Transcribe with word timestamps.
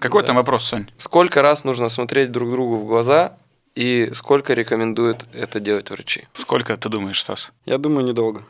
Какой 0.00 0.22
там 0.24 0.36
вопрос, 0.36 0.64
Сань? 0.64 0.90
Сколько 0.98 1.42
раз 1.42 1.64
нужно 1.64 1.88
смотреть 1.88 2.32
друг 2.32 2.50
другу 2.50 2.76
в 2.78 2.86
глаза 2.86 3.34
и 3.74 4.10
сколько 4.14 4.54
рекомендуют 4.54 5.26
это 5.32 5.60
делать 5.60 5.90
врачи? 5.90 6.26
Сколько 6.32 6.76
ты 6.76 6.88
думаешь, 6.88 7.20
Стас? 7.20 7.52
Я 7.66 7.78
думаю, 7.78 8.06
недолго. 8.06 8.42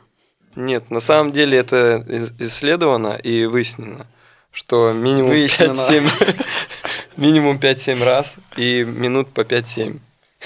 Нет, 0.55 0.89
на 0.91 0.99
самом 0.99 1.31
деле 1.31 1.57
это 1.57 2.03
ис- 2.07 2.33
исследовано 2.39 3.13
и 3.15 3.45
выяснено, 3.45 4.07
что 4.51 4.91
минимум 4.93 5.29
Выяснено. 5.31 5.71
5-7 5.73 6.45
минимум 7.17 7.57
5-7 7.57 8.03
раз 8.03 8.35
и 8.57 8.83
минут 8.83 9.29
по 9.29 9.41
5-7. 9.41 9.99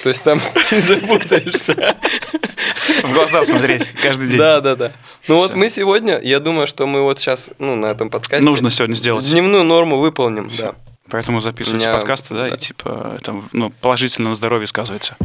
То 0.03 0.09
есть 0.09 0.23
там 0.23 0.39
не 0.71 0.79
запутаешься. 0.79 1.95
В 3.03 3.13
глаза 3.13 3.43
смотреть 3.45 3.93
каждый 4.01 4.27
день. 4.29 4.37
Да, 4.37 4.61
да, 4.61 4.75
да. 4.75 4.91
Ну 5.27 5.35
вот 5.37 5.55
мы 5.55 5.69
сегодня, 5.69 6.19
я 6.21 6.39
думаю, 6.39 6.67
что 6.67 6.85
мы 6.85 7.01
вот 7.01 7.19
сейчас, 7.19 7.49
ну, 7.59 7.75
на 7.75 7.87
этом 7.87 8.09
подкасте 8.09 8.45
Нужно 8.45 8.69
сегодня 8.69 8.95
сделать. 8.95 9.27
дневную 9.29 9.63
норму 9.63 9.97
выполним. 9.97 10.49
Да. 10.59 10.75
Поэтому 11.09 11.39
записывайте 11.39 11.85
У 11.85 11.89
меня- 11.89 11.97
подкасты, 11.97 12.33
да, 12.33 12.49
да. 12.49 12.55
и 12.55 12.57
типа 12.57 13.15
это 13.19 13.41
ну, 13.53 13.69
положительно 13.69 14.29
на 14.29 14.35
здоровье 14.35 14.67
сказывается. 14.67 15.15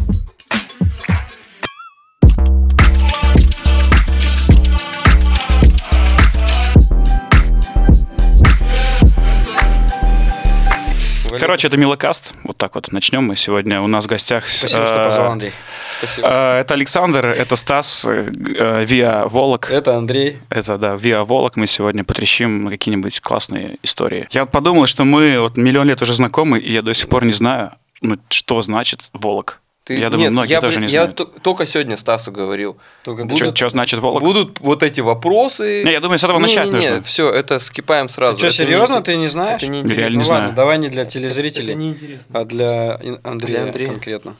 Короче, 11.39 11.69
это 11.69 11.77
Милокаст. 11.77 12.35
Вот 12.45 12.57
так 12.57 12.75
вот 12.75 12.91
начнем 12.93 13.25
мы 13.25 13.37
сегодня. 13.37 13.81
У 13.81 13.87
нас 13.87 14.05
в 14.05 14.09
гостях... 14.09 14.49
Спасибо, 14.49 14.87
что 14.87 15.03
э, 15.03 15.05
позвал, 15.05 15.33
Андрей. 15.33 15.53
Спасибо. 15.99 16.29
э, 16.29 16.61
Это 16.61 16.75
Александр, 16.75 17.27
это 17.27 17.57
Стас, 17.57 18.05
э, 18.05 18.85
Виа 18.85 19.29
Волок. 19.29 19.71
Это 19.71 19.97
Андрей. 19.97 20.39
Это, 20.51 20.79
да, 20.79 20.97
Виа 20.97 21.25
Волок. 21.25 21.57
Мы 21.57 21.67
сегодня 21.67 22.05
потрещим 22.05 22.69
какие-нибудь 22.69 23.21
классные 23.21 23.79
истории. 23.83 24.29
Я 24.31 24.47
подумал, 24.47 24.87
что 24.87 25.05
мы 25.05 25.39
вот 25.41 25.57
миллион 25.57 25.87
лет 25.89 26.03
уже 26.03 26.13
знакомы, 26.15 26.59
и 26.59 26.73
я 26.73 26.83
до 26.83 26.95
сих 26.95 27.09
пор 27.09 27.25
не 27.25 27.33
знаю, 27.33 27.71
ну, 28.03 28.17
что 28.31 28.63
значит 28.63 29.11
Волок. 29.13 29.60
Ты- 29.95 29.99
я 29.99 30.09
думаю, 30.11 30.27
нет, 30.27 30.33
многие 30.33 30.53
я, 30.53 30.61
тоже 30.61 30.79
не 30.79 30.85
я 30.87 31.07
знают. 31.07 31.17
т- 31.17 31.41
только 31.41 31.67
сегодня 31.67 31.97
Стасу 31.97 32.31
говорил. 32.31 32.79
Только 33.03 33.25
Будут- 33.25 33.57
Что 33.57 33.69
значит 33.71 33.99
Волок? 34.01 34.23
Будут 34.23 34.61
вот 34.61 34.83
эти 34.85 35.01
вопросы. 35.01 35.83
Не, 35.85 35.91
я 35.93 36.01
думаю, 36.01 36.19
с 36.19 36.25
этого 36.25 36.39
начать 36.39 36.71
нужно. 36.71 37.03
все, 37.03 37.31
это 37.33 37.59
скипаем 37.59 38.09
сразу. 38.09 38.35
Ты 38.35 38.39
что, 38.39 38.47
Это 38.49 38.57
серьезно, 38.57 38.97
не- 38.99 39.03
ты 39.03 39.17
не 39.17 39.27
знаешь? 39.29 39.63
Это 39.63 39.67
не 39.67 39.79
Реально 39.79 39.91
интересно. 39.93 40.11
не 40.11 40.17
ну 40.19 40.23
знаю. 40.23 40.41
ладно, 40.43 40.57
давай 40.57 40.79
не 40.79 40.89
для 40.89 41.03
Это 41.03 41.11
телезрителей, 41.11 41.75
неинтересно. 41.75 42.41
а 42.41 42.45
для 42.45 42.93
Андрея, 43.25 43.37
Для 43.59 43.63
Андрея. 43.65 43.89
конкретно. 43.91 44.37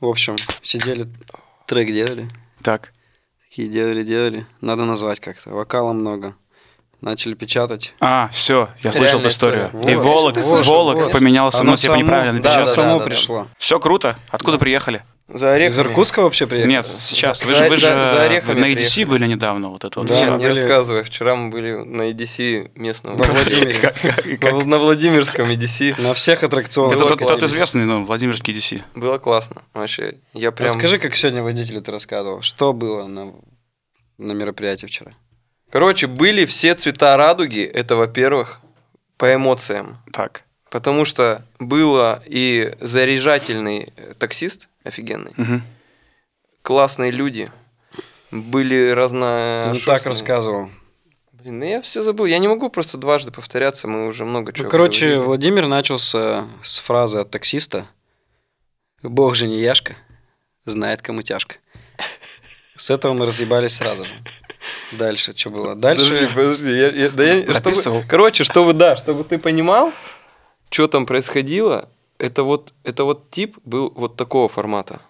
В 0.00 0.06
общем, 0.06 0.36
сидели, 0.62 1.06
трек 1.66 1.92
делали, 1.92 2.28
Так. 2.62 2.92
такие 3.48 3.68
делали, 3.68 4.02
делали. 4.02 4.46
Надо 4.60 4.84
назвать 4.84 5.20
как-то. 5.20 5.50
Вокала 5.50 5.92
много. 5.92 6.34
Начали 7.02 7.34
печатать. 7.34 7.94
А, 8.00 8.28
все, 8.32 8.68
я 8.82 8.92
слышал 8.92 9.02
Реальная 9.02 9.20
эту 9.20 9.28
историю. 9.28 9.66
история. 9.66 9.92
И 9.92 9.96
Волок, 9.96 10.36
Волок 10.36 10.96
вот. 10.96 11.12
поменялся, 11.12 11.60
Оно 11.62 11.72
ну, 11.72 11.76
типа 11.76 11.92
само- 11.94 12.02
неправильно 12.02 12.32
да, 12.32 12.38
напечатал. 12.38 12.66
да, 12.66 12.72
само 12.72 12.98
да. 13.00 13.04
пришло. 13.04 13.46
Все 13.58 13.78
круто. 13.80 14.16
Откуда 14.30 14.56
приехали? 14.58 15.02
За 15.28 15.52
орехами. 15.54 15.72
Из 15.72 15.78
Иркутска 15.80 16.20
вообще 16.22 16.46
приехали? 16.46 16.70
Нет, 16.70 16.86
сейчас. 17.02 17.40
За- 17.40 17.46
Вы 17.46 17.54
же, 17.54 17.68
вы 17.70 17.76
же 17.76 17.86
за- 17.86 17.94
за 18.12 18.22
орехами 18.22 18.60
на 18.60 18.64
EDC 18.66 18.74
приехали. 18.74 19.04
были 19.04 19.26
недавно, 19.26 19.68
вот 19.70 19.82
это 19.84 19.98
вот 19.98 20.08
Да, 20.08 20.14
всё. 20.14 20.24
Не 20.30 20.36
были- 20.38 20.60
рассказывай. 20.60 21.02
Вчера 21.04 21.34
мы 21.34 21.50
были 21.50 21.72
на 21.74 22.02
EDC 22.10 22.70
местного. 22.76 23.16
Во 23.16 23.24
Владимире. 23.24 24.38
На- 24.40 24.64
На 24.64 24.78
Владимирском 24.78 25.48
EDC. 25.50 26.00
На 26.00 26.14
всех 26.14 26.44
аттракционах. 26.44 27.00
Это 27.00 27.16
тот, 27.16 27.42
известный, 27.42 27.84
ну, 27.84 28.04
Владимирский 28.04 28.54
DC. 28.54 28.80
Было 28.94 29.18
классно. 29.18 29.62
Вообще, 29.74 30.18
я 30.34 30.52
прям... 30.52 30.68
Расскажи, 30.68 30.98
как 30.98 31.16
сегодня 31.16 31.42
водителю 31.42 31.80
ты 31.80 31.90
рассказывал. 31.90 32.42
Что 32.42 32.72
было 32.72 33.06
на, 33.08 33.32
на 34.18 34.32
мероприятии 34.32 34.86
вчера? 34.86 35.12
Короче, 35.72 36.06
были 36.06 36.44
все 36.44 36.74
цвета 36.74 37.16
радуги. 37.16 37.62
Это, 37.62 37.96
во-первых, 37.96 38.60
по 39.16 39.34
эмоциям. 39.34 39.96
Так. 40.12 40.42
Потому 40.70 41.06
что 41.06 41.42
было 41.58 42.22
и 42.26 42.74
заряжательный 42.80 43.92
таксист 44.18 44.68
офигенный, 44.84 45.32
Мгм. 45.36 45.62
классные 46.60 47.10
люди, 47.10 47.50
были 48.30 48.88
Ты 48.90 48.94
разно... 48.94 49.70
не 49.72 49.80
так 49.80 50.04
рассказывал. 50.04 50.70
Блин, 51.32 51.58
ну 51.60 51.64
я 51.64 51.80
все 51.80 52.02
забыл. 52.02 52.26
Я 52.26 52.38
не 52.38 52.48
могу 52.48 52.68
просто 52.68 52.98
дважды 52.98 53.30
повторяться, 53.32 53.88
мы 53.88 54.06
уже 54.06 54.24
много 54.26 54.52
чего 54.52 54.64
Ну, 54.64 54.70
короче, 54.70 55.06
говорили. 55.06 55.24
Владимир 55.26 55.66
начался 55.68 56.48
с 56.62 56.78
фразы 56.78 57.18
от 57.20 57.30
таксиста 57.30 57.86
«Бог 59.02 59.34
же 59.36 59.46
не 59.46 59.60
Яшка, 59.60 59.94
знает, 60.66 61.00
кому 61.02 61.22
тяжко». 61.22 61.56
С 62.76 62.90
этого 62.90 63.12
мы 63.14 63.26
разъебались 63.26 63.76
сразу 63.76 64.04
же. 64.04 64.10
Дальше 64.92 65.36
что 65.36 65.50
было? 65.50 65.74
Дальше... 65.74 66.10
Подожди, 66.10 66.34
подожди. 66.34 66.70
я- 66.72 66.90
я- 66.90 67.10
да 67.10 67.22
я- 67.24 67.42
чтобы- 67.42 67.50
Записывал? 67.58 68.02
короче, 68.08 68.44
чтобы, 68.44 68.72
да, 68.72 68.96
чтобы 68.96 69.24
ты 69.24 69.38
понимал, 69.38 69.92
что 70.70 70.86
там 70.88 71.06
происходило, 71.06 71.88
это 72.18 72.42
вот, 72.44 72.72
это 72.84 73.04
вот 73.04 73.30
тип 73.30 73.58
был 73.64 73.92
вот 73.94 74.16
такого 74.16 74.48
формата. 74.48 75.00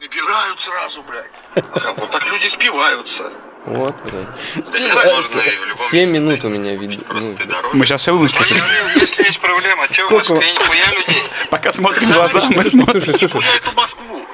Набирают 0.00 0.60
сразу, 0.60 1.02
блядь. 1.02 1.30
Ага, 1.54 1.94
Вот 1.98 2.10
так 2.10 2.26
люди 2.26 2.48
спиваются. 2.48 3.32
Вот, 3.64 3.94
блядь. 4.04 4.66
Спиваются. 4.66 5.14
Можно 5.14 5.40
и 5.40 5.56
в 5.56 5.66
любом 5.66 5.88
Семь 5.90 6.10
месте, 6.10 6.18
минут 6.20 6.44
у 6.44 6.48
меня. 6.48 6.98
Просто 7.06 7.34
ну. 7.46 7.68
Мы 7.74 7.86
сейчас 7.86 8.00
все. 8.02 8.16
А 8.16 8.20
если, 8.22 9.00
если 9.00 9.24
есть 9.24 9.40
проблема, 9.40 9.84
что 9.90 10.04
в 10.04 10.06
Сколько- 10.06 10.34
Москве 10.34 10.52
нихуя 10.52 10.90
людей? 10.92 11.22
Пока 11.50 11.72
смотрим 11.72 12.02
в 12.08 12.12
глаза, 12.12 12.40
мы 12.50 12.64
смотрим. 12.64 13.02
Слушай, 13.02 13.28
слушай, 13.28 13.56
эту 13.56 13.72
Москву. 13.72 14.26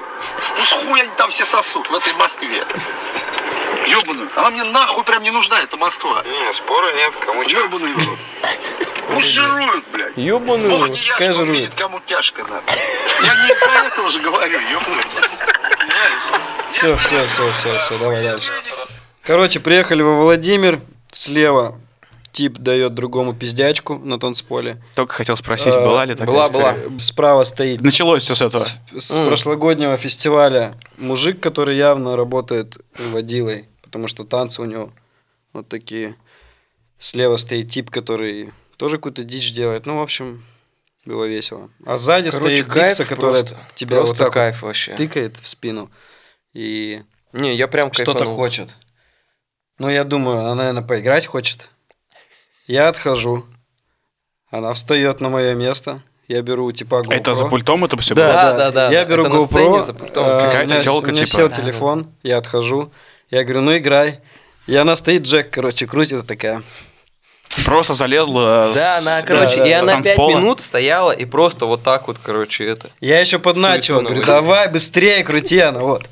Ну 0.57 0.63
с 0.65 0.71
хуя 0.71 1.03
они 1.03 1.11
там 1.15 1.29
все 1.29 1.45
сосут 1.45 1.87
в 1.89 1.95
этой 1.95 2.13
Москве. 2.13 2.63
Ёбаную. 3.87 4.29
Она 4.35 4.49
мне 4.49 4.63
нахуй 4.63 5.03
прям 5.03 5.21
не 5.23 5.31
нужна, 5.31 5.61
эта 5.61 5.77
Москва. 5.77 6.23
Не, 6.23 6.53
спора 6.53 6.93
нет, 6.93 7.13
кому 7.23 7.45
чё. 7.45 7.67
Рот. 7.69 7.81
Ну 9.11 9.21
жируют, 9.21 9.85
блядь. 9.91 10.17
ёбаный, 10.17 10.69
Бог 10.69 10.89
не 10.89 11.01
жирует. 11.01 11.39
увидит, 11.39 11.73
кому 11.75 11.99
тяжко 12.05 12.43
надо. 12.43 12.63
Я 13.23 13.35
не 13.35 13.53
из-за 13.53 13.65
этого 13.65 14.09
же 14.09 14.19
говорю, 14.19 14.59
ёбаный. 14.59 15.03
Все, 16.71 16.95
все, 16.97 17.27
все, 17.27 17.51
все, 17.53 17.79
все, 17.79 17.97
давай 17.97 18.23
дальше. 18.23 18.51
Короче, 19.29 19.59
приехали 19.59 20.01
во 20.01 20.15
Владимир, 20.23 20.81
слева 21.11 21.79
тип 22.31 22.57
дает 22.57 22.95
другому 22.95 23.35
пиздячку 23.35 23.99
на 23.99 24.19
танцполе. 24.19 24.81
Только 24.95 25.13
хотел 25.13 25.37
спросить, 25.37 25.75
Э, 25.75 25.83
была 25.83 26.03
ли 26.05 26.15
такая 26.15 26.25
была, 26.33 26.45
история? 26.45 26.73
была. 26.89 26.97
Справа 26.99 27.43
стоит 27.43 27.79
Началось 27.81 28.23
все 28.23 28.33
с 28.33 28.41
этого. 28.41 28.59
с, 28.59 28.79
с 28.97 29.15
М. 29.15 29.27
прошлогоднего 29.27 29.95
фестиваля 29.97 30.73
мужик, 30.97 31.39
который 31.39 31.77
явно 31.77 32.15
работает 32.15 32.79
водилой, 33.11 33.67
потому 33.83 34.07
что 34.07 34.23
танцы 34.23 34.63
у 34.63 34.65
него 34.65 34.91
вот 35.53 35.69
такие. 35.69 36.15
Слева 36.97 37.35
стоит 37.35 37.69
тип, 37.69 37.91
который 37.91 38.49
тоже 38.77 38.97
какую-то 38.97 39.21
дичь 39.23 39.53
делает. 39.53 39.85
Ну, 39.85 39.99
в 39.99 40.01
общем, 40.01 40.43
было 41.05 41.25
весело. 41.25 41.69
А 41.85 41.97
сзади 41.97 42.31
Короче, 42.31 42.55
стоит 42.63 42.67
кайф 42.73 42.97
Дикса, 42.97 43.05
которая 43.05 43.43
просто. 43.43 43.57
тебя 43.75 43.97
Просто 43.97 44.11
вот 44.11 44.17
так 44.17 44.33
кайф 44.33 44.63
вообще. 44.63 44.95
тыкает 44.95 45.37
в 45.37 45.47
спину 45.47 45.91
и 46.55 47.03
Не, 47.31 47.53
я 47.53 47.67
прям 47.67 47.93
что-то 47.93 48.25
хочет. 48.25 48.69
Ну, 49.79 49.89
я 49.89 50.03
думаю, 50.03 50.39
она, 50.41 50.55
наверное, 50.55 50.83
поиграть 50.83 51.25
хочет. 51.25 51.69
Я 52.67 52.89
отхожу. 52.89 53.45
Она 54.51 54.73
встает 54.73 55.21
на 55.21 55.29
мое 55.29 55.53
место. 55.55 56.01
Я 56.27 56.41
беру 56.41 56.71
типа 56.71 56.95
GoPro. 57.01 57.13
Это 57.13 57.33
за 57.33 57.45
пультом 57.45 57.83
это 57.85 57.97
все 57.97 58.13
Да, 58.13 58.25
было? 58.27 58.33
да, 58.35 58.53
Да, 58.53 58.71
да, 58.71 58.91
Я 58.91 59.05
беру 59.05 59.23
Это 59.23 59.33
на 59.33 59.37
GoPro. 59.39 59.47
сцене 59.47 59.83
за 59.83 59.93
пультом. 59.93 60.27
э, 60.27 60.33
Какая-то 60.33 60.73
меня 60.75 60.91
У 60.91 61.01
меня 61.01 61.13
типа. 61.13 61.25
сел 61.25 61.49
Да, 61.49 61.55
телефон, 61.55 62.07
я 62.23 62.37
отхожу. 62.37 62.91
Я 63.31 63.43
говорю, 63.43 63.61
ну 63.61 63.77
играй. 63.77 64.19
И 64.67 64.75
она 64.75 64.95
стоит, 64.95 65.23
Джек, 65.23 65.49
короче, 65.49 65.87
крутит 65.87 66.27
такая. 66.27 66.61
Просто 67.65 67.93
залезла 67.95 68.71
Да, 68.75 68.97
она, 68.99 69.21
короче, 69.23 69.57
да, 69.59 69.67
и 69.67 69.71
да, 69.71 69.79
она 69.79 70.01
пять 70.03 70.17
минут 70.17 70.61
стояла 70.61 71.11
и 71.11 71.25
просто 71.25 71.65
вот 71.65 71.81
так 71.83 72.07
вот, 72.07 72.17
короче, 72.23 72.65
это. 72.67 72.91
Я 72.99 73.19
еще 73.19 73.39
подначивал, 73.39 74.01
Суету 74.01 74.13
говорю, 74.13 74.25
давай 74.27 74.67
быстрее 74.69 75.23
крути, 75.23 75.59
она 75.59 75.79
вот. 75.79 76.07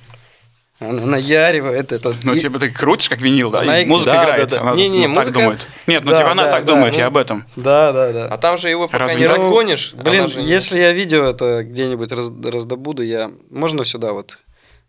Она 0.79 1.01
наяривает 1.07 1.91
это. 1.91 2.13
Ну, 2.23 2.33
И- 2.35 2.39
типа, 2.39 2.59
ты 2.59 2.69
крутишь, 2.69 3.09
как 3.09 3.19
винил, 3.19 3.49
да? 3.49 3.61
Она 3.61 3.81
и 3.81 3.85
музыка 3.85 4.11
да, 4.11 4.23
играет. 4.25 4.49
да, 4.49 4.55
да. 4.57 4.61
Она 4.61 4.75
Не-не, 4.75 5.07
ну, 5.07 5.15
так 5.15 5.25
музыка- 5.25 5.39
думает. 5.39 5.59
Нет, 5.87 6.03
ну, 6.05 6.11
Да, 6.11 6.17
типа, 6.17 6.31
она 6.31 6.43
да, 6.45 6.51
так 6.51 6.65
да, 6.65 6.73
думает, 6.73 6.93
ну- 6.93 6.99
я 6.99 7.05
об 7.07 7.17
этом. 7.17 7.45
Да, 7.55 7.91
да, 7.91 8.11
да. 8.13 8.25
А 8.27 8.37
там 8.37 8.57
же 8.59 8.69
его 8.69 8.85
пока 8.87 8.99
Разве 8.99 9.15
не 9.17 9.21
не 9.23 9.27
так? 9.27 9.37
разгонишь. 9.37 9.93
Блин, 9.95 10.29
же 10.29 10.39
не- 10.39 10.45
если 10.45 10.79
я 10.79 10.91
видео 10.91 11.25
это 11.25 11.63
где-нибудь 11.63 12.11
раз- 12.11 12.29
раздобуду, 12.43 13.01
я... 13.01 13.31
Можно 13.49 13.83
сюда 13.85 14.13
вот 14.13 14.37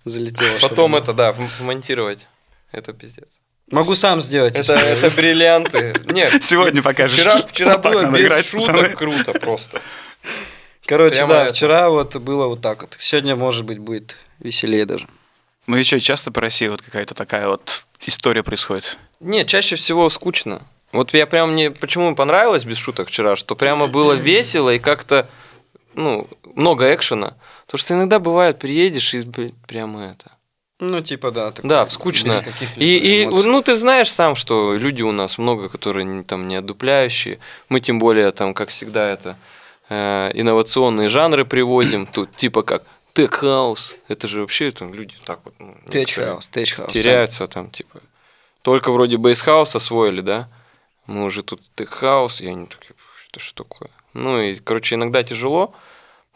залетело? 0.04 0.58
Потом 0.60 0.94
это, 0.94 1.14
да, 1.14 1.30
вм- 1.30 1.48
вмонтировать. 1.58 2.26
Это 2.70 2.92
пиздец. 2.92 3.28
Могу 3.70 3.94
сам 3.94 4.20
сделать. 4.20 4.56
Это, 4.56 4.74
это 4.74 5.10
бриллианты. 5.16 5.94
Нет, 6.10 6.42
Сегодня 6.44 6.82
покажешь. 6.82 7.16
вчера, 7.18 7.38
вчера 7.38 7.72
Вот 7.72 7.82
так 7.82 7.92
было 7.94 8.04
без 8.10 8.20
играть, 8.26 8.44
шуток 8.46 8.66
пацаны. 8.76 8.88
круто 8.90 9.32
просто. 9.32 9.80
Короче, 10.86 11.16
прямо 11.16 11.32
да, 11.34 11.44
это. 11.46 11.54
вчера 11.54 11.88
вот 11.90 12.16
было 12.16 12.46
вот 12.46 12.60
так 12.62 12.82
вот. 12.82 12.96
Сегодня, 12.98 13.36
может 13.36 13.64
быть, 13.64 13.78
будет 13.78 14.16
веселее 14.38 14.84
даже. 14.86 15.06
Ну 15.68 15.76
и 15.76 15.84
что, 15.84 16.00
часто 16.00 16.32
по 16.32 16.40
России 16.40 16.66
вот 16.66 16.82
какая-то 16.82 17.14
такая 17.14 17.46
вот 17.46 17.84
история 18.06 18.42
происходит? 18.42 18.96
Не, 19.20 19.44
чаще 19.44 19.76
всего 19.76 20.08
скучно. 20.08 20.62
Вот 20.92 21.12
я 21.12 21.26
прям 21.26 21.52
мне 21.52 21.70
почему 21.70 22.14
понравилось 22.16 22.64
без 22.64 22.78
шуток 22.78 23.08
вчера, 23.08 23.36
что 23.36 23.54
прямо 23.54 23.86
было 23.86 24.12
весело 24.30 24.70
и 24.74 24.78
как-то 24.78 25.28
ну 25.94 26.26
много 26.54 26.92
экшена. 26.94 27.34
Потому 27.66 27.78
что 27.78 27.94
иногда 27.94 28.18
бывает 28.18 28.58
приедешь 28.58 29.12
и 29.12 29.20
блин, 29.20 29.54
прямо 29.66 30.06
это 30.12 30.30
Ну, 30.80 31.02
типа, 31.02 31.30
да. 31.32 31.50
такое, 31.52 31.68
Да, 31.68 31.86
скучно. 31.88 32.42
И, 32.76 33.22
и 33.22 33.26
ну 33.26 33.60
ты 33.60 33.74
знаешь 33.74 34.10
сам, 34.10 34.36
что 34.36 34.74
люди 34.74 35.02
у 35.02 35.12
нас 35.12 35.36
много, 35.36 35.68
которые 35.68 36.04
не- 36.06 36.22
там 36.24 36.48
не 36.48 36.56
отдупляющие. 36.56 37.38
Мы 37.68 37.80
тем 37.80 37.98
более 37.98 38.30
там, 38.30 38.54
как 38.54 38.70
всегда, 38.70 39.06
это 39.10 39.36
э, 39.90 40.30
инновационные 40.32 41.10
жанры 41.10 41.44
привозим. 41.44 42.06
Тут 42.06 42.34
типа 42.36 42.62
как 42.62 42.84
tech 43.18 43.49
house. 43.49 43.96
Это 44.06 44.28
же 44.28 44.40
вообще 44.42 44.70
там 44.70 44.94
люди 44.94 45.16
так 45.24 45.40
вот 45.44 45.54
ну, 45.58 45.76
tech 45.90 46.31
house. 46.31 46.92
теряются 46.92 47.48
там 47.48 47.68
типа. 47.68 48.00
Только 48.62 48.92
вроде 48.92 49.16
bass 49.16 49.42
house 49.42 49.74
освоили, 49.74 50.20
да? 50.20 50.48
Мы 51.06 51.24
уже 51.24 51.42
тут 51.42 51.60
tech 51.74 52.01
house, 52.01 52.40
и 52.40 52.46
они 52.46 52.66
такие, 52.66 52.94
«Пф, 52.94 53.26
это 53.28 53.40
что 53.40 53.64
такое? 53.64 53.90
Ну 54.14 54.40
и, 54.40 54.54
короче, 54.54 54.94
иногда 54.94 55.24
тяжело 55.24 55.74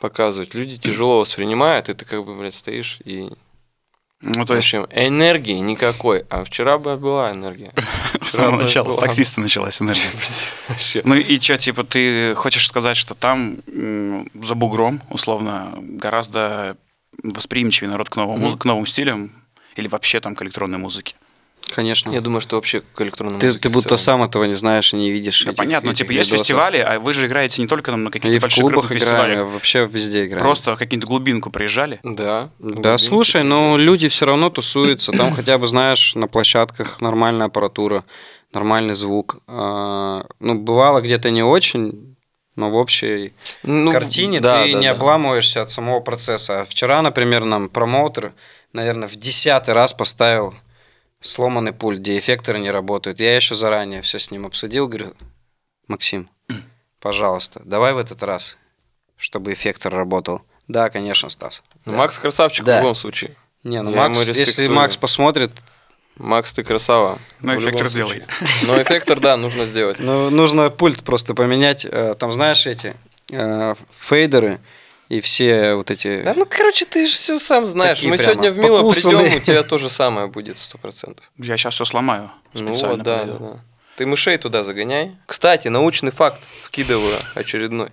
показывать. 0.01 0.55
Люди 0.55 0.77
тяжело 0.77 1.21
воспринимают, 1.21 1.89
и 1.89 1.95
ты 1.95 2.05
как 2.05 2.25
бы, 2.25 2.35
блядь, 2.35 2.55
стоишь 2.55 2.99
и 3.05 3.31
Ну, 4.23 4.45
в 4.45 4.47
то 4.47 4.55
есть 4.55 4.73
общем, 4.73 4.87
энергии 4.93 5.59
никакой. 5.59 6.25
А 6.31 6.45
вчера 6.45 6.79
бы 6.79 6.97
была 6.97 7.33
энергия. 7.33 7.73
с 8.23 8.31
самого 8.31 8.61
начала, 8.61 8.93
с 8.93 8.97
была. 8.97 9.07
таксиста 9.07 9.41
началась 9.41 9.83
энергия. 9.83 10.09
Ну 11.05 11.15
и 11.15 11.41
что, 11.41 11.59
типа, 11.59 11.85
ты 11.85 12.35
хочешь 12.35 12.67
сказать, 12.67 12.97
что 12.97 13.15
там 13.15 13.59
за 14.35 14.55
бугром, 14.55 15.03
условно, 15.11 15.75
гораздо 15.77 16.77
восприимчивее 17.23 17.91
народ 17.91 18.09
к 18.11 18.17
новым, 18.17 18.57
к 18.57 18.65
новым 18.65 18.87
стилям 18.87 19.33
или 19.77 19.89
вообще 19.89 20.21
там 20.21 20.35
к 20.35 20.43
электронной 20.43 20.79
музыке? 20.79 21.15
Конечно. 21.71 22.11
Я 22.11 22.21
думаю, 22.21 22.41
что 22.41 22.57
вообще 22.57 22.83
к 22.95 23.01
электронной 23.01 23.39
Ты, 23.41 23.47
музыке 23.47 23.63
ты 23.63 23.69
в 23.69 23.73
будто 23.73 23.97
сам 23.97 24.23
этого 24.23 24.45
не 24.45 24.55
знаешь 24.55 24.93
и 24.93 24.97
не 24.97 25.11
видишь. 25.11 25.45
Да, 25.45 25.51
этих- 25.53 25.59
понятно, 25.59 25.89
этих 25.89 25.99
типа, 25.99 26.13
есть 26.13 26.31
видосов. 26.31 26.47
фестивали, 26.47 26.79
а 26.79 26.99
вы 27.01 27.15
же 27.15 27.27
играете 27.27 27.63
не 27.63 27.69
только 27.69 27.91
там 27.91 28.05
на 28.05 28.09
И 28.09 28.13
каких-то 28.13 28.39
в 28.39 28.43
больших 28.43 28.61
клубах 28.61 28.81
крупных 28.89 28.99
играем, 29.03 29.17
фестивалях, 29.17 29.41
и 29.41 29.53
вообще 29.53 29.87
везде 29.87 30.27
играем. 30.27 30.43
просто 30.45 30.75
в 30.77 30.79
какую-то 30.79 31.07
глубинку 31.07 31.51
приезжали. 31.51 32.01
Да. 32.03 32.51
Да, 32.59 32.65
глубинки. 32.73 32.97
слушай, 33.03 33.43
ну 33.43 33.77
люди 33.77 34.09
все 34.09 34.27
равно 34.27 34.51
тусуются, 34.51 35.13
там 35.13 35.33
хотя 35.35 35.57
бы, 35.59 35.67
знаешь, 35.67 36.15
на 36.15 36.27
площадках 36.29 37.01
нормальная 37.01 37.47
аппаратура, 37.47 38.05
нормальный 38.53 38.95
звук. 38.95 39.39
А, 39.47 40.27
Ну, 40.41 40.55
бывало 40.59 41.01
где-то 41.01 41.31
не 41.31 41.43
очень, 41.43 42.17
но 42.55 42.71
в 42.71 42.75
общей 42.75 43.33
Ну, 43.63 43.91
картине 43.91 44.41
да, 44.41 44.65
ты 44.65 44.73
да, 44.75 44.79
не 44.79 44.85
да. 44.87 44.91
обламываешься 44.93 45.63
от 45.63 45.71
самого 45.71 46.01
процесса. 46.01 46.61
А 46.61 46.65
вчера, 46.67 47.01
например, 47.01 47.45
нам 47.45 47.71
промоутер, 47.71 48.33
наверное, 48.75 49.09
в 49.09 49.17
десятый 49.17 49.73
раз 49.73 49.95
поставил 49.95 50.55
сломанный 51.23 51.73
пульт, 51.73 52.01
где 52.01 52.19
эффекторы 52.19 52.59
не 52.61 52.71
работают. 52.71 53.21
Я 53.21 53.35
еще 53.35 53.55
заранее 53.55 54.03
все 54.03 54.19
с 54.19 54.31
ним 54.31 54.45
обсудил, 54.47 54.89
говорю, 54.89 55.15
Максим, 55.89 56.29
пожалуйста, 57.01 57.63
давай 57.65 57.93
в 57.95 57.99
этот 57.99 58.23
раз, 58.23 58.59
чтобы 59.17 59.53
эффектор 59.53 59.95
работал. 59.95 60.43
Да, 60.69 60.91
конечно, 60.91 61.29
Стас. 61.29 61.63
Ну, 61.85 61.93
Да. 61.93 61.99
Макс 61.99 62.19
красавчик 62.19 62.65
Да. 62.65 62.79
в 62.79 62.83
любом 62.83 62.95
случае. 62.95 63.35
Не, 63.65 63.81
ну 63.83 63.91
Я 63.91 64.09
Макс, 64.09 64.21
если. 64.29 64.67
Макс 64.67 64.97
посмотрит, 64.97 65.51
Макс, 66.17 66.53
ты 66.53 66.63
красава. 66.63 67.19
Ну, 67.41 67.53
В 67.53 67.55
любом 67.57 67.63
эффектор 67.71 67.89
сделай. 67.89 68.25
Но 68.67 68.81
эффектор, 68.83 69.19
да, 69.21 69.37
нужно 69.37 69.67
сделать. 69.67 69.99
ну, 69.99 70.31
нужно 70.31 70.69
пульт 70.71 71.03
просто 71.03 71.35
поменять. 71.35 71.87
Э, 71.89 72.15
Там, 72.19 72.33
знаешь, 72.33 72.67
эти 72.67 72.97
э, 73.31 73.75
фейдеры 73.99 74.61
и 75.13 75.21
все 75.21 75.75
вот 75.75 75.91
эти... 75.91 76.23
Да, 76.23 76.33
ну, 76.35 76.47
короче, 76.49 76.87
ты 76.87 77.07
же 77.07 77.13
все 77.13 77.39
сам 77.39 77.67
знаешь. 77.67 77.99
Такие 77.99 78.09
Мы 78.09 78.17
сегодня 78.17 78.51
в 78.51 78.57
Мило 78.57 78.79
покусанные. 78.79 79.25
придем, 79.25 79.37
у 79.37 79.41
тебя 79.41 79.63
то 79.63 79.77
же 79.77 79.91
самое 79.91 80.27
будет, 80.27 80.57
сто 80.57 80.79
процентов. 80.79 81.31
Я 81.37 81.59
сейчас 81.59 81.75
все 81.75 81.85
сломаю. 81.85 82.31
Ну 82.55 82.73
вот, 82.73 83.03
да, 83.03 83.25
да, 83.25 83.35
да. 83.39 83.61
Ты 83.97 84.07
мышей 84.07 84.39
туда 84.39 84.65
загоняй. 84.65 85.15
Кстати, 85.27 85.69
научный 85.69 86.13
факт 86.13 86.41
вкидываю 86.63 87.15
очередной. 87.35 87.91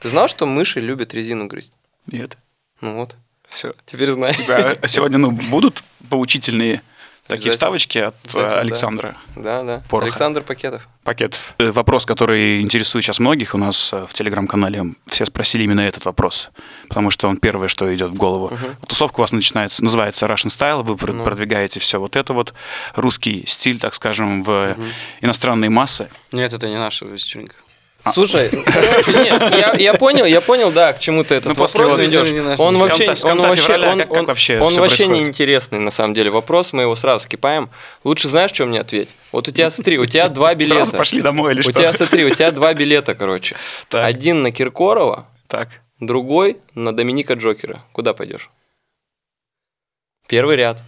Ты 0.00 0.08
знал, 0.08 0.26
что 0.26 0.46
мыши 0.46 0.80
любят 0.80 1.14
резину 1.14 1.46
грызть? 1.46 1.70
Нет. 2.08 2.36
Ну 2.80 2.96
вот, 2.96 3.16
Все. 3.50 3.72
теперь 3.86 4.10
знаешь. 4.10 4.36
тебя 4.38 4.74
сегодня, 4.88 5.18
ну, 5.18 5.30
будут 5.30 5.84
поучительные 6.10 6.82
такие 7.28 7.52
вставочки 7.52 7.98
от 7.98 8.14
э. 8.34 8.60
Александра 8.60 9.16
Да, 9.36 9.62
да. 9.62 9.82
Пороха. 9.88 10.06
Александр 10.10 10.42
Пакетов. 10.42 10.88
Пакетов. 11.04 11.54
Э, 11.58 11.70
Вопрос, 11.70 12.04
который 12.04 12.60
интересует 12.60 13.04
сейчас 13.04 13.20
многих 13.20 13.54
у 13.54 13.58
нас 13.58 13.92
э, 13.92 14.06
в 14.08 14.12
телеграм-канале, 14.14 14.94
все 15.06 15.24
спросили 15.26 15.62
именно 15.62 15.80
этот 15.80 16.04
вопрос, 16.04 16.50
потому 16.88 17.10
что 17.10 17.28
он 17.28 17.36
первое, 17.36 17.68
что 17.68 17.94
идет 17.94 18.10
в 18.10 18.14
голову. 18.14 18.50
Тусовка 18.86 19.20
у 19.20 19.22
вас 19.22 19.32
начинается, 19.32 19.84
называется 19.84 20.26
Russian 20.26 20.48
Style, 20.48 20.82
вы 20.82 20.96
Ну. 21.12 21.24
продвигаете 21.24 21.80
все 21.80 22.00
вот 22.00 22.16
это 22.16 22.32
вот, 22.32 22.54
русский 22.94 23.44
стиль, 23.46 23.78
так 23.78 23.94
скажем, 23.94 24.42
в 24.42 24.76
иностранные 25.20 25.70
массы. 25.70 26.08
Нет, 26.32 26.52
это 26.52 26.68
не 26.68 26.78
наша 26.78 27.04
вечеринка. 27.04 27.54
Слушай, 28.12 28.48
короче, 28.64 29.12
нет, 29.12 29.40
я, 29.58 29.74
я 29.76 29.94
понял, 29.94 30.24
я 30.24 30.40
понял, 30.40 30.70
да, 30.70 30.92
к 30.92 31.00
чему 31.00 31.24
ты 31.24 31.34
этот 31.34 31.48
Ну, 31.56 31.60
вопрос 31.64 31.74
вот- 31.74 31.98
ведешь. 31.98 32.28
Он 32.58 32.78
вообще, 32.78 33.04
конца- 33.04 33.30
он 33.32 33.40
вообще, 33.40 33.62
февраля 33.62 33.92
он, 33.92 33.98
как- 33.98 34.08
как 34.08 34.16
он- 34.18 34.26
вообще 34.26 34.60
он 34.60 34.72
вообще 34.74 35.08
неинтересный 35.08 35.78
на 35.80 35.90
самом 35.90 36.14
деле 36.14 36.30
вопрос, 36.30 36.72
мы 36.72 36.82
его 36.82 36.94
сразу 36.96 37.24
скипаем. 37.24 37.68
Лучше 38.04 38.28
знаешь, 38.28 38.52
что 38.52 38.66
мне 38.66 38.80
ответь? 38.80 39.08
Вот 39.32 39.48
у 39.48 39.50
тебя, 39.50 39.68
смотри, 39.70 39.98
у 39.98 40.06
тебя 40.06 40.28
два 40.30 40.54
билета. 40.54 40.76
Сразу 40.76 40.96
пошли 40.96 41.20
домой 41.22 41.52
или 41.52 41.60
у 41.60 41.62
что? 41.64 41.72
тебя, 41.72 41.92
смотри, 41.92 42.24
у 42.24 42.30
тебя 42.34 42.50
два 42.52 42.72
билета, 42.72 43.14
короче. 43.14 43.56
Так. 43.88 44.06
Один 44.06 44.42
на 44.42 44.52
Киркорова, 44.52 45.26
Так. 45.48 45.68
другой 46.00 46.58
на 46.74 46.92
Доминика 46.96 47.34
Джокера. 47.34 47.82
Куда 47.92 48.14
пойдешь? 48.14 48.48
Первый 50.28 50.56
ряд. 50.56 50.82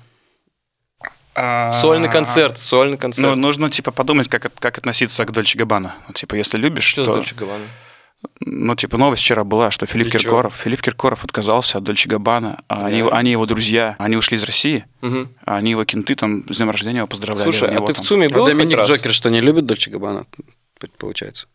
Сольный 1.81 2.11
концерт, 2.11 2.59
сольный 2.59 2.99
концерт. 2.99 3.29
Ну, 3.29 3.37
нужно, 3.37 3.71
типа, 3.71 3.91
подумать, 3.91 4.29
как, 4.29 4.53
как 4.59 4.79
относиться 4.79 5.25
к 5.25 5.33
Дольче 5.33 5.59
Габбана. 5.59 5.95
Ну, 6.09 6.15
типа, 6.15 6.35
если 6.35 6.59
любишь, 6.59 6.85
что 6.85 7.05
то... 7.05 7.13
за 7.13 7.17
Дольче 7.19 7.35
Габбана? 7.35 7.65
Ну, 8.41 8.75
типа, 8.75 8.99
новость 8.99 9.23
вчера 9.23 9.45
была, 9.45 9.71
что 9.71 9.87
Филипп 9.87 10.09
И 10.09 10.11
чё? 10.11 10.19
Киркоров, 10.19 10.55
Филипп 10.55 10.83
Киркоров 10.83 11.25
отказался 11.25 11.79
от 11.79 11.85
Дольче 11.85 12.09
Габбана, 12.09 12.63
а 12.69 12.87
они, 12.87 13.01
они 13.01 13.31
его 13.31 13.47
друзья, 13.47 13.97
они 13.99 14.17
ушли 14.17 14.37
из 14.37 14.45
России, 14.45 14.85
а 15.03 15.57
они 15.57 15.71
его 15.71 15.85
кенты 15.85 16.15
там 16.15 16.45
с 16.53 16.57
днем 16.57 16.71
рождения 16.71 16.99
его 16.99 17.07
поздравляли. 17.07 17.45
Слушай, 17.45 17.69
у 17.69 17.71
а 17.71 17.75
него 17.75 17.87
ты 17.87 17.95
в 17.95 17.97
там. 17.97 18.07
ЦУМе 18.07 18.27
А 18.27 18.31
был 18.31 18.45
хоть 18.45 18.53
Доминик 18.53 18.77
раз? 18.77 18.89
Джокер 18.89 19.13
что, 19.13 19.31
не 19.31 19.41
любит 19.41 19.65
Дольче 19.67 19.91
Габбана, 19.91 20.27
получается? 20.99 21.47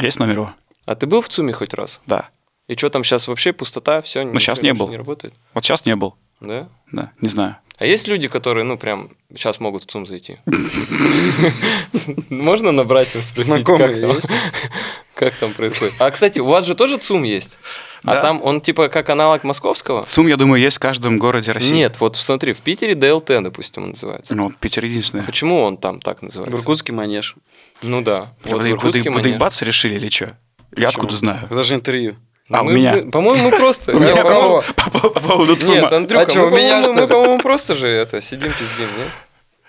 Есть 0.00 0.18
номер 0.18 0.34
его? 0.34 0.54
А 0.86 0.96
ты 0.96 1.06
был 1.06 1.22
в 1.22 1.28
ЦУМе 1.28 1.52
хоть 1.52 1.72
раз? 1.74 2.00
Да. 2.06 2.30
И 2.66 2.74
что 2.74 2.90
там 2.90 3.04
сейчас 3.04 3.28
вообще 3.28 3.52
пустота, 3.52 4.00
все? 4.02 4.24
Ну, 4.24 4.40
щас 4.40 4.62
не 4.62 4.74
был. 4.74 4.88
Не 4.88 4.96
работает? 4.96 5.34
Вот 5.54 5.64
сейчас 5.64 5.86
не 5.86 5.94
был. 5.94 6.16
Да? 6.40 6.68
Да, 6.90 7.12
не 7.20 7.28
знаю. 7.28 7.56
А 7.80 7.86
есть 7.86 8.06
люди, 8.08 8.28
которые, 8.28 8.64
ну, 8.64 8.76
прям 8.76 9.08
сейчас 9.34 9.58
могут 9.58 9.84
в 9.84 9.86
ЦУМ 9.86 10.06
зайти? 10.06 10.36
Можно 12.28 12.72
набрать 12.72 13.08
спросить, 13.08 13.42
Знакомые 13.44 13.88
как 13.88 14.00
там? 14.00 14.10
есть? 14.10 14.30
Как 15.14 15.34
там 15.34 15.52
происходит? 15.52 15.94
А, 15.98 16.10
кстати, 16.10 16.40
у 16.40 16.46
вас 16.46 16.64
же 16.64 16.74
тоже 16.74 16.96
ЦУМ 16.96 17.24
есть? 17.24 17.58
А 18.04 18.14
Да. 18.14 18.22
там 18.22 18.40
он 18.42 18.62
типа 18.62 18.88
как 18.88 19.10
аналог 19.10 19.44
московского? 19.44 20.02
ЦУМ, 20.04 20.28
я 20.28 20.36
думаю, 20.36 20.62
есть 20.62 20.76
в 20.78 20.80
каждом 20.80 21.18
городе 21.18 21.52
России. 21.52 21.74
Нет, 21.74 21.96
вот 22.00 22.16
смотри, 22.16 22.54
в 22.54 22.60
Питере 22.60 22.94
ДЛТ, 22.94 23.26
допустим, 23.42 23.82
он 23.82 23.90
называется. 23.90 24.34
Ну, 24.34 24.44
вот 24.44 24.56
Питер 24.56 24.84
единственный. 24.86 25.24
Почему 25.24 25.60
он 25.60 25.76
там 25.76 26.00
так 26.00 26.20
В 26.20 26.22
называется? 26.22 26.56
Иркутский 26.56 26.94
манеж. 26.94 27.34
Ну 27.82 28.00
да. 28.00 28.32
Вот 28.44 28.60
в 28.60 28.62
вы, 28.62 28.70
Иркутске 28.70 29.10
вы 29.10 29.20
манеж. 29.22 29.62
решили 29.62 29.94
или 29.96 30.08
что? 30.08 30.36
Я 30.76 30.88
откуда 30.88 31.14
знаю? 31.14 31.46
Это 31.50 31.62
же 31.62 31.74
интервью. 31.74 32.16
А, 32.50 32.62
у 32.62 32.64
Мы- 32.64 32.72
меня? 32.74 32.96
мы- 32.96 33.10
По-моему, 33.10 33.50
мы 33.50 33.56
просто... 33.56 33.96
У 33.96 34.00
меня 34.00 34.14
Да, 34.14 34.22
кого? 34.24 34.64
По, 34.76 34.90
по- 34.90 35.10
по 35.10 35.20
поводу 35.20 35.56
ЦУМа. 35.56 35.74
Нет, 35.80 35.92
Андрюха, 35.92 36.22
А 36.22 36.26
чё, 36.26 36.50
мы, 36.50 36.52
у 36.52 36.56
меня, 36.56 36.82
по-моему, 37.06 37.34
мы, 37.34 37.38
просто 37.40 37.74
же 37.76 37.86
это 37.88 38.20
сидим 38.20 38.48
пиздим, 38.50 38.88
нет? 38.98 39.08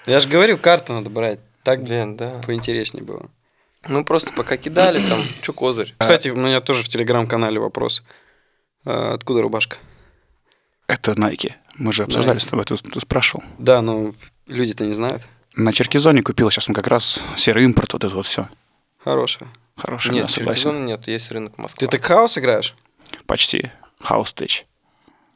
Я 0.08 0.20
же 0.20 0.28
говорю, 0.28 0.58
карту 0.58 0.94
надо 0.94 1.10
брать. 1.10 1.40
Так 1.64 1.84
Блин, 1.84 2.18
да. 2.18 2.42
поинтереснее 2.46 3.04
было. 3.04 3.30
Ну 3.88 4.04
просто 4.04 4.32
пока 4.34 4.58
кидали 4.58 5.00
там, 5.08 5.24
чё 5.42 5.54
козырь. 5.54 5.94
Кстати, 5.98 6.30
у 6.30 6.36
меня 6.36 6.60
тоже 6.60 6.82
в 6.84 6.88
телеграм-канале 6.88 7.60
вопрос. 7.60 8.04
А, 8.86 9.14
Откуда 9.14 9.42
рубашка? 9.44 9.78
Это 10.88 11.12
Nike. 11.12 11.54
Мы 11.76 11.94
же 11.94 12.04
обсуждали 12.04 12.40
с 12.40 12.46
тобой, 12.46 12.66
ты, 12.66 12.76
ты 12.76 13.00
спрашивал. 13.00 13.44
Да, 13.60 13.82
ну 13.82 14.14
люди-то 14.48 14.86
не 14.86 14.94
знают. 14.94 15.22
На 15.56 15.72
Черкизоне 15.72 16.24
купил, 16.24 16.50
сейчас 16.50 16.68
он 16.70 16.76
как 16.76 16.88
раз 16.88 17.22
серый 17.36 17.64
импорт, 17.66 17.94
вот 17.94 18.04
это 18.04 18.16
вот 18.16 18.26
все. 18.26 18.50
Хорошая. 19.04 19.50
Хороший, 19.78 20.12
Нет, 20.12 20.24
да, 20.24 20.28
согласен. 20.30 20.86
Нет, 20.86 21.08
есть 21.08 21.32
рынок 21.32 21.58
Москва. 21.58 21.80
Ты 21.80 21.88
так 21.88 22.06
хаос 22.06 22.38
играешь? 22.38 22.76
Почти. 23.26 23.72
House 24.04 24.34
Tech. 24.36 24.64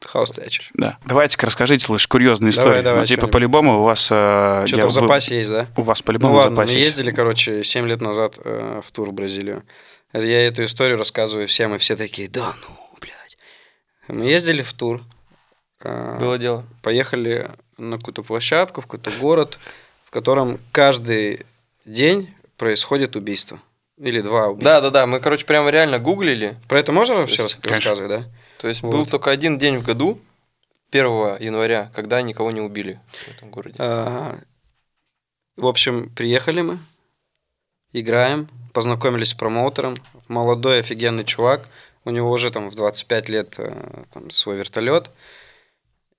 Хаос 0.02 0.30
тэч. 0.30 0.70
Да. 0.74 0.98
Давайте-ка 1.06 1.46
расскажите 1.46 1.86
лучше 1.90 2.06
курьезную 2.08 2.52
Давай, 2.52 2.64
историю. 2.64 2.84
давай, 2.84 3.00
ну, 3.00 3.06
типа, 3.06 3.26
по-любому 3.28 3.80
у 3.80 3.82
вас... 3.84 4.08
э, 4.10 4.14
я- 4.14 4.66
Что-то 4.66 4.82
в 4.82 4.94
вы- 4.94 5.00
запасе 5.00 5.38
есть, 5.38 5.50
да? 5.50 5.68
У 5.76 5.82
вас 5.82 6.00
Ну 6.00 6.04
по-любому 6.06 6.34
в 6.34 6.36
ладно, 6.36 6.50
мы 6.50 6.56
запасе 6.56 6.76
есть. 6.76 6.88
ездили, 6.90 7.10
короче, 7.12 7.64
7 7.64 7.86
лет 7.88 8.00
назад 8.02 8.38
э, 8.44 8.82
в 8.84 8.90
тур 8.92 9.08
в 9.08 9.12
Бразилию. 9.14 9.64
Я 10.12 10.46
эту 10.46 10.62
историю 10.64 10.98
рассказываю 10.98 11.48
всем, 11.48 11.74
и 11.74 11.78
все 11.78 11.96
такие, 11.96 12.28
да 12.28 12.52
ну, 12.68 12.98
блядь. 13.00 13.38
Мы 14.08 14.26
ездили 14.26 14.62
в 14.62 14.72
тур. 14.74 15.00
э, 15.82 16.18
Было 16.20 16.38
дело. 16.38 16.64
поехали 16.82 17.50
на 17.78 17.96
какую-то 17.96 18.22
площадку, 18.22 18.82
в 18.82 18.86
какой-то 18.86 19.10
город, 19.18 19.58
в 20.04 20.10
котором 20.10 20.60
каждый 20.72 21.46
день 21.86 22.32
происходит 22.56 23.16
убийство. 23.16 23.60
Или 23.98 24.20
два 24.20 24.48
убийства. 24.48 24.74
Да, 24.74 24.80
да, 24.82 24.90
да. 24.90 25.06
Мы, 25.06 25.20
короче, 25.20 25.46
прямо 25.46 25.70
реально 25.70 25.98
гуглили. 25.98 26.56
Про 26.68 26.80
это 26.80 26.92
можно 26.92 27.14
вообще 27.14 27.42
есть, 27.42 27.54
рас- 27.54 27.62
конечно. 27.62 27.90
рассказывать, 27.90 28.10
да? 28.22 28.30
То 28.58 28.68
есть 28.68 28.82
Вот. 28.82 28.90
был 28.92 29.06
только 29.06 29.30
один 29.30 29.58
день 29.58 29.78
в 29.78 29.82
году, 29.84 30.20
1 30.90 31.38
января, 31.40 31.90
когда 31.94 32.20
никого 32.22 32.50
не 32.50 32.60
убили 32.60 33.00
в 33.12 33.28
этом 33.36 33.50
городе. 33.50 33.76
А, 33.78 34.38
В 35.56 35.66
общем, 35.66 36.10
приехали 36.14 36.60
мы, 36.60 36.78
играем, 37.92 38.48
познакомились 38.74 39.30
с 39.30 39.34
промоутером. 39.34 39.96
Молодой, 40.28 40.80
офигенный 40.80 41.24
чувак. 41.24 41.66
У 42.04 42.10
него 42.10 42.30
уже 42.30 42.50
там 42.50 42.68
в 42.68 42.74
25 42.74 43.28
лет 43.30 43.54
э, 43.58 44.04
там, 44.12 44.30
свой 44.30 44.56
вертолет. 44.56 45.10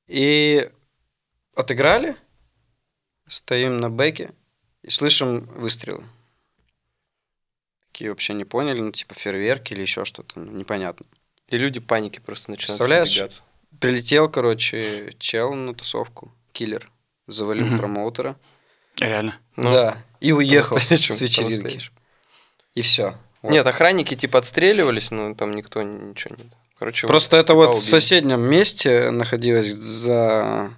И 0.07 0.67
отыграли, 1.55 2.15
стоим 3.27 3.77
на 3.77 3.89
бэке 3.89 4.31
и 4.81 4.89
слышим 4.89 5.41
выстрелы. 5.55 6.03
Такие 7.97 8.11
вообще 8.11 8.35
не 8.35 8.45
поняли, 8.45 8.79
ну, 8.79 8.91
типа 8.91 9.15
фейерверки 9.15 9.73
или 9.73 9.81
еще 9.81 10.05
что-то, 10.05 10.39
ну, 10.39 10.51
непонятно. 10.51 11.07
И 11.49 11.57
люди 11.57 11.79
паники 11.79 12.19
просто 12.19 12.51
начинают 12.51 12.77
Представляешь? 12.77 13.07
разбегаться. 13.09 13.41
Прилетел, 13.79 14.29
короче, 14.29 15.15
чел 15.17 15.55
на 15.55 15.73
тусовку, 15.73 16.31
киллер, 16.51 16.91
завалил 17.25 17.65
Мгм. 17.65 17.79
промоутера. 17.79 18.35
Реально. 18.99 19.39
Ну, 19.55 19.71
да, 19.71 19.97
и 20.19 20.31
уехал 20.31 20.75
по-настоящему, 20.75 21.17
с 21.17 21.21
вечеринки. 21.21 21.81
И 22.75 22.81
все. 22.83 23.17
Нет, 23.41 23.65
охранники 23.65 24.15
типа 24.15 24.37
отстреливались, 24.37 25.09
но 25.09 25.33
там 25.33 25.55
никто 25.55 25.81
ничего 25.81 26.35
не... 26.35 26.43
Короче, 26.77 27.07
Просто 27.07 27.37
это 27.37 27.53
типа 27.53 27.55
вот 27.55 27.69
в 27.69 27.77
убили. 27.77 27.83
соседнем 27.89 28.41
месте 28.41 29.09
находилось 29.09 29.73
за, 29.73 30.71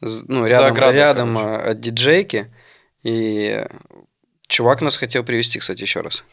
ну, 0.00 0.46
рядом, 0.46 0.70
оградой, 0.70 0.94
рядом 0.94 1.34
короче. 1.36 1.56
а, 1.64 1.70
от 1.72 1.80
диджейки. 1.80 2.54
И 3.02 3.66
чувак 4.52 4.82
нас 4.82 4.96
хотел 4.96 5.24
привести, 5.24 5.58
кстати, 5.58 5.82
еще 5.82 6.00
раз. 6.00 6.24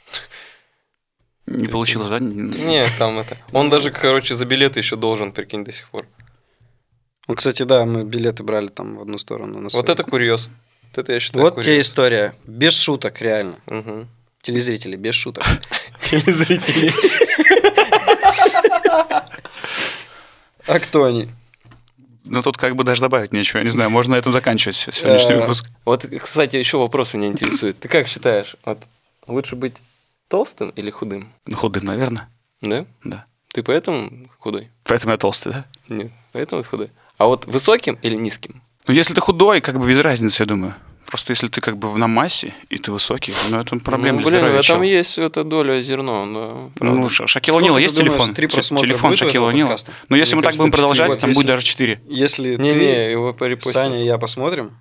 Не 1.47 1.67
получилось, 1.67 2.09
да? 2.09 2.19
Не, 2.19 2.85
там 2.99 3.17
это... 3.19 3.37
Он 3.53 3.69
даже, 3.69 3.91
короче, 3.91 4.35
за 4.35 4.45
билеты 4.45 4.79
еще 4.79 4.95
должен, 4.95 5.31
прикинь, 5.31 5.63
до 5.63 5.71
сих 5.71 5.89
пор. 5.89 6.05
Ну, 7.27 7.35
кстати, 7.35 7.63
да, 7.63 7.85
мы 7.85 8.03
билеты 8.03 8.43
брали 8.43 8.67
там 8.67 8.93
в 8.95 9.01
одну 9.01 9.17
сторону. 9.17 9.59
на 9.59 9.69
Вот 9.69 9.89
это 9.89 10.03
курьез. 10.03 10.49
Вот 10.91 10.97
это 10.97 11.13
я 11.13 11.19
считаю 11.19 11.43
Вот 11.43 11.53
курьез. 11.55 11.65
тебе 11.65 11.79
история. 11.79 12.35
Без 12.45 12.77
шуток, 12.77 13.21
реально. 13.21 13.55
Мгм. 13.65 14.07
Телезрители, 14.41 14.95
без 14.95 15.15
шуток. 15.15 15.43
Телезрители. 16.01 16.91
А 20.67 20.79
кто 20.79 21.05
они? 21.05 21.27
Ну, 22.29 22.41
тут 22.43 22.57
как 22.57 22.75
бы 22.75 22.83
даже 22.83 23.01
добавить 23.01 23.33
нечего. 23.33 23.57
Я 23.57 23.63
не 23.63 23.69
знаю, 23.69 23.89
можно 23.89 24.13
на 24.15 24.19
этом 24.19 24.31
заканчивать 24.31 24.75
сегодняшний 24.75 25.35
Э, 25.35 25.39
выпуск. 25.41 25.69
Вот, 25.85 26.05
кстати, 26.21 26.55
еще 26.55 26.77
вопрос 26.77 27.13
меня 27.13 27.27
интересует. 27.27 27.79
Ты 27.79 27.87
как 27.87 28.07
считаешь, 28.07 28.55
вот 28.65 28.79
лучше 29.27 29.55
быть 29.55 29.73
толстым 30.27 30.69
или 30.71 30.91
худым? 30.91 31.31
Ну, 31.47 31.57
Худым, 31.57 31.85
наверное. 31.85 32.29
Да? 32.61 32.85
Да. 33.03 33.25
Ты 33.53 33.63
поэтому 33.63 34.29
худой? 34.37 34.69
Поэтому 34.83 35.11
я 35.13 35.17
толстый, 35.17 35.51
да? 35.51 35.65
Нет, 35.87 36.11
поэтому 36.33 36.61
ты 36.61 36.69
худой. 36.69 36.91
А 37.17 37.25
вот 37.25 37.45
высоким 37.47 37.97
или 38.03 38.15
низким? 38.15 38.61
Ну, 38.87 38.93
если 38.93 39.13
ты 39.13 39.21
худой, 39.21 39.59
как 39.61 39.79
бы 39.79 39.87
без 39.87 39.99
разницы, 39.99 40.43
я 40.43 40.45
думаю. 40.45 40.75
Просто 41.09 41.31
если 41.31 41.47
ты 41.47 41.59
как 41.59 41.75
бы 41.79 41.97
на 41.97 42.07
массе, 42.07 42.53
и 42.69 42.77
ты 42.77 42.91
высокий, 42.91 43.33
ну, 43.49 43.59
это 43.59 43.75
проблема 43.79 44.19
ну, 44.21 44.29
для 44.29 44.29
блин, 44.29 44.39
здоровья, 44.41 44.61
в 44.61 44.63
этом 44.63 44.75
чел. 44.75 44.81
есть 44.83 45.17
эта 45.17 45.43
доля 45.43 45.81
зерно, 45.81 46.25
да. 46.31 46.79
правда. 46.79 46.99
Ну, 47.01 47.09
Ша- 47.09 47.25
Шакил 47.25 47.57
ты 47.57 47.81
есть 47.81 47.97
думаешь, 47.97 48.35
телефон? 48.35 48.35
Телефон 48.79 49.13
О'Нила. 49.13 49.61
подкаста? 49.61 49.91
Но 50.07 50.15
если 50.15 50.35
Мне 50.35 50.41
мы 50.41 50.43
так 50.43 50.55
будем 50.57 50.71
продолжать, 50.71 51.19
там 51.19 51.31
будет 51.31 51.47
даже 51.47 51.65
4. 51.65 51.99
Если 52.07 52.55
ты, 52.57 52.61
Не-не, 52.61 53.09
его. 53.09 53.35
Саня 53.59 53.97
и 53.97 54.05
я 54.05 54.19
посмотрим, 54.19 54.77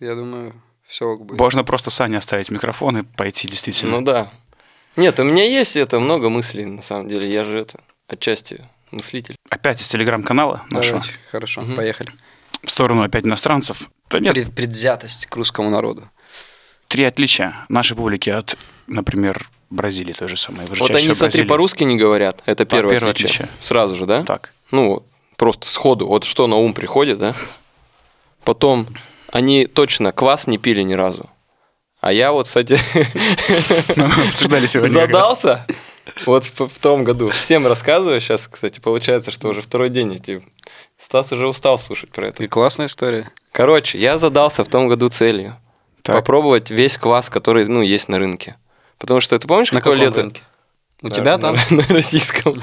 я 0.00 0.16
думаю, 0.16 0.60
все 0.84 1.14
будет. 1.16 1.38
Можно 1.38 1.62
просто 1.62 1.90
Сане 1.90 2.18
оставить 2.18 2.50
микрофон 2.50 2.98
и 2.98 3.02
пойти 3.04 3.46
действительно. 3.46 4.00
Ну 4.00 4.02
да. 4.04 4.32
Нет, 4.96 5.20
у 5.20 5.22
меня 5.22 5.44
есть 5.44 5.76
это 5.76 6.00
много 6.00 6.28
мыслей, 6.28 6.64
на 6.64 6.82
самом 6.82 7.08
деле. 7.08 7.32
Я 7.32 7.44
же 7.44 7.56
это 7.56 7.78
отчасти 8.08 8.64
мыслитель. 8.90 9.36
Опять 9.48 9.80
из 9.80 9.88
телеграм-канала 9.88 10.64
нашего. 10.70 10.98
Давайте, 10.98 11.18
хорошо, 11.30 11.60
Мгм. 11.60 11.76
поехали. 11.76 12.10
В 12.62 12.70
сторону 12.70 13.02
опять 13.02 13.24
иностранцев. 13.24 13.90
Да 14.10 14.20
нет, 14.20 14.34
Пред- 14.34 14.54
предвзятость 14.54 15.26
к 15.26 15.36
русскому 15.36 15.70
народу. 15.70 16.08
три 16.88 17.04
отличия 17.04 17.66
нашей 17.68 17.96
публики 17.96 18.30
от, 18.30 18.56
например, 18.86 19.48
Бразилии 19.70 20.12
той 20.14 20.28
же 20.28 20.36
самой. 20.36 20.64
Вы 20.66 20.76
же 20.76 20.82
Вот 20.82 20.90
они, 20.90 21.14
смотри, 21.14 21.44
по-русски 21.44 21.84
не 21.84 21.96
говорят. 21.96 22.42
Это 22.46 22.64
первое, 22.64 22.94
первое 22.94 23.12
отличие. 23.12 23.44
отличие. 23.44 23.48
Сразу 23.60 23.96
же, 23.96 24.06
да? 24.06 24.22
Так. 24.24 24.52
Ну, 24.70 25.04
просто 25.36 25.66
сходу. 25.68 26.06
Вот 26.06 26.24
что 26.24 26.46
на 26.46 26.56
ум 26.56 26.72
приходит, 26.72 27.18
да? 27.18 27.34
Потом, 28.44 28.86
они 29.30 29.66
точно 29.66 30.12
квас 30.12 30.46
не 30.46 30.56
пили 30.56 30.80
ни 30.82 30.94
разу. 30.94 31.28
А 32.00 32.12
я 32.12 32.32
вот, 32.32 32.46
кстати, 32.46 32.78
обсуждали 34.26 34.66
сегодня 34.66 34.94
задался 34.94 35.66
вот 36.26 36.44
в, 36.44 36.68
в 36.68 36.78
том 36.78 37.04
году. 37.04 37.30
Всем 37.30 37.66
рассказываю 37.66 38.20
сейчас, 38.20 38.48
кстати, 38.48 38.80
получается, 38.80 39.30
что 39.30 39.48
уже 39.48 39.62
второй 39.62 39.90
день 39.90 40.14
эти... 40.14 40.42
Стас 40.98 41.32
уже 41.32 41.46
устал 41.46 41.78
слушать 41.78 42.10
про 42.10 42.26
это. 42.28 42.42
И 42.42 42.48
классная 42.48 42.86
история. 42.86 43.30
Короче, 43.52 43.98
я 43.98 44.18
задался 44.18 44.64
в 44.64 44.68
том 44.68 44.88
году 44.88 45.08
целью. 45.08 45.56
Так. 46.02 46.16
Попробовать 46.16 46.70
весь 46.70 46.98
квас, 46.98 47.30
который, 47.30 47.66
ну, 47.66 47.82
есть 47.82 48.08
на 48.08 48.18
рынке. 48.18 48.56
Потому 48.98 49.20
что 49.20 49.38
ты 49.38 49.46
помнишь, 49.46 49.70
На 49.72 49.80
какое 49.80 49.96
лето? 49.96 50.20
рынке? 50.22 50.42
У 51.02 51.08
Да, 51.08 51.14
тебя 51.14 51.38
на- 51.38 51.54
там? 51.54 51.56
На, 51.76 51.82
российском. 51.94 52.60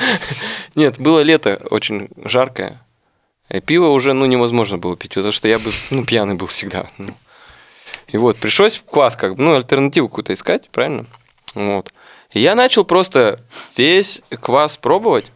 Нет, 0.75 0.99
было 0.99 1.21
лето 1.21 1.61
очень 1.69 2.09
жаркое. 2.23 2.81
И 3.49 3.61
пиво 3.61 3.87
уже, 3.87 4.13
ну, 4.13 4.25
невозможно 4.25 4.77
было 4.77 4.97
пить, 4.97 5.13
потому 5.13 5.31
что 5.31 5.47
я 5.47 5.57
бы, 5.59 5.71
ну, 5.91 6.03
пьяный 6.03 6.35
был 6.35 6.47
всегда. 6.47 6.87
ну. 6.97 7.15
И 8.07 8.17
вот, 8.17 8.37
пришлось 8.37 8.83
квас, 8.91 9.15
как 9.15 9.35
бы, 9.35 9.43
ну, 9.43 9.55
альтернативу 9.55 10.09
какую-то 10.09 10.33
искать, 10.33 10.69
правильно? 10.69 11.05
Вот. 11.53 11.93
И 12.31 12.41
я 12.41 12.55
начал 12.55 12.83
просто 12.83 13.39
весь 13.77 14.21
квас 14.41 14.77
пробовать. 14.77 15.31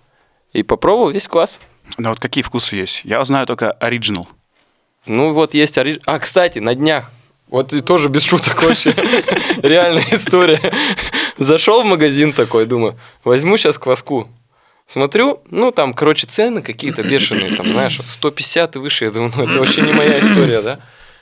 И 0.52 0.64
попробовал 0.64 1.12
весь 1.12 1.28
квас. 1.28 1.60
Ну 2.00 2.10
вот 2.10 2.20
какие 2.20 2.44
вкусы 2.44 2.78
есть? 2.78 3.02
Я 3.04 3.24
знаю 3.26 3.46
только 3.46 3.72
оригинал. 3.74 4.28
Ну, 5.06 5.34
вот 5.34 5.54
есть 5.54 5.78
ориж... 5.78 6.00
А, 6.06 6.18
кстати, 6.20 6.60
на 6.60 6.74
днях. 6.74 7.12
Вот 7.48 7.74
и 7.74 7.82
тоже 7.82 8.08
без 8.08 8.24
шуток 8.24 8.64
вообще. 8.64 8.92
Реальная 9.62 10.06
история. 10.12 10.62
Зашел 11.38 11.84
в 11.84 11.86
магазин 11.86 12.32
такой, 12.32 12.66
думаю, 12.66 12.98
возьму 13.26 13.58
сейчас 13.58 13.78
кваску. 13.78 14.30
Смотрю, 14.88 15.42
ну 15.50 15.72
там, 15.72 15.94
короче, 15.94 16.26
цены 16.26 16.62
какие-то 16.62 17.04
бешеные, 17.04 17.56
там, 17.56 17.68
знаешь, 17.68 17.98
вот 17.98 18.08
150 18.08 18.78
и 18.78 18.80
выше. 18.80 19.06
Я 19.06 19.12
думаю, 19.12 19.34
ну 19.36 19.44
это 19.44 19.60
вообще 19.60 19.82
не 19.82 19.92
моя 19.94 20.20
история, 20.20 20.62
да? 20.62 20.80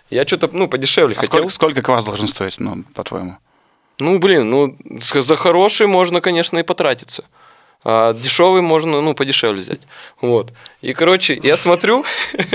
Я 0.10 0.26
что-то, 0.28 0.50
ну, 0.54 0.68
подешевле 0.68 1.16
А 1.16 1.22
хотел. 1.22 1.40
сколько, 1.40 1.54
сколько 1.54 1.82
квас 1.82 2.06
должен 2.06 2.28
стоить, 2.28 2.60
ну, 2.60 2.84
по-твоему? 2.94 3.38
Ну, 4.00 4.20
блин, 4.20 4.50
ну, 4.50 4.78
за 5.02 5.36
хороший 5.36 5.88
можно, 5.88 6.22
конечно, 6.22 6.60
и 6.60 6.64
потратиться. 6.64 7.24
А 7.84 8.14
дешевый 8.14 8.62
можно, 8.62 9.02
ну, 9.02 9.14
подешевле 9.14 9.62
взять. 9.62 9.82
Вот. 10.22 10.54
И, 10.82 10.94
короче, 10.94 11.40
я 11.44 11.58
смотрю, 11.58 12.04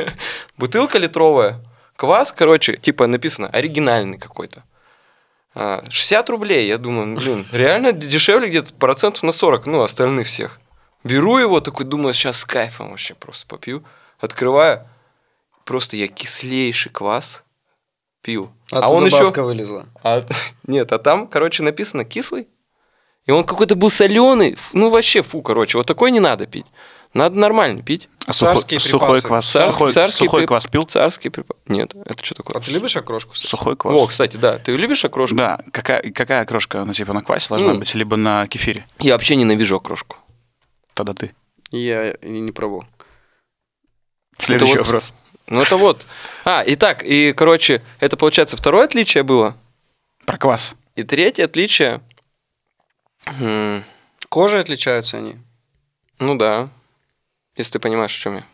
бутылка 0.59 0.99
литровая, 0.99 1.61
квас, 1.97 2.33
короче, 2.33 2.77
типа 2.77 3.07
написано 3.07 3.49
оригинальный 3.49 4.19
какой-то. 4.19 4.65
А, 5.55 5.83
60 5.89 6.31
рублей, 6.31 6.67
я 6.67 6.79
думаю, 6.79 7.07
ну, 7.07 7.21
блин, 7.21 7.47
реально 7.53 7.93
дешевле 7.93 8.49
где-то 8.49 8.75
процентов 8.75 9.23
на 9.23 9.33
40, 9.33 9.67
ну, 9.67 9.83
остальных 9.83 10.27
всех. 10.27 10.61
Беру 11.05 11.39
его, 11.39 11.61
такой 11.61 11.85
думаю, 11.85 12.15
сейчас 12.15 12.39
с 12.39 12.45
кайфом 12.45 12.91
вообще 12.91 13.15
просто 13.15 13.47
попью. 13.47 13.83
Открываю, 14.21 14.87
просто 15.65 15.97
я 15.97 16.09
кислейший 16.09 16.93
квас 16.93 17.43
пил. 18.23 18.53
А, 18.71 18.91
он 18.91 19.07
еще... 19.07 19.31
вылезла. 19.31 19.87
А, 20.03 20.25
нет, 20.67 20.93
а 20.93 20.99
там, 20.99 21.27
короче, 21.27 21.63
написано 21.63 22.05
кислый. 22.05 22.49
И 23.27 23.31
он 23.31 23.45
какой-то 23.45 23.77
был 23.77 23.91
соленый. 23.91 24.57
Ну, 24.73 24.91
вообще, 24.91 25.23
фу, 25.23 25.43
короче, 25.43 25.79
вот 25.79 25.87
такой 25.87 26.11
не 26.11 26.21
надо 26.21 26.47
пить. 26.47 26.67
Надо 27.15 27.39
нормально 27.39 27.83
пить. 27.83 28.09
А 28.27 28.33
сухой, 28.33 28.55
Царские 28.55 28.81
сухой 28.81 29.07
припасы. 29.17 29.27
квас, 29.29 29.57
Цар- 29.57 29.71
сухой, 29.71 29.93
царский 29.93 30.25
сухой 30.27 30.41
при- 30.43 30.47
квас 30.47 30.67
пил? 30.67 30.85
Царский 30.85 31.29
припас. 31.29 31.57
Нет, 31.67 31.95
это 32.07 32.25
что 32.25 32.35
такое? 32.37 32.57
А 32.57 32.61
ты 32.61 32.71
любишь 32.73 32.97
окрошку? 32.97 33.33
кстати? 33.33 33.51
Сухой 33.51 33.77
квас. 33.77 33.95
О, 33.95 34.07
кстати, 34.07 34.37
да. 34.37 34.59
Ты 34.59 34.75
любишь 34.77 35.05
окрошку? 35.05 35.37
Да, 35.37 35.59
какая, 35.73 36.03
какая 36.13 36.43
окрошка, 36.43 36.85
ну, 36.85 36.95
типа 36.95 37.13
на 37.13 37.23
квасе 37.23 37.49
должна 37.49 37.75
Ну. 37.75 37.79
быть, 37.81 37.95
либо 37.95 38.17
на 38.17 38.47
кефире? 38.47 38.87
Я 38.99 39.13
вообще 39.15 39.37
ненавижу 39.37 39.77
окрошку. 39.77 40.17
Тогда 40.95 41.13
ты. 41.15 41.35
Я 41.71 42.15
не 42.23 42.51
пробовал. 42.53 42.85
Следующий 44.39 44.75
вот- 44.79 44.87
вопрос. 44.87 45.15
Ну, 45.49 45.61
это 45.61 45.77
вот. 45.77 46.07
А, 46.45 46.63
и 46.63 46.77
так, 46.77 47.03
и, 47.03 47.33
короче, 47.33 47.83
это, 48.01 48.17
получается, 48.17 48.57
второе 48.57 48.85
отличие 48.85 49.23
было. 49.25 49.55
Про 50.25 50.39
квас. 50.39 50.75
И 50.97 51.03
третье 51.03 51.45
отличие... 51.45 52.01
м, 53.27 53.85
Кожи 54.29 54.59
отличаются 54.59 55.19
они. 55.19 55.37
Ну, 56.19 56.37
да. 56.37 56.69
Если 57.57 57.73
ты 57.73 57.79
понимаешь, 57.81 58.17
о 58.17 58.21
чем 58.21 58.35
я. 58.37 58.45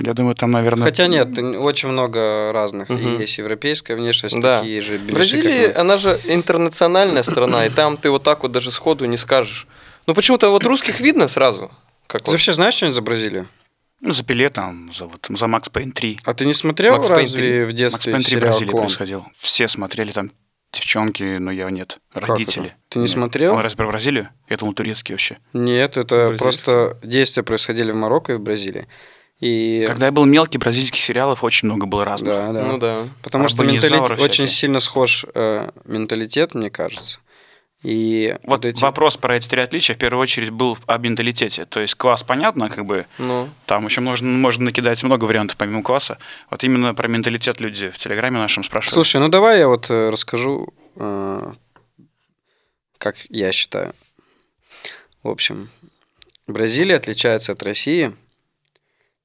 Я 0.00 0.14
думаю, 0.14 0.34
там, 0.34 0.50
наверное... 0.50 0.82
Хотя 0.84 1.06
нет, 1.06 1.38
очень 1.38 1.88
много 1.90 2.50
разных. 2.52 2.88
И 2.90 2.94
Мгм. 2.94 3.20
есть 3.20 3.38
европейская 3.38 3.94
внешность, 3.94 4.40
Да. 4.40 4.58
такие 4.60 4.80
же 4.80 4.96
беляши, 4.98 5.06
как 5.06 5.14
Бразилия, 5.44 5.68
мы. 5.68 5.74
она 5.80 5.96
же 5.98 6.18
интернациональная 6.24 7.22
страна, 7.22 7.66
и 7.66 7.68
там 7.70 7.96
ты 7.96 8.10
вот 8.10 8.22
так 8.22 8.42
вот 8.42 8.52
даже 8.52 8.70
сходу 8.72 9.04
не 9.04 9.16
скажешь. 9.18 9.66
Ну, 10.06 10.14
почему-то 10.14 10.48
вот 10.50 10.64
русских 10.64 10.98
видно 11.00 11.28
сразу. 11.28 11.70
Как 12.06 12.22
Ты 12.22 12.26
вот. 12.26 12.32
вообще 12.32 12.52
знаешь 12.52 12.74
что-нибудь 12.74 12.94
за 12.96 13.02
Бразилию? 13.02 13.48
Ну, 14.00 14.12
за 14.12 14.24
Пеле 14.24 14.48
там, 14.48 14.92
за, 14.92 15.04
вот, 15.06 15.26
за 15.28 15.46
Макс 15.46 15.68
Пейн 15.68 15.92
3. 15.92 16.18
А 16.24 16.34
ты 16.34 16.44
не 16.46 16.54
смотрел 16.54 16.94
Макс 16.94 17.06
Пейн 17.06 17.18
разве 17.20 17.38
3? 17.38 17.62
в 17.62 17.66
Макс 17.66 17.74
детстве 17.76 18.12
Пейн 18.12 18.24
3 18.24 18.30
сериал 18.30 18.46
Бразилии 18.50 18.70
«Клон»? 18.70 18.82
происходил. 18.84 19.24
Все 19.38 19.68
смотрели 19.68 20.10
там 20.10 20.32
девчонки, 20.72 21.38
но 21.38 21.50
я 21.50 21.70
нет. 21.70 21.98
Как 22.12 22.28
Родители. 22.28 22.66
это? 22.68 22.76
Ты 22.88 22.98
не 22.98 23.02
Нет. 23.04 23.10
смотрел? 23.12 23.54
Он 23.54 23.60
раз 23.60 23.74
про 23.74 23.86
Бразилию? 23.86 24.28
Я 24.48 24.56
думал, 24.56 24.74
турецкий 24.74 25.14
вообще. 25.14 25.38
Нет, 25.52 25.96
это 25.96 26.16
Бразильский. 26.16 26.38
просто 26.38 26.96
действия 27.02 27.42
происходили 27.42 27.92
в 27.92 27.96
Марокко 27.96 28.32
и 28.32 28.36
в 28.36 28.40
Бразилии. 28.40 28.86
И 29.40 29.84
Когда 29.88 30.06
я 30.06 30.12
был 30.12 30.24
мелкий, 30.24 30.58
бразильских 30.58 31.00
сериалов 31.00 31.42
очень 31.42 31.66
много 31.66 31.86
было 31.86 32.04
разных. 32.04 32.32
да, 32.32 32.52
да. 32.52 32.64
Ну 32.64 32.78
да. 32.78 33.08
Потому 33.22 33.48
что 33.48 33.64
менталитет, 33.64 34.20
очень 34.20 34.46
сильно 34.46 34.78
схож 34.78 35.26
э, 35.34 35.68
менталитет, 35.84 36.54
мне 36.54 36.70
кажется. 36.70 37.18
И 37.82 38.36
Вот 38.44 38.64
эти- 38.64 38.80
вопрос 38.80 39.16
про 39.16 39.36
эти 39.36 39.48
три 39.48 39.60
отличия 39.60 39.96
в 39.96 39.98
первую 39.98 40.22
очередь 40.22 40.50
был 40.50 40.78
об 40.86 41.02
менталитете. 41.04 41.64
То 41.64 41.80
есть 41.80 41.96
квас 41.96 42.22
понятно, 42.22 42.68
как 42.68 42.86
бы 42.86 43.06
Ну, 43.18 43.48
там 43.66 43.84
еще 43.86 44.00
можно, 44.00 44.28
можно 44.28 44.66
накидать 44.66 45.02
много 45.02 45.24
вариантов 45.24 45.56
помимо 45.56 45.82
кваса. 45.82 46.18
Вот 46.50 46.62
именно 46.62 46.94
про 46.94 47.08
менталитет 47.08 47.60
люди 47.60 47.90
в 47.90 47.98
Телеграме 47.98 48.38
нашем 48.38 48.62
спрашивают. 48.62 48.94
Слушай, 48.94 49.20
ну 49.20 49.28
давай 49.28 49.58
я 49.58 49.66
вот 49.68 49.90
э, 49.90 50.10
расскажу, 50.10 50.72
э, 50.94 51.52
как 52.98 53.16
я 53.28 53.50
считаю. 53.50 53.94
В 55.24 55.28
общем, 55.28 55.68
Бразилия 56.46 56.96
отличается 56.96 57.50
от 57.52 57.62
России, 57.64 58.12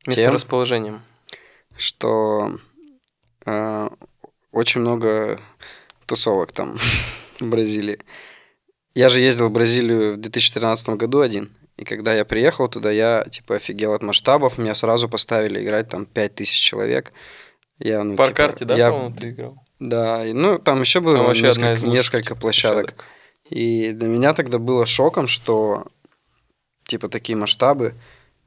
месторасположением. 0.08 1.02
что 1.78 2.58
э, 3.46 3.90
очень 4.52 4.82
много 4.82 5.40
тусовок 6.08 6.52
там 6.54 6.76
в 7.40 7.46
Бразилии. 7.46 8.00
Я 8.98 9.10
же 9.10 9.20
ездил 9.20 9.50
в 9.50 9.52
Бразилию 9.52 10.16
в 10.16 10.18
2013 10.18 10.90
году 10.90 11.20
один. 11.20 11.52
И 11.78 11.84
когда 11.84 12.16
я 12.16 12.26
приехал 12.26 12.68
туда, 12.68 12.90
я 12.90 13.24
типа 13.30 13.58
офигел 13.58 13.94
от 13.94 14.02
масштабов. 14.02 14.58
Меня 14.58 14.74
сразу 14.74 15.08
поставили 15.08 15.64
играть 15.64 15.88
там 15.88 16.08
5000 16.08 16.60
человек. 16.60 17.14
Я, 17.78 18.04
ну, 18.04 18.16
По 18.16 18.24
типа, 18.26 18.36
карте, 18.36 18.66
да, 18.66 18.76
я- 18.76 18.90
по-моему, 18.90 19.16
ты 19.16 19.30
играл? 19.30 19.64
Да, 19.80 20.26
и, 20.26 20.34
ну 20.34 20.58
там 20.58 20.82
еще 20.82 21.00
было 21.00 21.32
Там 21.32 21.34
несколько, 21.34 21.86
несколько 21.86 22.30
типа, 22.30 22.40
площадок. 22.42 22.96
И 23.52 23.92
для 23.92 24.08
меня 24.08 24.34
тогда 24.34 24.58
было 24.58 24.88
шоком, 24.88 25.28
что 25.28 25.86
типа 26.88 27.08
такие 27.08 27.36
масштабы. 27.36 27.94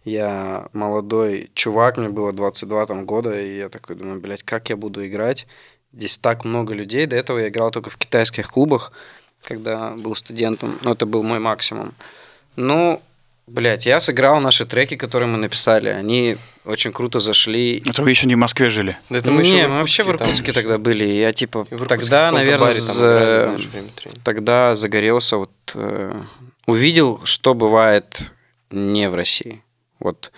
Я 0.05 0.69
молодой 0.73 1.53
чувак, 1.55 1.97
мне 1.97 2.09
было 2.09 2.33
22 2.33 2.87
там 2.87 3.07
года, 3.07 3.41
и 3.41 3.57
я 3.59 3.69
такой 3.69 3.95
думаю, 3.95 4.21
блядь, 4.21 4.43
как 4.43 4.69
я 4.69 4.77
буду 4.77 5.07
играть? 5.07 5.47
Здесь 5.93 6.19
так 6.19 6.45
много 6.45 6.75
людей. 6.75 7.07
До 7.07 7.15
этого 7.15 7.39
я 7.39 7.49
играл 7.51 7.71
только 7.71 7.91
в 7.91 7.97
китайских 7.97 8.49
клубах, 8.49 8.91
когда 9.45 9.91
был 9.97 10.15
студентом. 10.17 10.79
Ну, 10.83 10.93
это 10.93 11.07
был 11.07 11.23
мой 11.23 11.39
максимум. 11.39 11.93
Ну, 12.57 13.01
блядь, 13.47 13.87
я 13.87 14.01
сыграл 14.01 14.41
наши 14.41 14.67
треки, 14.67 14.97
которые 14.97 15.29
мы 15.29 15.39
написали. 15.39 15.89
Они 15.89 16.37
очень 16.65 16.93
круто 16.93 17.21
зашли. 17.21 17.83
Это 17.87 18.03
вы 18.03 18.11
еще 18.11 18.27
не 18.27 18.35
в 18.35 18.39
Москве 18.39 18.71
жили. 18.71 18.97
Да 19.09 19.19
это 19.19 19.31
мы 19.31 19.43
не, 19.43 19.51
еще 19.51 19.69
мы 19.69 19.79
вообще 19.79 20.03
в 20.03 20.09
Иркутске 20.09 20.53
тогда 20.53 20.79
были. 20.79 21.05
Я 21.05 21.33
типа 21.33 21.67
тогда, 21.89 22.31
наверное, 22.31 22.59
баре 22.69 22.77
там 22.79 22.85
за- 22.87 23.43
знаешь, 23.45 23.67
времени. 23.67 23.91
тогда 24.25 24.75
загорелся, 24.75 25.37
вот 25.39 25.51
э, 25.75 26.21
увидел, 26.67 27.21
что 27.25 27.55
бывает 27.55 28.21
не 28.71 29.09
в 29.09 29.15
России. 29.15 29.63
Вот 29.99 30.31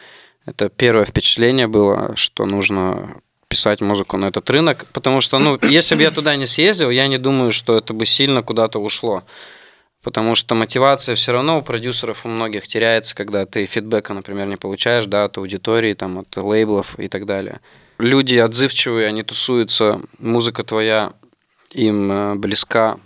это 0.47 0.69
первое 0.71 1.05
впечатление 1.05 1.67
было, 1.67 2.17
что 2.17 2.47
нужно 2.47 3.17
писать 3.53 3.83
музыку 3.83 4.17
на 4.17 4.29
этот 4.29 4.49
рынок, 4.49 4.87
потому 4.93 5.21
что, 5.21 5.39
ну, 5.39 5.59
если 5.79 5.95
бы 5.95 6.03
я 6.03 6.11
туда 6.11 6.37
не 6.37 6.47
съездил, 6.47 6.89
я 6.91 7.07
не 7.07 7.19
думаю, 7.19 7.53
что 7.53 7.77
это 7.77 7.93
бы 7.93 8.07
сильно 8.07 8.43
куда-то 8.43 8.79
ушло. 8.79 9.23
Потому 10.03 10.35
что 10.35 10.55
мотивация 10.55 11.15
все 11.15 11.33
равно 11.33 11.59
у 11.59 11.63
продюсеров 11.63 12.25
у 12.25 12.29
многих 12.29 12.67
теряется, 12.67 13.15
когда 13.15 13.45
ты 13.45 13.67
фидбэка, 13.67 14.15
например, 14.15 14.47
не 14.47 14.57
получаешь, 14.57 15.05
да, 15.05 15.25
от 15.25 15.37
аудитории, 15.39 15.95
там, 15.95 16.19
от 16.19 16.37
лейблов 16.37 16.99
и 16.99 17.09
так 17.09 17.27
далее. 17.27 17.61
Люди 17.99 18.37
отзывчивые, 18.37 19.07
они 19.07 19.23
тусуются, 19.23 20.01
музыка 20.19 20.65
твоя 20.65 21.13
им 21.73 22.11
э, 22.11 22.35
близка, 22.37 22.99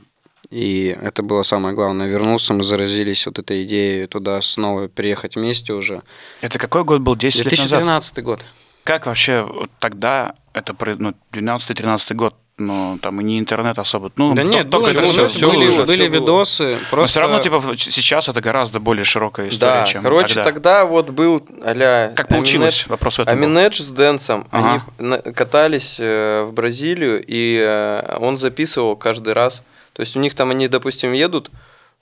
и 0.51 0.97
это 1.03 1.23
было 1.23 1.43
самое 1.43 1.75
главное. 1.75 2.07
Вернулся, 2.07 2.55
мы 2.55 2.63
заразились 2.63 3.27
вот 3.27 3.41
этой 3.41 3.65
идеей 3.65 4.07
туда 4.07 4.41
снова 4.41 4.87
приехать 4.87 5.35
вместе 5.37 5.73
уже. 5.73 6.03
Это 6.41 6.59
какой 6.59 6.85
год 6.85 7.01
был? 7.01 7.17
10 7.17 7.45
лет 7.45 7.51
назад? 7.51 7.81
2013 7.81 8.23
год. 8.23 8.45
Как 8.87 9.07
вообще 9.07 9.47
тогда, 9.81 10.37
это 10.53 10.75
ну, 10.99 11.13
12-13 11.33 12.15
год, 12.15 12.37
ну, 12.57 12.99
там 13.03 13.21
и 13.21 13.25
не 13.25 13.41
интернет 13.41 13.81
особо. 13.81 14.13
Ну, 14.17 14.33
да 14.33 14.45
нет, 14.45 14.71
только 14.71 14.93
был 14.93 15.01
интернет, 15.01 15.11
всё- 15.11 15.27
всё 15.27 15.51
были, 15.51 15.69
было. 15.69 15.85
были 15.87 16.09
было. 16.09 16.21
видосы. 16.21 16.79
Но 16.81 16.89
Просто... 16.91 17.11
все 17.11 17.21
равно, 17.21 17.41
типа, 17.41 17.63
сейчас 17.77 18.29
это 18.29 18.41
гораздо 18.41 18.79
более 18.79 19.05
широкая 19.05 19.49
история, 19.49 19.81
Да, 19.81 19.85
чем 19.85 20.03
короче, 20.05 20.35
тогда. 20.37 20.45
тогда 20.45 20.85
вот 20.87 21.11
был 21.11 21.45
а 21.63 22.13
Как 22.15 22.29
получилось? 22.29 22.87
Вопрос 22.87 23.19
в 23.19 23.23
этом 23.23 23.37
был. 23.37 23.45
Amine 23.45 23.65
Edge 23.65 23.81
с 23.83 23.91
Dance'ом, 23.91 24.47
Ага. 24.53 24.85
они 24.99 25.33
катались 25.33 25.97
э, 25.99 26.45
в 26.45 26.53
Бразилию, 26.53 27.25
и 27.27 27.61
э, 27.61 28.17
он 28.21 28.39
записывал 28.39 28.95
каждый 28.95 29.33
раз. 29.33 29.65
То 29.95 30.01
есть 30.03 30.17
у 30.17 30.21
них 30.21 30.37
там, 30.37 30.51
они, 30.51 30.69
допустим, 30.69 31.13
едут, 31.13 31.51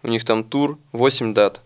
у 0.03 0.09
них 0.09 0.25
там 0.26 0.45
тур 0.45 0.79
8 0.93 1.33
дат, 1.33 1.62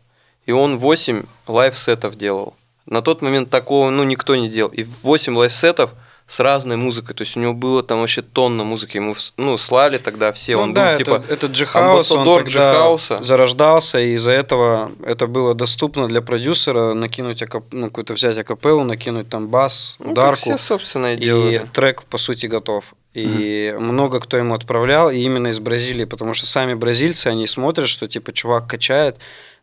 и 0.46 0.52
он 0.52 0.78
8 0.78 1.24
live-сетов 1.48 2.16
делал. 2.16 2.54
На 2.88 3.02
тот 3.02 3.22
момент 3.22 3.50
такого, 3.50 3.90
ну, 3.90 4.02
никто 4.04 4.34
не 4.34 4.48
делал. 4.48 4.70
И 4.70 4.84
8 5.02 5.36
live-сетов 5.36 5.90
с 6.26 6.40
разной 6.40 6.76
музыкой. 6.76 7.14
То 7.14 7.22
есть 7.22 7.36
у 7.36 7.40
него 7.40 7.54
было 7.54 7.82
там 7.82 8.00
вообще 8.00 8.22
тонна 8.22 8.62
музыки. 8.62 8.98
Ему, 8.98 9.14
ну, 9.36 9.56
слали 9.56 9.96
тогда 9.96 10.32
все. 10.32 10.56
Ну 10.56 10.62
он 10.62 10.74
да, 10.74 10.84
был, 10.84 10.92
это, 10.92 11.04
типа, 11.04 11.24
это 11.32 11.48
G-House, 11.48 11.76
он 11.76 11.82
амбассадор 11.84 12.44
тогда 12.44 12.72
G-House. 12.72 13.22
зарождался, 13.22 13.98
и 13.98 14.12
из-за 14.12 14.32
этого 14.32 14.92
это 15.04 15.26
было 15.26 15.54
доступно 15.54 16.06
для 16.06 16.20
продюсера 16.20 16.92
накинуть 16.92 17.42
акап... 17.42 17.64
ну, 17.72 17.86
какую-то 17.86 18.12
взять 18.12 18.36
акапеллу, 18.36 18.84
накинуть 18.84 19.30
там 19.30 19.48
бас, 19.48 19.96
ну, 19.98 20.12
ударку, 20.12 20.40
все, 20.40 20.58
собственно, 20.58 21.14
и 21.14 21.16
и 21.16 21.20
делали. 21.20 21.70
трек, 21.72 22.04
по 22.04 22.18
сути, 22.18 22.44
готов. 22.46 22.84
И 23.14 23.74
много 23.78 24.20
кто 24.20 24.36
ему 24.36 24.54
отправлял, 24.54 25.10
и 25.10 25.18
именно 25.18 25.48
из 25.48 25.60
Бразилии, 25.60 26.04
потому 26.04 26.34
что 26.34 26.46
сами 26.46 26.74
бразильцы, 26.74 27.28
они 27.28 27.46
смотрят, 27.46 27.88
что 27.88 28.06
типа 28.06 28.32
чувак 28.32 28.66
качает, 28.68 29.16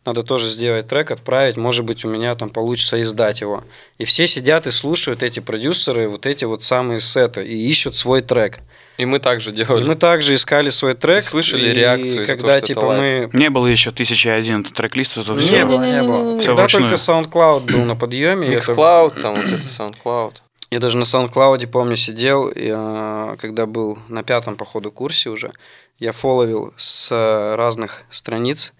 надо 0.06 0.22
тоже 0.22 0.48
сделать 0.48 0.86
трек, 0.88 1.10
отправить, 1.10 1.56
может 1.56 1.84
быть, 1.84 2.04
у 2.04 2.08
меня 2.08 2.34
там 2.34 2.48
получится 2.50 3.00
издать 3.00 3.40
его. 3.40 3.64
И 3.98 4.04
все 4.04 4.26
сидят 4.26 4.66
и 4.66 4.70
слушают 4.70 5.22
эти 5.22 5.40
продюсеры, 5.40 6.08
вот 6.08 6.26
эти 6.26 6.44
вот 6.44 6.62
самые 6.62 7.00
сеты, 7.00 7.44
и 7.44 7.68
ищут 7.68 7.94
свой 7.96 8.22
трек. 8.22 8.60
И 8.98 9.04
мы 9.04 9.18
также 9.18 9.50
И 9.50 9.52
делали. 9.52 9.84
мы 9.84 9.94
также 9.94 10.34
искали 10.34 10.70
свой 10.70 10.94
трек. 10.94 11.22
И 11.22 11.26
слышали 11.26 11.68
и 11.68 11.74
реакцию 11.74 12.22
из-за 12.22 12.26
когда 12.26 12.46
того, 12.48 12.58
что 12.58 12.66
типа 12.66 12.78
это 12.78 12.88
мы... 12.88 13.30
Не 13.34 13.50
было 13.50 13.66
еще 13.66 13.90
тысячи 13.90 14.28
один 14.28 14.64
трек-лист, 14.64 15.18
это 15.18 15.32
Не, 15.32 15.38
все. 15.40 15.66
было, 15.66 15.84
не 15.84 16.02
было. 16.02 16.38
Всё 16.38 16.46
Тогда 16.56 16.62
вручную. 16.62 16.90
только 16.90 16.94
SoundCloud 17.38 17.72
был 17.72 17.84
на 17.84 17.94
подъеме. 17.96 18.48
и 18.48 18.52
это- 18.52 18.74
там 19.20 19.34
вот 19.36 19.44
это 19.44 19.66
SoundCloud. 19.68 20.34
Я 20.70 20.80
даже 20.80 20.96
на 20.96 21.02
SoundCloud, 21.02 21.66
помню, 21.66 21.96
сидел, 21.96 22.48
и, 22.48 22.70
а, 22.74 23.36
когда 23.36 23.66
был 23.66 23.98
на 24.08 24.22
пятом, 24.22 24.56
походу, 24.56 24.90
курсе 24.90 25.28
уже, 25.30 25.52
я 25.98 26.12
фоловил 26.12 26.72
с 26.78 27.10
разных 27.56 28.04
страниц 28.10 28.72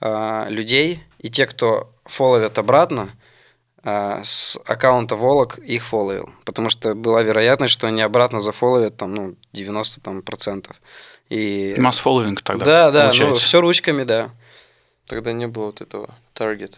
а, 0.00 0.46
людей, 0.48 1.02
и 1.18 1.28
те, 1.28 1.46
кто 1.46 1.92
фоловят 2.04 2.58
обратно, 2.58 3.10
а, 3.82 4.22
с 4.24 4.58
аккаунта 4.66 5.16
Волок 5.16 5.58
их 5.58 5.84
фоловил, 5.84 6.30
потому 6.44 6.68
что 6.70 6.94
была 6.94 7.22
вероятность, 7.22 7.72
что 7.72 7.86
они 7.86 8.02
обратно 8.02 8.40
зафоловят 8.40 8.96
там, 8.96 9.14
ну, 9.14 9.34
90 9.52 10.00
там, 10.00 10.22
процентов. 10.22 10.76
И... 11.28 11.74
Масс-фолловинг 11.78 12.42
тогда 12.42 12.64
да, 12.64 12.90
да, 12.90 13.02
ну, 13.04 13.08
получается. 13.08 13.44
все 13.44 13.60
ручками, 13.60 14.02
да. 14.02 14.30
Тогда 15.06 15.32
не 15.32 15.46
было 15.46 15.66
вот 15.66 15.80
этого 15.80 16.14
Target. 16.34 16.76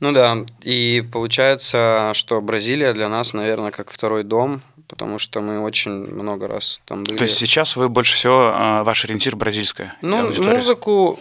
Ну 0.00 0.12
да, 0.12 0.44
и 0.62 1.04
получается, 1.12 2.12
что 2.14 2.40
Бразилия 2.40 2.92
для 2.92 3.08
нас, 3.08 3.32
наверное, 3.32 3.72
как 3.72 3.90
второй 3.90 4.22
дом, 4.22 4.62
потому 4.88 5.18
что 5.18 5.40
мы 5.40 5.60
очень 5.60 5.90
много 5.90 6.46
раз 6.46 6.80
там 6.84 7.04
были. 7.04 7.16
То 7.16 7.24
есть 7.24 7.36
сейчас 7.36 7.76
вы 7.76 7.88
больше 7.88 8.14
всего, 8.14 8.52
а, 8.54 8.84
ваш 8.84 9.04
ориентир 9.04 9.36
бразильская 9.36 9.96
ну, 10.02 10.26
аудитория. 10.26 10.56
музыку, 10.56 11.18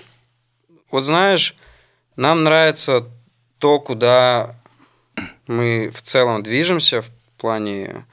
вот 0.92 1.04
знаешь, 1.04 1.56
нам 2.16 2.44
нравится 2.44 3.08
то, 3.60 3.80
куда 3.80 4.56
мы 5.48 5.90
в 5.94 6.02
целом 6.02 6.44
движемся 6.44 7.02
в 7.02 7.10
плане 7.38 8.06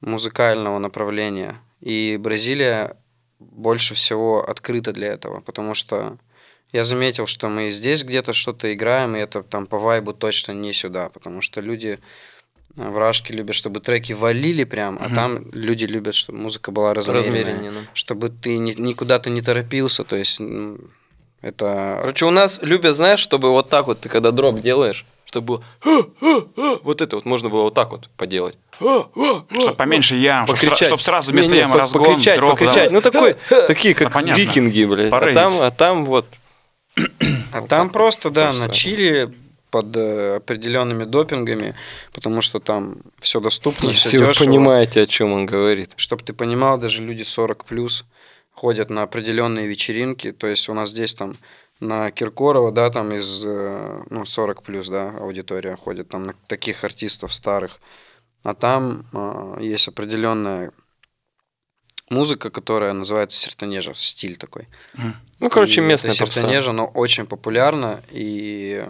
музыкального 0.00 0.78
направления. 0.78 1.56
И 1.80 2.16
Бразилия 2.20 2.96
больше 3.38 3.94
всего 3.94 4.48
открыта 4.48 4.92
для 4.92 5.08
этого, 5.12 5.40
потому 5.40 5.74
что 5.74 6.16
я 6.72 6.84
заметил, 6.84 7.26
что 7.26 7.48
мы 7.48 7.70
здесь 7.70 8.02
где-то 8.04 8.32
что-то 8.32 8.72
играем, 8.72 9.14
и 9.16 9.18
это 9.20 9.42
там 9.42 9.66
по 9.66 9.78
вайбу 9.78 10.12
точно 10.14 10.52
не 10.52 10.72
сюда, 10.72 11.08
потому 11.10 11.40
что 11.42 11.60
люди 11.60 11.98
э, 12.76 12.88
в 12.88 12.96
Рашке 12.96 13.34
любят, 13.34 13.54
чтобы 13.54 13.80
треки 13.80 14.12
валили 14.14 14.64
прям, 14.64 14.96
а 15.00 15.06
Мгм. 15.06 15.14
там 15.14 15.50
люди 15.52 15.84
любят, 15.84 16.14
чтобы 16.14 16.38
музыка 16.38 16.70
была 16.70 16.94
размеренная, 16.94 17.44
Размереннее. 17.44 17.70
ну. 17.72 17.80
чтобы 17.94 18.30
ты 18.30 18.56
ни- 18.58 18.80
никуда 18.80 19.18
ты 19.18 19.28
не 19.30 19.42
торопился, 19.42 20.04
то 20.04 20.16
есть 20.16 20.40
это... 21.42 21.98
Короче, 22.00 22.24
у 22.26 22.30
нас 22.30 22.58
любят, 22.62 22.96
знаешь, 22.96 23.20
чтобы 23.20 23.50
вот 23.50 23.68
так 23.68 23.86
вот, 23.86 24.00
ты 24.00 24.08
когда 24.08 24.30
дроп 24.30 24.60
делаешь, 24.60 25.04
чтобы 25.26 25.46
было 25.46 25.64
«А, 25.84 26.78
вот 26.82 27.00
это 27.02 27.16
вот 27.16 27.24
можно 27.24 27.48
было 27.48 27.62
вот 27.64 27.74
так 27.74 27.90
вот 27.90 28.08
поделать. 28.16 28.56
Чтобы 28.78 29.74
поменьше 29.76 30.16
ям, 30.16 30.46
чтобы 30.46 30.60
Покричать. 30.60 31.00
сразу 31.00 31.32
вместо 31.32 31.54
ямы 31.54 31.74
по- 31.74 31.80
разгон, 31.80 32.06
покричать, 32.06 32.36
дроп, 32.36 32.58
да. 32.58 32.66
покричать. 32.66 32.92
Ну, 32.92 33.00
такой, 33.00 33.36
такие, 33.66 33.94
как 33.94 34.14
Ну, 34.14 34.34
викинги, 34.34 34.84
блядь. 34.84 35.12
А 35.12 35.34
там, 35.34 35.52
а 35.60 35.70
там 35.70 36.04
вот 36.04 36.26
А 36.96 37.60
Вот 37.60 37.68
там 37.68 37.86
так 37.86 37.92
просто, 37.92 38.30
да, 38.30 38.46
просто. 38.46 38.66
на 38.66 38.72
Чили 38.72 39.32
под 39.70 39.96
э, 39.96 40.36
определенными 40.36 41.04
допингами, 41.04 41.74
потому 42.12 42.42
что 42.42 42.60
там 42.60 42.96
все 43.20 43.40
доступно, 43.40 43.90
все 43.90 44.04
Если 44.04 44.18
вы 44.18 44.26
дешево. 44.26 44.44
понимаете, 44.44 45.00
о 45.02 45.06
чем 45.06 45.32
он 45.32 45.46
говорит. 45.46 45.92
Чтобы 45.96 46.22
ты 46.22 46.34
понимал, 46.34 46.76
даже 46.76 47.02
люди 47.02 47.22
40 47.22 47.64
плюс 47.64 48.04
ходят 48.52 48.90
на 48.90 49.02
определенные 49.02 49.66
вечеринки. 49.66 50.32
То 50.32 50.46
есть 50.46 50.68
у 50.68 50.74
нас 50.74 50.90
здесь 50.90 51.14
там 51.14 51.36
на 51.80 52.10
Киркорова, 52.10 52.70
да, 52.70 52.90
там 52.90 53.12
из 53.12 53.44
э, 53.44 54.02
ну, 54.08 54.24
40 54.24 54.62
плюс, 54.62 54.88
да, 54.88 55.10
аудитория 55.18 55.76
ходит, 55.76 56.08
там 56.08 56.26
на 56.26 56.34
таких 56.46 56.84
артистов 56.84 57.34
старых. 57.34 57.80
А 58.44 58.54
там 58.54 59.06
э, 59.12 59.56
есть 59.60 59.88
определенная 59.88 60.72
музыка, 62.08 62.50
которая 62.50 62.92
называется 62.92 63.40
сертанежа, 63.40 63.94
стиль 63.96 64.36
такой. 64.36 64.68
Ну, 65.40 65.50
короче, 65.50 65.80
местная 65.80 66.12
сертанежа, 66.12 66.72
но 66.72 66.86
очень 66.86 67.26
популярна, 67.26 68.02
и 68.10 68.86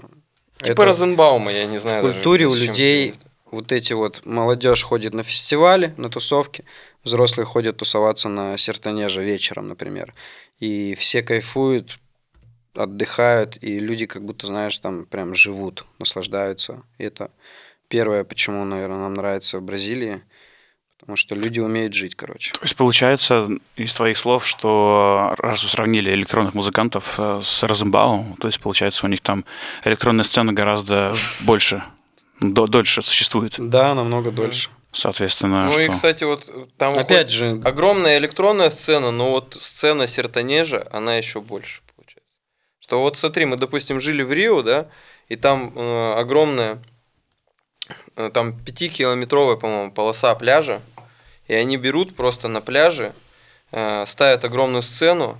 Типа 0.58 0.72
это 0.72 0.84
Розенбаума, 0.84 1.50
я 1.50 1.66
не 1.66 1.78
в 1.78 1.80
знаю. 1.80 2.02
даже, 2.02 2.14
культуре 2.14 2.46
у 2.46 2.50
с 2.50 2.58
чем 2.58 2.68
людей 2.68 3.14
вот 3.50 3.72
эти 3.72 3.92
вот 3.92 4.24
молодежь 4.24 4.82
ходит 4.82 5.12
на 5.12 5.22
фестивали, 5.22 5.92
на 5.96 6.08
тусовки, 6.08 6.64
взрослые 7.04 7.46
ходят 7.46 7.76
тусоваться 7.78 8.28
на 8.28 8.56
сертанеже 8.56 9.22
вечером, 9.22 9.68
например, 9.68 10.14
и 10.58 10.94
все 10.94 11.22
кайфуют, 11.22 11.98
отдыхают, 12.74 13.58
и 13.60 13.78
люди 13.78 14.06
как 14.06 14.24
будто, 14.24 14.46
знаешь, 14.46 14.76
там 14.78 15.04
прям 15.04 15.34
живут, 15.34 15.84
наслаждаются. 15.98 16.82
И 16.98 17.04
это 17.04 17.30
первое, 17.88 18.24
почему, 18.24 18.64
наверное, 18.64 18.98
нам 18.98 19.14
нравится 19.14 19.58
в 19.58 19.62
Бразилии, 19.62 20.22
потому 20.98 21.16
что 21.16 21.34
люди 21.34 21.60
умеют 21.60 21.94
жить, 21.94 22.14
короче. 22.14 22.52
То 22.52 22.62
есть 22.62 22.76
получается 22.76 23.48
из 23.76 23.92
твоих 23.94 24.16
слов, 24.16 24.46
что 24.46 25.34
раз 25.38 25.62
вы 25.64 25.68
сравнили 25.68 26.10
электронных 26.12 26.54
музыкантов 26.54 27.16
э, 27.18 27.40
с 27.42 27.62
Розенбаумом, 27.64 28.36
то 28.36 28.46
есть 28.48 28.60
получается 28.60 29.04
у 29.04 29.08
них 29.08 29.20
там 29.20 29.44
электронная 29.84 30.24
сцена 30.24 30.52
гораздо 30.52 31.12
больше, 31.40 31.82
до- 32.40 32.68
дольше 32.68 33.02
существует. 33.02 33.56
Да, 33.58 33.94
намного 33.94 34.30
дольше. 34.30 34.70
Соответственно, 34.92 35.66
Ну 35.66 35.72
что... 35.72 35.82
и, 35.82 35.88
кстати, 35.88 36.24
вот 36.24 36.50
там 36.76 36.98
Опять 36.98 37.30
же, 37.30 37.60
огромная 37.64 38.18
электронная 38.18 38.68
сцена, 38.70 39.10
но 39.10 39.30
вот 39.30 39.56
сцена 39.60 40.06
Сертанежа, 40.06 40.86
она 40.92 41.16
еще 41.16 41.40
больше 41.40 41.80
получается. 41.96 42.28
Что 42.78 43.00
вот 43.00 43.16
смотри, 43.16 43.46
мы, 43.46 43.56
допустим, 43.56 44.00
жили 44.00 44.22
в 44.22 44.32
Рио, 44.32 44.62
да, 44.62 44.88
и 45.28 45.36
там 45.36 45.72
э, 45.74 46.12
огромная, 46.18 46.78
э, 48.16 48.30
там 48.34 48.52
пятикилометровая, 48.58 49.56
по-моему, 49.56 49.92
полоса 49.92 50.34
пляжа, 50.34 50.82
и 51.48 51.54
они 51.54 51.78
берут 51.78 52.14
просто 52.14 52.48
на 52.48 52.60
пляже, 52.60 53.14
э, 53.70 54.04
ставят 54.06 54.44
огромную 54.44 54.82
сцену, 54.82 55.38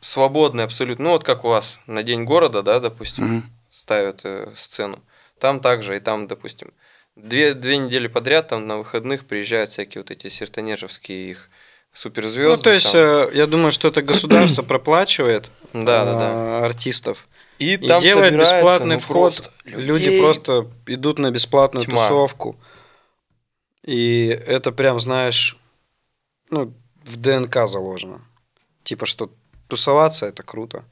свободная 0.00 0.64
абсолютно, 0.64 1.04
ну 1.04 1.10
вот 1.10 1.22
как 1.24 1.44
у 1.44 1.48
вас 1.48 1.78
на 1.86 2.02
День 2.02 2.24
города, 2.24 2.62
да, 2.62 2.80
допустим, 2.80 3.24
Мгм. 3.24 3.52
ставят 3.72 4.22
э, 4.24 4.52
сцену. 4.56 4.98
Там 5.38 5.60
также, 5.60 5.96
и 5.96 6.00
там, 6.00 6.26
допустим, 6.26 6.72
две, 7.22 7.54
две 7.54 7.78
недели 7.78 8.06
подряд, 8.08 8.48
там 8.48 8.66
на 8.66 8.78
выходных 8.78 9.24
приезжают 9.26 9.70
всякие 9.70 10.02
вот 10.02 10.10
эти 10.10 10.28
сертанежевские 10.28 11.30
их 11.30 11.50
суперзвезды. 11.92 12.56
ну 12.56 12.62
то 12.62 12.70
есть, 12.70 12.92
там. 12.92 13.28
э, 13.28 13.30
я 13.34 13.46
думаю, 13.46 13.72
что 13.72 13.88
это 13.88 14.02
государство 14.02 14.62
проплачивает 14.72 15.50
Да, 15.72 16.04
да, 16.04 16.14
да. 16.18 16.32
э, 16.32 16.64
артистов. 16.66 17.26
И, 17.58 17.74
И 17.74 17.86
там 17.86 18.00
делает 18.00 18.30
собирается, 18.32 18.54
бесплатный 18.56 18.94
ну, 18.96 19.00
вход. 19.00 19.34
просто 19.36 19.50
Люди 19.64 20.20
просто 20.20 20.70
идут 20.86 21.18
на 21.18 21.30
бесплатную 21.30 21.84
Тьма. 21.84 21.96
тусовку. 21.96 22.56
И 23.84 24.26
это 24.28 24.72
прям, 24.72 24.98
знаешь, 25.00 25.58
ну, 26.50 26.72
в 27.04 27.16
ДНК 27.16 27.66
заложено. 27.66 28.22
Типа, 28.82 29.04
что 29.06 29.30
тусоваться 29.68 30.26
это 30.26 30.42
круто. 30.42 30.84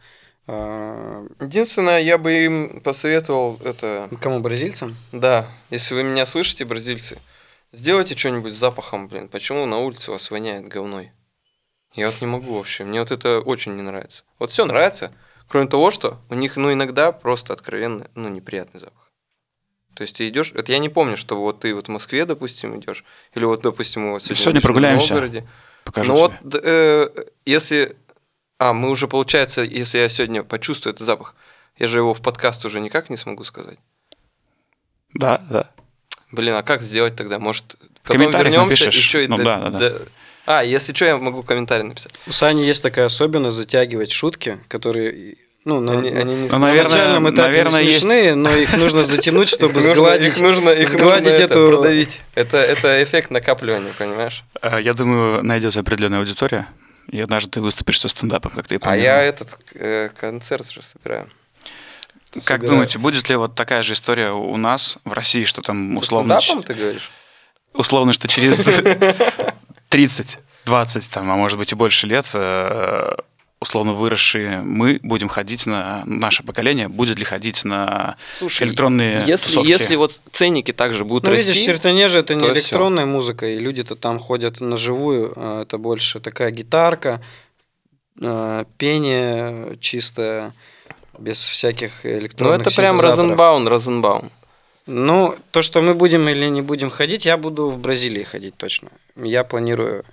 А, 0.50 1.26
Единственное, 1.40 2.00
я 2.00 2.16
бы 2.16 2.32
им 2.32 2.80
посоветовал 2.80 3.60
это... 3.62 4.08
Кому 4.22 4.40
бразильцам? 4.40 4.96
Да, 5.12 5.46
если 5.70 5.94
вы 5.94 6.02
меня 6.04 6.24
слышите, 6.24 6.64
бразильцы, 6.64 7.18
сделайте 7.72 8.16
что-нибудь 8.16 8.54
с 8.54 8.56
запахом, 8.58 9.08
блин. 9.08 9.28
Почему 9.28 9.66
на 9.66 9.78
улице 9.78 10.10
вас 10.10 10.30
воняет 10.30 10.66
говной? 10.66 11.12
Я 11.94 12.06
вот 12.06 12.20
не 12.22 12.26
могу 12.26 12.54
вообще. 12.56 12.84
Мне 12.84 13.00
вот 13.00 13.10
это 13.10 13.40
очень 13.40 13.76
не 13.76 13.82
нравится. 13.82 14.22
Вот 14.38 14.50
все 14.50 14.64
нравится, 14.64 15.12
кроме 15.48 15.68
того, 15.68 15.90
что 15.90 16.18
у 16.30 16.34
них, 16.34 16.56
ну, 16.56 16.72
иногда 16.72 17.12
просто 17.12 17.52
откровенно, 17.52 18.08
ну, 18.14 18.28
неприятный 18.28 18.80
запах. 18.80 19.10
То 19.94 20.02
есть 20.02 20.16
ты 20.16 20.28
идешь, 20.28 20.52
это 20.54 20.72
я 20.72 20.78
не 20.78 20.88
помню, 20.88 21.16
что 21.18 21.36
вот 21.38 21.60
ты 21.60 21.74
вот 21.74 21.88
в 21.88 21.90
Москве, 21.90 22.24
допустим, 22.24 22.78
идешь, 22.80 23.04
или 23.34 23.44
вот, 23.44 23.62
допустим, 23.62 24.12
вот 24.12 24.22
сегодня, 24.22 24.36
Сегодня 24.36 24.58
вышли 24.58 24.60
в 24.60 24.62
прогуляемся. 24.66 25.14
Новгороде. 25.14 25.48
Покажу 25.84 26.12
Ну 26.12 26.18
вот, 26.18 26.32
тебе. 26.40 26.50
д- 26.50 26.60
э, 26.62 27.24
если... 27.44 27.96
А, 28.58 28.72
мы 28.72 28.90
уже, 28.90 29.06
получается, 29.08 29.62
если 29.62 29.98
я 29.98 30.08
сегодня 30.08 30.42
почувствую 30.42 30.94
этот 30.94 31.06
запах, 31.06 31.34
я 31.78 31.86
же 31.86 31.98
его 31.98 32.12
в 32.14 32.20
подкаст 32.20 32.64
уже 32.64 32.80
никак 32.80 33.08
не 33.08 33.16
смогу 33.16 33.44
сказать. 33.44 33.78
Да, 35.14 35.40
да. 35.48 35.70
Блин, 36.32 36.54
а 36.56 36.62
как 36.62 36.82
сделать 36.82 37.16
тогда? 37.16 37.38
Может, 37.38 37.76
комментариях 38.04 38.52
вернемся 38.54 38.84
напишешь. 38.86 39.06
и 39.06 39.08
чё, 39.08 39.18
и 39.20 39.28
Ну 39.28 39.36
до- 39.36 39.44
да, 39.44 39.58
да, 39.60 39.68
да. 39.70 39.78
до- 39.78 40.02
А, 40.46 40.64
если 40.64 40.92
что, 40.94 41.04
я 41.04 41.16
могу 41.18 41.42
комментарий 41.42 41.84
написать. 41.84 42.12
У 42.26 42.32
Сани 42.32 42.62
есть 42.62 42.82
такая 42.82 43.06
особенность 43.06 43.56
затягивать 43.56 44.10
шутки, 44.10 44.58
которые... 44.68 45.36
Ну, 45.64 45.80
на, 45.80 45.92
Они- 45.92 46.10
на- 46.10 46.20
они 46.20 46.34
не 46.34 46.48
на 46.48 46.52
Ну, 46.54 46.58
наверное, 46.58 46.84
начальном 46.90 47.28
этапе 47.28 47.42
наверное, 47.42 47.80
не 47.82 47.86
есть- 47.88 48.00
смешные, 48.00 48.34
но 48.34 48.50
их 48.56 48.72
нужно 48.76 49.04
затянуть, 49.04 49.48
чтобы 49.48 49.80
сгладить, 49.82 50.28
их 50.36 50.40
нужно, 50.40 50.70
их 50.70 50.88
сгладить 50.88 51.26
нужно 51.30 51.42
это, 51.44 51.54
эту... 51.54 51.66
продавить. 51.66 52.22
Это, 52.34 52.56
это 52.56 53.02
эффект 53.04 53.30
накапливания, 53.30 53.92
понимаешь? 53.98 54.44
Э, 54.62 54.78
Я 54.80 54.94
думаю, 54.94 55.44
найдется 55.44 55.80
определенная 55.80 56.20
аудитория, 56.20 56.66
и 57.08 57.20
однажды 57.20 57.50
ты 57.50 57.60
выступишь 57.60 58.00
со 58.00 58.08
стендапом, 58.08 58.52
как 58.52 58.68
ты 58.68 58.76
и 58.76 58.78
А 58.82 58.96
я 58.96 59.22
этот 59.22 59.58
э, 59.74 60.10
концерт 60.10 60.70
же 60.70 60.82
собираю. 60.82 61.28
Как 62.32 62.42
собираю. 62.44 62.68
думаете, 62.70 62.98
будет 62.98 63.28
ли 63.28 63.36
вот 63.36 63.54
такая 63.54 63.82
же 63.82 63.94
история 63.94 64.30
у 64.32 64.56
нас 64.56 64.98
в 65.04 65.12
России, 65.12 65.44
что 65.44 65.62
там 65.62 65.94
Со 65.96 66.02
условно, 66.02 66.38
стендапом, 66.40 66.62
ты 66.64 66.74
говоришь? 66.74 67.10
условно, 67.74 68.12
что 68.12 68.28
через 68.28 68.68
30, 69.88 70.38
20, 70.66 71.10
там, 71.10 71.30
а 71.30 71.36
может 71.36 71.58
быть 71.58 71.72
и 71.72 71.74
больше 71.74 72.06
лет, 72.06 72.26
э, 72.34 73.14
условно 73.60 73.92
выросшие 73.92 74.62
мы 74.62 75.00
будем 75.02 75.28
ходить 75.28 75.66
на 75.66 76.04
наше 76.06 76.42
поколение 76.42 76.88
будет 76.88 77.18
ли 77.18 77.24
ходить 77.24 77.64
на 77.64 78.16
Слушай, 78.32 78.68
электронные 78.68 79.24
если, 79.26 79.46
тусовки? 79.46 79.68
если 79.68 79.96
вот 79.96 80.20
ценники 80.32 80.72
также 80.72 81.04
будут 81.04 81.24
Ну, 81.24 81.30
расти... 81.30 81.48
видишь, 81.48 81.62
Сертанежа 81.62 82.20
это 82.20 82.34
не 82.34 82.46
электронная 82.46 83.06
музыка, 83.06 83.46
и 83.46 83.58
люди-то 83.58 83.96
там 83.96 84.18
ходят 84.18 84.60
на 84.60 84.76
живую, 84.76 85.32
а 85.36 85.62
это 85.62 85.78
больше 85.78 86.20
такая 86.20 86.50
гитарка, 86.50 87.20
а, 88.22 88.64
пение 88.76 89.76
чистое, 89.80 90.52
без 91.18 91.42
всяких 91.42 92.04
ну, 92.04 92.10
электронных 92.18 92.60
это 92.60 92.76
прям 92.76 92.96
синтезаторов. 92.96 93.18
Розенбаун, 93.18 93.68
Розенбаун. 93.68 94.30
Ну, 94.86 95.34
то, 95.50 95.62
что 95.62 95.82
мы 95.82 95.94
будем 95.94 96.28
или 96.28 96.46
не 96.48 96.62
будем 96.62 96.88
ходить, 96.90 97.26
я 97.26 97.36
буду 97.36 97.68
в 97.68 97.78
Бразилии 97.78 98.22
ходить 98.22 98.56
точно. 98.56 98.88
Я 99.16 99.44
планирую 99.44 100.04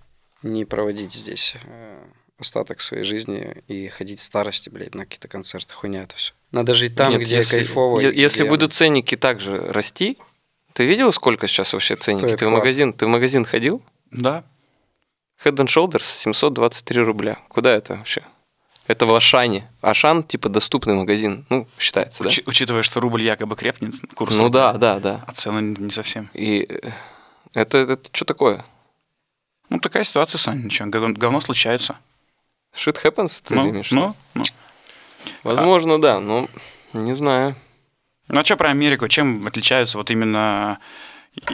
не 0.43 0.65
проводить 0.65 1.13
здесь 1.13 1.55
э, 1.63 1.97
остаток 2.39 2.81
своей 2.81 3.03
жизни 3.03 3.63
и 3.67 3.87
ходить 3.87 4.19
в 4.19 4.23
старости, 4.23 4.69
блядь, 4.69 4.93
на 4.95 5.05
какие-то 5.05 5.27
концерты. 5.27 5.73
Хуйня 5.73 6.03
это 6.03 6.15
все. 6.15 6.33
Надо 6.51 6.73
жить 6.73 6.95
там, 6.95 7.11
Нет, 7.11 7.21
где 7.21 7.37
если, 7.37 7.57
кайфово. 7.57 7.99
е- 7.99 8.13
Если 8.13 8.41
где- 8.41 8.49
будут 8.49 8.73
ценники 8.73 9.15
также 9.15 9.57
расти, 9.71 10.17
ты 10.73 10.85
видел, 10.85 11.11
сколько 11.13 11.47
сейчас 11.47 11.71
вообще 11.73 11.95
ценники? 11.95 12.25
Стоит 12.25 12.39
ты 12.39 12.47
в 12.47 12.51
магазин, 12.51 12.93
ты 12.93 13.05
в 13.05 13.09
магазин 13.09 13.45
ходил? 13.45 13.81
Да. 14.11 14.43
Head 15.43 15.55
and 15.55 15.67
Shoulders 15.67 16.03
723 16.03 17.01
рубля. 17.01 17.39
Куда 17.49 17.73
это 17.73 17.95
вообще? 17.97 18.23
Это 18.87 19.05
в 19.05 19.15
Ашане. 19.15 19.67
Ашан, 19.81 20.21
типа, 20.23 20.47
доступный 20.49 20.93
магазин. 20.93 21.45
Ну, 21.49 21.67
считается, 21.79 22.23
да? 22.23 22.29
Учи- 22.29 22.43
учитывая, 22.45 22.83
что 22.83 22.99
рубль 22.99 23.23
якобы 23.23 23.55
крепнет, 23.55 23.95
курс 24.13 24.35
Ну 24.37 24.49
да, 24.49 24.73
да, 24.73 24.99
да. 24.99 25.23
а 25.25 25.31
цены 25.31 25.75
не 25.79 25.89
совсем. 25.89 26.29
И 26.33 26.67
э, 26.69 26.91
это, 27.53 27.79
это 27.79 28.09
что 28.13 28.25
такое? 28.25 28.63
Ну, 29.69 29.79
такая 29.79 30.03
ситуация, 30.03 30.37
Сань, 30.37 30.65
ничего, 30.65 30.87
гов- 30.89 31.13
говно 31.17 31.41
случается. 31.41 31.97
Shit 32.77 33.01
happens, 33.03 33.41
ты 33.45 33.55
Ну, 33.55 33.69
имеешь? 33.69 33.91
ну, 33.91 34.15
ну. 34.33 34.43
Возможно, 35.43 35.99
да, 36.01 36.19
но 36.19 36.47
не 36.93 37.15
знаю. 37.15 37.55
Ну, 38.27 38.39
а 38.39 38.43
что 38.45 38.57
про 38.57 38.69
Америку? 38.71 39.07
Чем 39.07 39.45
отличаются 39.47 39.97
вот 39.97 40.09
именно 40.11 40.79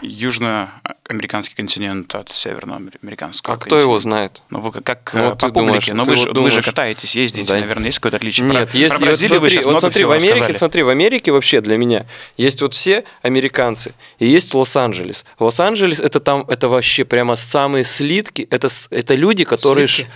южноамериканский 0.01 1.55
континент 1.55 2.13
от 2.13 2.29
северноамериканского 2.31 3.55
А 3.55 3.57
кто 3.57 3.77
его 3.77 3.93
континента? 3.93 4.01
знает? 4.03 4.43
Ну, 4.49 4.59
вы 4.61 4.71
как, 4.71 4.83
как 4.83 5.11
Ну, 5.13 5.19
э, 5.19 5.29
вот 5.29 5.39
по 5.39 5.47
ты 5.47 5.53
думаешь, 5.53 5.85
публике, 5.85 5.93
но 5.95 6.03
вы, 6.03 6.09
вот 6.11 6.19
же, 6.19 6.27
вы 6.27 6.33
думаешь- 6.33 6.53
же 6.53 6.61
катаетесь, 6.61 7.15
ездите, 7.15 7.47
Да. 7.53 7.59
наверное, 7.59 7.87
есть 7.87 7.97
какое-то 7.99 8.17
отличие? 8.17 8.47
Нет, 8.47 8.69
про, 8.69 8.77
есть, 8.77 8.95
про 8.95 8.99
вот 8.99 9.05
Бразилию 9.07 9.39
вы 9.41 9.49
смотри, 9.49 9.55
сейчас 9.55 9.65
вот 9.65 9.71
много 9.71 9.79
смотри, 9.81 9.95
всего 9.97 10.09
в 10.09 10.13
Америке, 10.13 10.31
рассказали. 10.31 10.57
смотри, 10.57 10.83
в 10.83 10.89
Америке 10.89 11.31
вообще 11.31 11.61
для 11.61 11.77
меня 11.77 12.05
есть 12.37 12.61
вот 12.61 12.73
все 12.75 13.03
американцы 13.23 13.93
и 14.19 14.27
есть 14.27 14.53
Лос-Анджелес. 14.53 15.25
Лос-Анджелес 15.39 15.99
это 15.99 16.19
там, 16.19 16.45
это 16.47 16.69
вообще 16.69 17.03
прямо 17.03 17.35
самые 17.35 17.83
слитки, 17.83 18.47
это, 18.51 18.69
это 18.91 19.15
люди, 19.15 19.43
которые, 19.45 19.87
Слитки. 19.87 20.11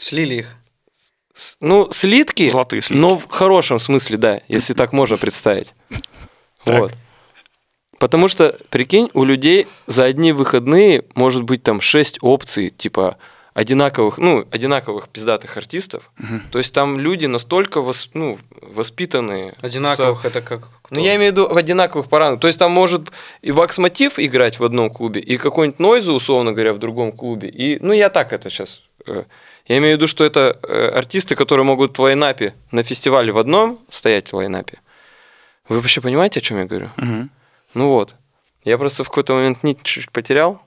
Слили 0.00 0.34
их. 0.36 0.56
с- 1.34 1.56
ну, 1.60 1.90
слитки, 1.92 2.48
Золотые 2.48 2.82
слитки. 2.82 3.00
но 3.00 3.16
в 3.16 3.28
хорошем 3.28 3.78
смысле, 3.78 4.16
да, 4.16 4.40
если 4.48 4.72
так 4.74 4.92
можно 4.92 5.16
представить. 5.16 5.72
Вот. 6.66 6.92
Потому 7.98 8.28
что, 8.28 8.56
прикинь, 8.70 9.10
у 9.14 9.24
людей 9.24 9.66
за 9.86 10.04
одни 10.04 10.32
выходные 10.32 11.04
может 11.14 11.42
быть 11.42 11.62
там 11.62 11.80
6 11.80 12.18
опций, 12.22 12.70
типа 12.70 13.16
одинаковых, 13.54 14.16
ну, 14.18 14.46
одинаковых 14.50 15.08
пиздатых 15.08 15.56
артистов. 15.56 16.10
То 16.52 16.58
есть 16.58 16.72
там 16.72 16.98
люди 16.98 17.26
настолько 17.26 17.80
вос- 17.80 18.10
ну, 18.14 18.38
воспитанные. 18.62 19.54
Одинаковых 19.60 20.20
со- 20.22 20.28
это 20.28 20.40
как 20.40 20.60
кто? 20.82 20.94
Ну, 20.94 21.00
я 21.04 21.16
имею 21.16 21.32
в 21.32 21.34
виду 21.34 21.48
в 21.52 21.56
одинаковых 21.56 22.08
параметрах. 22.08 22.40
То 22.40 22.46
есть 22.46 22.58
там 22.58 22.70
может 22.72 23.10
и 23.42 23.52
Вакс 23.52 23.78
Мотив 23.78 24.18
играть 24.18 24.58
в 24.60 24.64
одном 24.64 24.88
клубе, 24.90 25.20
и 25.20 25.36
какой-нибудь 25.36 25.80
Нойзу, 25.80 26.12
условно 26.14 26.52
говоря, 26.52 26.72
в 26.72 26.78
другом 26.78 27.12
клубе. 27.12 27.48
И, 27.48 27.78
ну, 27.80 27.92
я 27.92 28.08
так 28.08 28.32
это 28.32 28.48
сейчас. 28.50 28.82
Я 29.70 29.78
имею 29.78 29.94
в 29.94 29.98
виду, 29.98 30.08
что 30.08 30.24
это 30.24 30.58
э, 30.64 30.88
артисты, 30.88 31.36
которые 31.36 31.64
могут 31.64 31.96
в 31.96 32.02
лайнапе 32.02 32.54
на 32.72 32.82
фестивале 32.82 33.30
в 33.32 33.38
одном 33.38 33.78
стоять 33.88 34.32
в 34.32 34.34
лайнапе. 34.34 34.80
Вы 35.68 35.76
вообще 35.76 36.00
понимаете, 36.00 36.40
о 36.40 36.42
чем 36.42 36.58
я 36.58 36.64
говорю? 36.64 36.88
Мгм. 36.96 37.30
Ну 37.74 37.88
вот. 37.90 38.16
Я 38.64 38.78
просто 38.78 39.04
в 39.04 39.08
какой-то 39.10 39.34
момент 39.34 39.62
нить 39.62 39.78
чуть-чуть 39.84 40.10
потерял. 40.10 40.60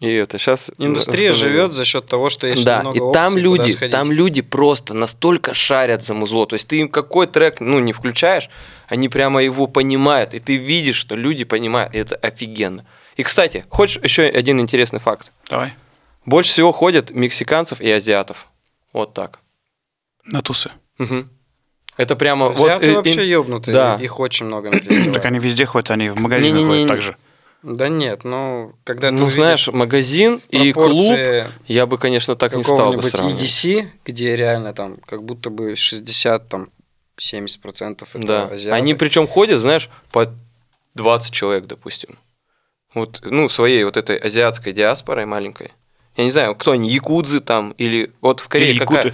И 0.00 0.10
это 0.10 0.38
сейчас... 0.38 0.70
Индустрия 0.78 1.34
живет 1.34 1.74
за 1.74 1.84
счет 1.84 2.06
того, 2.06 2.30
что 2.30 2.46
есть 2.46 2.64
Да, 2.64 2.80
много 2.80 2.96
и 2.96 3.12
там 3.12 3.26
опций, 3.26 3.42
люди, 3.42 3.68
сходить. 3.68 3.92
там 3.92 4.10
люди 4.10 4.40
просто 4.40 4.94
настолько 4.94 5.52
шарят 5.52 6.02
за 6.02 6.14
музло. 6.14 6.46
То 6.46 6.54
есть 6.54 6.66
ты 6.66 6.78
им 6.78 6.88
какой 6.88 7.26
трек, 7.26 7.60
ну, 7.60 7.78
не 7.78 7.92
включаешь, 7.92 8.48
они 8.88 9.10
прямо 9.10 9.42
его 9.42 9.66
понимают, 9.66 10.32
и 10.32 10.38
ты 10.38 10.56
видишь, 10.56 10.96
что 10.96 11.14
люди 11.14 11.44
понимают, 11.44 11.94
и 11.94 11.98
это 11.98 12.16
офигенно. 12.16 12.86
И, 13.16 13.22
кстати, 13.22 13.66
хочешь 13.68 14.02
еще 14.02 14.22
один 14.22 14.60
интересный 14.60 15.00
факт? 15.00 15.30
Давай. 15.50 15.74
Больше 16.26 16.52
всего 16.52 16.72
ходят 16.72 17.10
мексиканцев 17.10 17.80
и 17.80 17.90
азиатов. 17.90 18.48
Вот 18.92 19.14
так. 19.14 19.38
На 20.24 20.42
тусы. 20.42 20.70
Мгм. 20.98 21.30
Это 21.96 22.14
прямо... 22.16 22.50
Азиаты 22.50 22.86
вот, 22.86 22.92
э, 22.92 22.94
вообще 22.96 23.22
им- 23.24 23.30
ёбнутые, 23.30 23.74
Да. 23.74 23.94
их 24.00 24.20
очень 24.20 24.46
много. 24.46 24.70
Так 25.14 25.24
они 25.24 25.38
везде 25.38 25.64
ходят, 25.64 25.90
они 25.90 26.10
в 26.10 26.18
магазины 26.20 26.64
ходят 26.66 26.88
также. 26.88 27.16
Да 27.62 27.88
нет, 27.88 28.22
ну, 28.24 28.74
когда 28.84 29.08
ты 29.08 29.14
Ну, 29.14 29.30
знаешь, 29.30 29.66
магазин 29.68 30.40
и 30.50 30.72
клуб, 30.72 31.18
я 31.66 31.86
бы, 31.86 31.98
конечно, 31.98 32.36
так 32.36 32.54
не 32.54 32.62
стал 32.62 32.92
бы 32.92 33.02
сравнивать. 33.02 33.40
EDC, 33.42 33.88
где 34.04 34.36
реально 34.36 34.72
там 34.74 34.98
как 34.98 35.22
будто 35.24 35.48
бы 35.50 35.74
60, 35.74 36.48
там 36.48 36.68
70 37.16 37.60
процентов 37.62 38.14
это 38.14 38.26
Да. 38.26 38.44
азиаты. 38.48 38.76
Они 38.76 38.94
причем 38.94 39.26
ходят, 39.26 39.60
знаешь, 39.60 39.88
по 40.12 40.26
20 40.94 41.32
человек, 41.32 41.64
допустим. 41.66 42.18
Вот, 42.94 43.20
ну, 43.24 43.48
своей 43.48 43.84
вот 43.84 43.96
этой 43.96 44.16
азиатской 44.16 44.72
диаспорой 44.72 45.24
маленькой. 45.26 45.72
Я 46.16 46.24
не 46.24 46.30
знаю, 46.30 46.54
кто 46.54 46.72
они, 46.72 46.88
якудзы 46.88 47.40
там, 47.40 47.72
или 47.72 48.10
вот 48.22 48.40
в 48.40 48.48
Корее 48.48 48.70
Или 48.70 48.78
какая... 48.78 49.12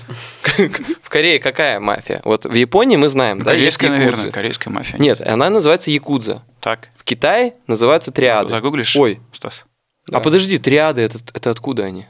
В 1.02 1.08
Корее 1.08 1.40
какая 1.40 1.80
мафия? 1.80 2.20
Вот 2.24 2.44
в 2.44 2.54
Японии 2.54 2.96
мы 2.96 3.08
знаем, 3.08 3.40
да, 3.40 3.52
Корейская, 3.52 3.90
наверное, 3.90 4.30
корейская 4.30 4.70
мафия. 4.70 4.98
Нет, 4.98 5.20
она 5.20 5.50
называется 5.50 5.90
якудза. 5.90 6.42
Так. 6.60 6.90
В 6.96 7.04
Китае 7.04 7.54
называется 7.66 8.12
триады. 8.12 8.50
Загуглишь? 8.50 8.94
Ой, 8.96 9.20
Стас. 9.32 9.64
А 10.12 10.20
подожди, 10.20 10.58
триады, 10.58 11.00
это, 11.02 11.18
это 11.34 11.50
откуда 11.50 11.84
они? 11.84 12.06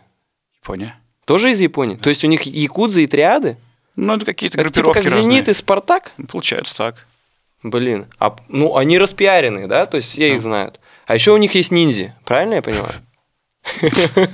Япония. 0.63 0.97
Тоже 1.25 1.53
из 1.53 1.61
Японии? 1.61 1.97
То 1.97 2.11
есть 2.11 2.25
у 2.25 2.27
них 2.27 2.43
якудзы 2.43 3.05
и 3.05 3.07
триады? 3.07 3.57
Ну, 3.97 4.17
это 4.17 4.25
какие-то 4.25 4.59
типа 4.59 4.65
группировки 4.65 5.03
как 5.03 5.05
разные. 5.05 5.23
Зенит 5.23 5.49
и 5.49 5.53
Спартак? 5.53 6.13
Получается 6.29 6.77
так. 6.77 7.07
Блин, 7.63 8.07
а, 8.19 8.37
ну 8.49 8.77
они 8.77 8.99
распиарены, 8.99 9.69
да, 9.69 9.87
то 9.87 9.99
есть 9.99 10.11
все 10.11 10.35
их 10.35 10.43
знают. 10.43 10.81
А 11.07 11.15
еще 11.15 11.33
у 11.33 11.37
них 11.37 11.55
есть 11.55 11.71
ниндзи, 11.71 12.15
правильно 12.25 12.55
я 12.55 12.63
понимаю? 12.63 12.93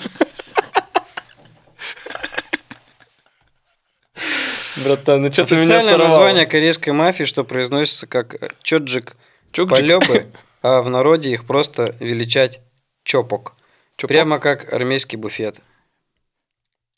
Братан, 4.84 5.22
ну 5.22 5.32
что 5.32 5.44
ты 5.44 5.54
меня 5.54 5.62
Официальное 5.64 5.92
сорвал? 5.94 6.08
название 6.08 6.46
корейской 6.46 6.90
мафии, 6.90 7.24
что 7.24 7.44
произносится 7.44 8.06
как 8.06 8.34
э, 8.42 8.48
чоджик 8.62 9.16
полёбы, 9.52 10.26
а 10.62 10.80
в 10.82 10.88
народе 10.90 11.30
их 11.30 11.44
просто 11.44 11.94
величать 12.00 12.60
чопок. 13.04 13.54
Чопок? 13.96 14.08
Прямо 14.08 14.38
как 14.38 14.72
армейский 14.72 15.16
буфет. 15.16 15.56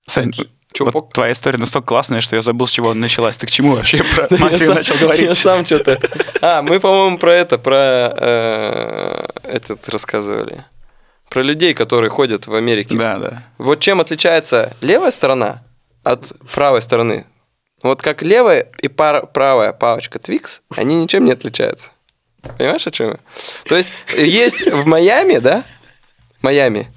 Сань, 0.07 0.33
Чупок. 0.73 0.95
вот 0.95 1.13
твоя 1.13 1.33
история 1.33 1.59
настолько 1.59 1.89
классная, 1.89 2.21
что 2.21 2.37
я 2.37 2.43
забыл, 2.43 2.67
с 2.67 2.71
чего 2.71 2.91
она 2.91 3.01
началась. 3.01 3.37
Ты 3.37 3.47
к 3.47 3.51
чему 3.51 3.75
вообще 3.75 4.03
про 4.15 4.27
Я 4.31 4.39
мафию 4.39 4.75
начал 4.75 4.95
Я 4.95 5.01
говорить? 5.01 5.39
сам 5.39 5.65
что-то... 5.67 5.99
А, 6.43 6.63
мы, 6.63 6.79
по-моему, 6.81 7.19
про 7.19 7.35
это, 7.35 7.59
про 7.59 8.13
э, 8.17 9.27
этот 9.43 9.89
рассказывали. 9.89 10.65
Про 11.29 11.43
людей, 11.43 11.75
которые 11.75 12.11
ходят 12.11 12.47
в 12.47 12.55
Америке. 12.55 12.97
Да, 12.97 13.19
да. 13.19 13.45
Вот 13.59 13.81
чем 13.81 14.01
отличается 14.01 14.75
левая 14.81 15.11
сторона 15.11 15.63
от 16.03 16.33
правой 16.55 16.83
стороны? 16.83 17.27
Вот 17.83 18.03
как 18.03 18.23
левая 18.23 18.69
и 18.83 18.89
пар- 18.89 19.27
правая 19.27 19.73
палочка 19.73 20.19
Twix, 20.19 20.61
они 20.77 20.97
ничем 20.97 21.25
не 21.25 21.33
отличаются. 21.33 21.91
Понимаешь, 22.59 22.87
о 22.87 22.91
чем 22.91 23.09
я? 23.11 23.19
То 23.65 23.77
есть 23.77 23.93
есть 24.17 24.67
в 24.67 24.87
Майами, 24.87 25.39
да? 25.39 25.65
Майами. 26.43 26.93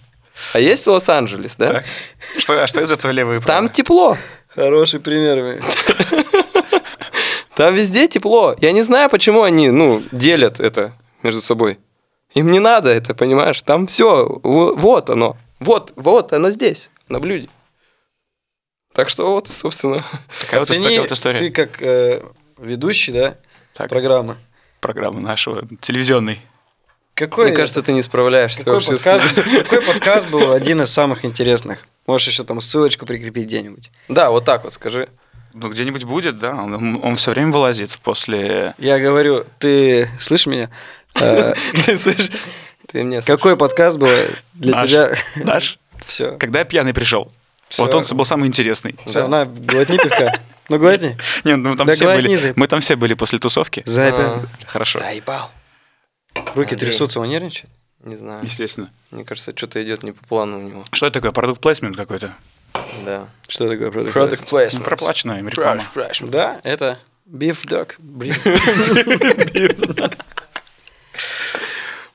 А 0.54 0.60
есть 0.60 0.86
Лос-Анджелес, 0.88 1.56
да? 1.58 1.74
Так. 1.74 1.84
Что, 2.38 2.64
а 2.64 2.68
что 2.68 2.82
из 2.82 2.92
этого 2.92 3.12
левый 3.12 3.38
и 3.38 3.40
Там 3.40 3.46
правый? 3.66 3.70
тепло. 3.70 4.18
Хороший 4.50 5.00
пример. 5.00 5.62
Там 7.56 7.76
везде 7.76 8.08
тепло. 8.08 8.56
Я 8.60 8.72
не 8.72 8.82
знаю, 8.82 9.10
почему 9.10 9.44
они, 9.44 9.70
ну, 9.70 10.04
делят 10.12 10.60
это 10.60 10.94
между 11.22 11.42
собой. 11.42 11.80
Им 12.34 12.50
не 12.52 12.60
надо 12.60 12.90
это, 12.90 13.14
понимаешь? 13.14 13.62
Там 13.62 13.86
все, 13.86 14.40
вот 14.44 15.10
оно. 15.10 15.38
Вот, 15.60 15.94
вот 15.96 16.34
оно 16.34 16.50
здесь, 16.50 16.90
на 17.10 17.20
блюде. 17.20 17.48
Так 18.94 19.10
что 19.10 19.32
вот, 19.32 19.48
собственно. 19.48 20.04
Такая 20.42 20.60
вот, 20.60 20.70
Оцени, 20.70 20.82
история, 20.82 21.02
вот 21.02 21.12
история 21.12 21.40
Ты 21.40 21.50
как 21.52 21.82
э, 21.82 22.24
ведущий, 22.60 23.12
да, 23.12 23.36
Так. 23.74 23.90
программы. 23.90 24.38
программы 24.80 25.20
нашего 25.22 25.64
телевизионной. 25.82 26.40
Какой, 27.16 27.48
Мне 27.48 27.56
кажется, 27.56 27.82
ты 27.84 27.92
не 27.94 28.02
справляешься 28.02 28.60
какой, 28.60 28.74
вообще 28.74 28.98
с- 28.98 29.04
подкаст, 29.04 29.36
какой 29.64 29.82
подкаст 29.82 30.30
был 30.30 30.52
один 30.52 30.82
из 30.82 30.92
самых 30.92 31.26
интересных? 31.26 31.86
Можешь 32.08 32.28
еще 32.28 32.44
там 32.44 32.60
ссылочку 32.60 33.06
прикрепить 33.06 33.46
где-нибудь. 33.46 33.92
Да, 34.10 34.32
вот 34.32 34.46
так 34.46 34.64
вот 34.64 34.74
скажи. 34.74 35.08
Ну, 35.54 35.70
где-нибудь 35.70 36.04
будет, 36.06 36.40
да. 36.40 36.52
Он, 36.56 37.16
все 37.18 37.30
время 37.32 37.52
вылазит 37.52 37.92
после... 38.04 38.74
Я 38.80 38.98
говорю, 39.00 39.46
ты 39.60 40.10
слышишь 40.20 40.48
меня? 40.48 40.70
Э, 41.20 41.54
Ты 41.86 41.96
слышишь? 41.98 42.32
Ты 42.88 43.04
мне 43.04 43.22
Какой 43.22 43.56
подкаст 43.58 44.00
был 44.00 44.10
для 44.56 44.86
тебя? 44.86 45.14
Наш, 45.36 45.78
Все. 46.08 46.32
когда 46.40 46.60
я 46.60 46.66
пьяный 46.66 46.94
пришел. 46.96 47.32
Вот 47.78 47.94
он 47.94 48.04
был 48.16 48.26
самый 48.26 48.48
интересный. 48.48 48.96
Все, 49.06 49.28
на, 49.28 49.46
глотни 49.46 49.98
пивка. 49.98 50.34
Ну, 50.70 50.78
глотни. 50.80 51.18
Нет, 51.44 51.58
ну, 51.58 51.70
мы 51.72 51.76
там 51.76 51.88
Да 51.88 51.94
все 51.94 52.06
глотни 52.06 52.36
были. 52.36 52.54
Мы 52.56 52.68
там 52.68 52.80
все 52.80 52.96
были 52.96 53.14
после 53.14 53.40
тусовки. 53.40 53.84
Запя. 53.86 54.42
Хорошо, 54.66 55.00
Заебал. 55.00 55.52
Руки 56.56 56.74
Андрей. 56.74 56.90
трясутся, 56.90 57.20
он 57.20 57.30
нервничает? 57.30 57.70
Не 58.04 58.16
знаю. 58.16 58.44
естественно. 58.44 58.90
Мне 59.12 59.24
кажется, 59.24 59.54
что-то 59.56 59.84
идет 59.84 60.04
не 60.04 60.12
по 60.12 60.26
плану 60.26 60.60
у 60.60 60.62
него. 60.62 60.86
Что 60.92 61.08
это 61.08 61.14
такое? 61.16 61.32
Продукт 61.32 61.62
плейсмент 61.62 61.96
какой-то? 61.96 62.34
Да. 63.06 63.28
Что 63.48 63.70
такое 63.70 63.92
продукт? 63.92 64.16
Product 64.16 64.50
placement. 64.50 64.80
Ну, 64.80 64.84
проплаченная 64.84 65.40
им 65.40 65.48
реклама. 65.48 65.84
Да, 66.22 66.60
это 66.64 67.00
beef 67.30 67.66
duck. 67.66 67.94
Блин. 68.00 68.36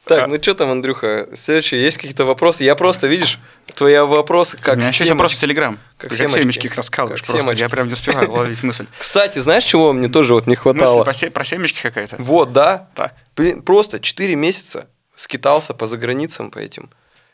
Так, 0.08 0.28
ну 0.28 0.42
что 0.42 0.54
там, 0.54 0.70
Андрюха? 0.70 1.28
Следующий, 1.34 1.76
есть 1.76 1.96
какие-то 1.98 2.24
вопросы? 2.24 2.64
Я 2.64 2.74
просто, 2.74 3.06
видишь, 3.06 3.38
твои 3.74 3.98
вопросы 3.98 4.56
как 4.60 4.76
У 4.76 4.78
меня 4.78 4.88
еще 4.88 5.04
есть 5.04 5.10
вопрос 5.12 5.34
в 5.34 5.40
Телеграм. 5.40 5.78
Как 5.96 6.14
семечки. 6.14 6.66
их 6.66 6.74
раскалываешь 6.74 7.22
просто. 7.24 7.52
Я 7.52 7.68
прям 7.68 7.86
не 7.88 7.92
успеваю 7.92 8.30
ловить 8.32 8.62
мысль. 8.62 8.86
Кстати, 8.98 9.38
знаешь, 9.38 9.64
чего 9.64 9.92
мне 9.92 10.08
тоже 10.08 10.34
вот 10.34 10.46
не 10.46 10.52
Мысль 10.52 10.62
хватало? 10.62 11.04
про 11.04 11.12
се- 11.12 11.30
про 11.30 11.44
семечки 11.44 11.82
какая-то. 11.82 12.16
Вот, 12.18 12.52
да. 12.52 12.88
Так. 12.94 13.14
Блин, 13.36 13.62
просто 13.62 14.00
4 14.00 14.34
месяца 14.34 14.88
скитался 15.14 15.74
по 15.74 15.86
заграницам 15.86 16.50
по 16.50 16.58
этим. 16.58 16.90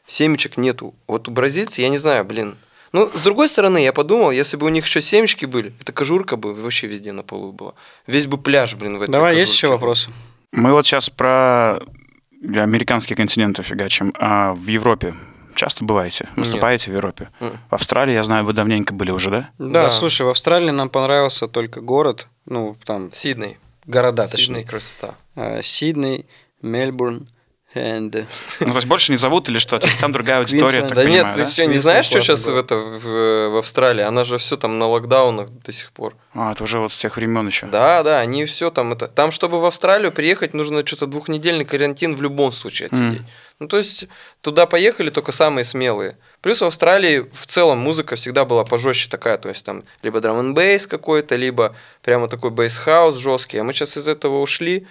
Семечек 0.07 0.57
нету. 0.57 0.95
Вот 1.07 1.29
у 1.29 1.31
бразильцев, 1.31 1.79
я 1.79 1.89
не 1.89 1.99
знаю, 1.99 2.25
блин. 2.25 2.57
Ну, 2.93 3.11
с 3.13 3.23
другой 3.23 3.49
стороны, 3.49 3.79
я 3.79 3.93
подумал, 3.93 4.31
если 4.31 4.57
бы 4.57 4.67
у 4.67 4.69
них 4.69 4.85
еще 4.87 5.01
семечки 5.03 5.47
были, 5.47 5.73
эта 5.81 5.93
кожурка 5.93 6.37
бы 6.37 6.55
вообще 6.55 6.87
везде 6.87 7.11
на 7.13 7.23
полу 7.23 7.53
была. 7.53 7.73
Весь 8.07 8.27
бы 8.27 8.39
пляж, 8.39 8.75
блин, 8.75 8.99
в 8.99 9.03
этой 9.03 9.11
Давай, 9.13 9.33
есть 9.37 9.53
кожурке 9.53 9.57
еще 9.57 9.67
был. 9.69 9.73
вопросы? 9.75 10.11
Мы 10.53 10.73
вот 10.73 10.87
сейчас 10.87 11.11
про 11.11 11.81
американский 12.55 13.15
континент 13.15 13.59
фигачим. 13.63 14.13
А 14.19 14.55
в 14.55 14.67
Европе 14.67 15.15
часто 15.55 15.85
бываете? 15.85 16.29
Выступаете 16.37 16.91
в 16.91 16.95
Европе? 16.95 17.31
М. 17.41 17.59
В 17.71 17.75
Австралии, 17.75 18.13
я 18.15 18.23
знаю, 18.23 18.45
вы 18.45 18.53
давненько 18.53 18.93
были 18.95 19.11
уже, 19.11 19.31
да? 19.31 19.51
Да, 19.59 19.83
Да. 19.83 19.91
слушай, 19.91 20.23
в 20.27 20.29
Австралии 20.29 20.71
нам 20.71 20.89
понравился 20.89 21.49
только 21.49 21.81
город, 21.81 22.29
ну, 22.47 22.77
там, 22.85 23.13
Сидней. 23.13 23.59
города, 23.87 24.27
Сидней 24.27 24.37
точнее. 24.63 24.65
красота. 24.65 25.15
А, 25.37 25.63
Сидней, 25.63 26.27
Мельбурн, 26.63 27.29
and... 27.75 28.27
Ну, 28.61 28.67
то 28.67 28.75
есть 28.75 28.87
больше 28.87 29.13
не 29.13 29.19
зовут 29.19 29.49
или 29.49 29.59
что? 29.59 29.79
Типа, 29.79 29.93
Там 30.01 30.13
другая 30.13 30.39
аудитория, 30.39 30.81
так 30.83 30.91
Да 30.91 31.03
понимаю, 31.03 31.25
нет, 31.25 31.37
да? 31.37 31.45
ты 31.45 31.51
что, 31.51 31.67
не 31.67 31.79
знаешь, 31.79 32.07
что 32.07 32.21
сейчас 32.21 32.47
в, 32.47 32.57
это, 32.57 32.77
в, 32.77 33.49
в 33.51 33.57
Австралии? 33.59 34.03
Она 34.03 34.25
же 34.25 34.39
все 34.39 34.57
там 34.57 34.79
на 34.79 34.87
локдаунах 34.87 35.49
до 35.51 35.73
сих 35.73 35.93
пор. 35.93 36.15
А, 36.35 36.53
это 36.53 36.65
уже 36.65 36.79
вот 36.79 36.93
с 36.93 36.99
тех 36.99 37.17
времен 37.17 37.47
еще. 37.47 37.67
Да, 37.67 38.03
да, 38.03 38.21
они 38.21 38.45
все 38.45 38.71
там 38.71 38.93
это. 38.93 39.09
Там, 39.09 39.31
чтобы 39.31 39.61
в 39.61 39.65
Австралию 39.65 40.13
приехать, 40.13 40.55
нужно 40.55 40.87
что-то 40.87 41.07
двухнедельный 41.07 41.65
карантин 41.65 42.17
в 42.17 42.23
любом 42.23 42.53
случае 42.53 42.87
отсидеть. 42.87 43.21
Мгм. 43.21 43.27
Ну, 43.61 43.69
то 43.69 43.77
есть, 43.79 44.09
туда 44.41 44.67
поехали 44.67 45.11
только 45.11 45.33
самые 45.33 45.65
смелые. 45.65 46.19
Плюс 46.41 46.61
в 46.61 46.65
Австралии 46.65 47.27
в 47.33 47.47
целом 47.47 47.79
музыка 47.79 48.17
всегда 48.17 48.45
была 48.45 48.65
пожестче 48.65 49.09
такая, 49.09 49.39
то 49.39 49.49
есть 49.49 49.65
там 49.65 49.85
либо 50.03 50.21
драм 50.21 50.39
н 50.39 50.55
бейс 50.55 50.87
какой-то, 50.87 51.37
либо 51.37 51.75
прямо 52.03 52.29
такой 52.29 52.51
bass 52.51 52.80
house 52.80 53.17
жесткий. 53.17 53.59
А 53.59 53.65
мы 53.65 53.73
сейчас 53.73 53.97
из 53.97 54.09
этого 54.09 54.41
ушли. 54.41 54.87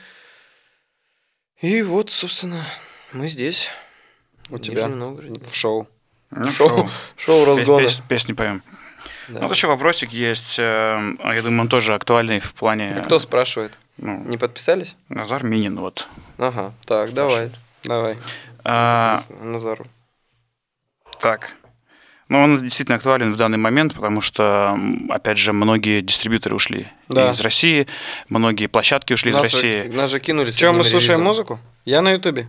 И 1.64 1.82
вот, 1.82 2.10
собственно, 2.10 2.62
мы 3.14 3.30
здесь. 3.30 3.70
У 4.50 4.58
тебя 4.60 4.88
в 4.90 5.56
шоу. 5.56 5.88
Ну, 6.30 6.46
Шоу, 6.52 6.68
шоу. 6.68 6.90
шоу 7.16 7.46
Пес- 7.46 7.48
разгона. 7.60 7.82
пес- 7.84 8.02
Песни 8.10 8.34
поем. 8.34 8.62
Да. 9.30 9.40
Ну, 9.40 9.48
вот 9.48 9.56
еще 9.56 9.68
вопросик 9.68 10.12
есть. 10.12 10.60
э, 10.60 10.64
Я 11.24 11.42
думаю, 11.42 11.62
он 11.62 11.68
тоже 11.70 11.96
актуальный 11.96 12.42
в 12.42 12.54
плане... 12.54 13.02
Кто 13.06 13.18
спрашивает? 13.18 13.78
ну, 13.98 14.22
Не 14.26 14.36
подписались? 14.38 14.98
Назар 15.08 15.46
Минин, 15.46 15.80
вот. 15.80 16.10
Ага, 16.38 16.74
так, 16.86 17.14
давай. 17.14 17.50
Давай. 17.86 18.18
А, 18.66 19.20
Назару. 19.30 19.86
Так. 21.22 21.56
Ну, 22.34 22.40
он 22.42 22.60
действительно 22.64 22.96
актуален 22.96 23.32
в 23.32 23.36
данный 23.38 23.60
момент, 23.60 23.94
потому 23.94 24.20
что, 24.20 24.76
опять 25.10 25.38
же, 25.38 25.54
многие 25.54 26.02
дистрибьюторы 26.02 26.56
ушли 26.56 26.88
Да. 27.08 27.30
из 27.30 27.40
России, 27.42 27.86
многие 28.28 28.66
площадки 28.66 29.14
ушли 29.14 29.30
из 29.30 29.36
Нас, 29.36 29.44
России. 29.44 29.84
нас 29.90 30.10
же 30.10 30.20
кинули. 30.20 30.50
Чем 30.50 30.78
мы 30.80 30.84
слушаем 30.84 31.22
музыку? 31.22 31.60
Я 31.86 32.02
на 32.02 32.10
Ютубе. 32.10 32.48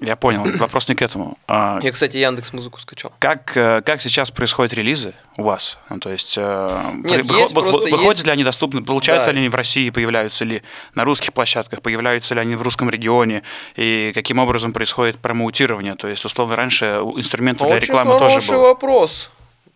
Я 0.00 0.16
понял. 0.16 0.44
Вопрос 0.58 0.88
не 0.88 0.96
к 0.96 1.02
этому. 1.02 1.38
А 1.46 1.78
Я, 1.80 1.92
кстати, 1.92 2.16
Яндекс 2.16 2.52
музыку 2.52 2.80
скачал. 2.80 3.12
Как, 3.20 3.56
э, 3.56 3.80
как 3.82 4.02
сейчас 4.02 4.32
происходят 4.32 4.72
релизы 4.72 5.14
у 5.36 5.44
вас? 5.44 5.78
Ну, 5.88 6.00
то 6.00 6.10
есть, 6.10 6.34
э, 6.36 6.92
Нет, 7.04 7.24
выхо- 7.24 7.38
есть 7.38 7.54
вы- 7.54 7.62
просто 7.62 7.80
выходят 7.90 8.14
есть- 8.16 8.24
ли 8.26 8.32
они 8.32 8.42
доступны, 8.42 8.82
получаются 8.84 9.28
Да. 9.28 9.32
ли 9.34 9.38
они 9.38 9.48
в 9.48 9.54
России, 9.54 9.90
появляются 9.90 10.44
ли 10.44 10.62
на 10.94 11.04
русских 11.04 11.32
площадках, 11.32 11.80
появляются 11.80 12.34
ли 12.34 12.40
они 12.40 12.56
в 12.56 12.62
русском 12.62 12.90
регионе, 12.90 13.44
и 13.76 14.10
каким 14.14 14.40
образом 14.40 14.72
происходит 14.72 15.18
промоутирование? 15.20 15.94
То 15.94 16.08
есть, 16.08 16.24
условно, 16.24 16.56
раньше 16.56 16.86
инструменты 17.16 17.64
для 17.64 17.76
Очень 17.76 17.86
рекламы 17.86 18.10
тоже 18.18 18.28
хороший 18.30 18.50
был. 18.56 18.62
вопрос. 18.62 19.30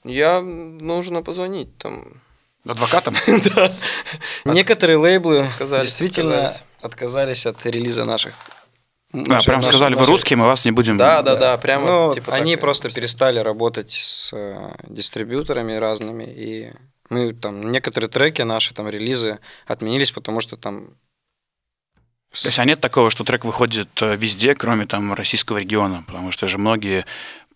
Я 0.04 0.40
нужно 0.40 1.22
позвонить 1.22 1.78
там. 1.78 2.04
Адвокатом? 2.66 3.14
Некоторые 4.44 4.96
лейблы 4.98 5.48
действительно 5.60 6.52
отказались. 6.82 7.46
от 7.46 7.64
релиза 7.64 8.04
наших. 8.04 8.34
Да, 9.12 9.40
прям 9.40 9.62
сказали, 9.62 9.94
вы 9.94 10.00
наших- 10.00 10.10
русские, 10.12 10.36
мы 10.36 10.44
вас 10.44 10.64
не 10.66 10.70
будем... 10.70 10.98
Да, 10.98 11.22
да, 11.22 11.34
да, 11.36 11.56
прямо. 11.56 11.86
Ну, 11.86 12.14
типа 12.14 12.34
они 12.34 12.54
так, 12.56 12.60
просто 12.60 12.90
перестали 12.90 13.38
работать 13.38 13.92
с 13.92 14.30
э, 14.34 14.74
дистрибьюторами 14.86 15.72
разными, 15.72 16.24
и 16.24 16.72
мы 17.08 17.32
там 17.32 17.72
некоторые 17.72 18.10
треки 18.10 18.42
наши 18.42 18.74
там 18.74 18.88
релизы 18.88 19.38
отменились, 19.66 20.12
потому 20.12 20.40
что 20.42 20.58
там 20.58 20.88
То 22.32 22.48
есть, 22.48 22.58
а 22.58 22.64
нет 22.66 22.80
такого, 22.80 23.10
что 23.10 23.24
трек 23.24 23.46
выходит 23.46 23.88
э, 24.02 24.14
везде, 24.16 24.54
кроме 24.54 24.84
там 24.84 25.14
российского 25.14 25.56
региона? 25.56 26.04
Потому 26.06 26.30
что 26.30 26.46
же 26.46 26.58
многие 26.58 27.06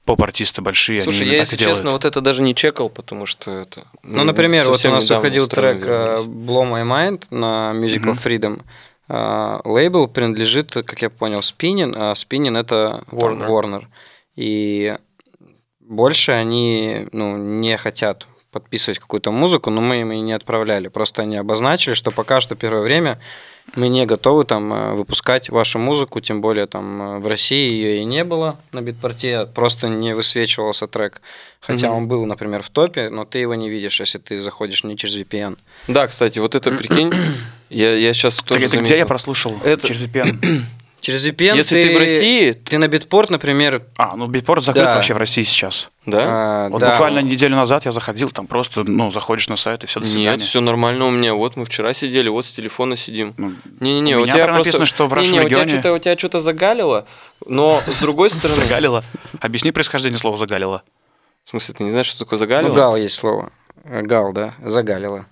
поп-артисты 0.06 0.62
большие, 0.62 1.02
Слушай, 1.02 1.22
они 1.22 1.32
я, 1.32 1.36
если 1.40 1.56
и 1.56 1.58
делают. 1.58 1.78
честно, 1.78 1.92
вот 1.92 2.04
это 2.06 2.20
даже 2.22 2.42
не 2.42 2.54
чекал, 2.54 2.88
потому 2.88 3.26
что 3.26 3.50
это... 3.50 3.86
Ну, 4.02 4.24
например, 4.24 4.66
вот 4.68 4.84
у 4.84 4.90
нас 4.90 5.08
выходил 5.10 5.46
трек 5.48 5.84
э, 5.86 6.22
Blow 6.24 6.64
My 6.64 6.82
Mind 6.82 7.24
на 7.30 7.72
Musical 7.74 8.12
Мгм. 8.12 8.12
Freedom. 8.12 8.62
Э, 9.14 9.60
Лейбл 9.64 10.08
принадлежит, 10.08 10.72
как 10.72 11.02
я 11.02 11.10
понял, 11.10 11.40
Spinning, 11.40 11.92
а 11.94 12.14
Spinning 12.14 12.58
это 12.58 13.04
Warner. 13.10 13.46
Warner. 13.46 13.84
И 14.36 14.96
больше 15.80 16.32
они 16.32 17.06
ну, 17.12 17.36
не 17.36 17.76
хотят 17.76 18.26
подписывать 18.50 18.98
какую-то 18.98 19.30
музыку, 19.30 19.70
но 19.70 19.82
мы 19.82 20.00
им 20.00 20.12
и 20.12 20.20
не 20.20 20.32
отправляли. 20.32 20.88
Просто 20.88 21.22
они 21.22 21.36
обозначили, 21.36 21.92
что 21.94 22.10
пока 22.10 22.40
что 22.40 22.54
первое 22.54 22.82
время 22.82 23.18
мы 23.76 23.88
не 23.88 24.06
готовы 24.06 24.44
там 24.44 24.72
э, 24.72 24.94
выпускать 24.94 25.50
вашу 25.50 25.78
музыку, 25.78 26.20
тем 26.20 26.40
более 26.40 26.66
там 26.66 27.02
э, 27.02 27.18
в 27.18 27.26
России 27.26 27.70
ее 27.70 27.98
и 27.98 28.04
не 28.04 28.24
было 28.24 28.58
на 28.72 28.80
битпорте, 28.80 29.46
просто 29.46 29.88
не 29.88 30.14
высвечивался 30.14 30.86
трек. 30.86 31.20
Хотя 31.60 31.88
Мгм. 31.88 31.96
он 31.96 32.08
был, 32.08 32.26
например, 32.26 32.62
в 32.62 32.70
топе, 32.70 33.08
но 33.10 33.24
ты 33.24 33.38
его 33.38 33.54
не 33.54 33.68
видишь, 33.70 34.00
если 34.00 34.18
ты 34.18 34.40
заходишь 34.40 34.84
не 34.84 34.96
через 34.96 35.16
VPN. 35.16 35.58
Да, 35.88 36.06
кстати, 36.06 36.38
вот 36.38 36.54
это, 36.54 36.70
прикинь, 36.72 37.12
я, 37.72 37.94
я 37.96 38.14
сейчас 38.14 38.36
Так 38.36 38.44
тоже 38.46 38.60
это 38.66 38.76
где 38.76 38.86
заметил. 38.86 38.96
я 38.96 39.06
прослушал? 39.06 39.58
Это- 39.64 39.86
Через 39.88 40.02
VPN. 40.02 40.38
Через 41.02 41.26
VPN 41.28 41.56
Если 41.56 41.82
ты 41.82 41.92
в 41.96 41.98
России, 41.98 42.52
Ты 42.52 42.78
на 42.78 42.86
битпорт, 42.86 43.28
например, 43.30 43.82
А, 43.96 44.14
ну 44.14 44.28
битпорт 44.28 44.62
закрыт 44.62 44.86
Да. 44.86 44.94
вообще 44.94 45.14
в 45.14 45.16
России 45.16 45.42
сейчас. 45.42 45.90
да? 46.06 46.18
а, 46.22 46.68
Вот 46.68 46.78
да, 46.78 46.90
буквально 46.92 47.18
неделю 47.18 47.56
назад 47.56 47.84
я 47.86 47.90
заходил, 47.90 48.30
там 48.30 48.46
просто, 48.46 48.84
ну, 48.84 49.10
заходишь 49.10 49.48
на 49.48 49.56
сайт 49.56 49.82
и 49.82 49.88
все, 49.88 49.98
до 49.98 50.06
свидания. 50.06 50.36
Нет, 50.36 50.42
все 50.42 50.60
нормально 50.60 51.06
у 51.06 51.10
меня. 51.10 51.34
Вот 51.34 51.56
мы 51.56 51.64
вчера 51.64 51.92
сидели, 51.92 52.28
вот 52.28 52.46
с 52.46 52.50
телефона 52.52 52.96
сидим. 52.96 53.34
Ну, 53.36 53.52
Не-не-не, 53.80 54.14
у 54.16 54.20
у 54.20 54.22
меня 54.22 54.34
тебя 54.34 54.44
прям 54.44 54.54
просто... 54.58 54.68
написано, 54.78 54.86
что 54.86 55.08
в 55.08 55.24
тебя 55.24 55.42
регионе- 55.42 55.68
что-то, 55.70 55.92
у 55.94 55.98
тебя 55.98 56.16
что-то 56.16 56.40
загалило, 56.40 57.04
но 57.46 57.82
с 57.96 57.98
другой 58.00 58.30
стороны... 58.30 58.60
Загалило. 58.60 59.02
Объясни 59.40 59.72
происхождение 59.72 60.20
слова 60.20 60.36
загалило. 60.36 60.84
В 61.46 61.50
смысле, 61.50 61.74
ты 61.76 61.82
не 61.82 61.90
знаешь, 61.90 62.06
что 62.06 62.20
такое 62.20 62.38
загалило? 62.38 62.68
ну, 62.68 62.74
гал 62.76 62.94
есть 62.96 63.16
слово. 63.16 63.50
Гал, 63.84 64.32
да, 64.32 64.54
загалило. 64.64 65.26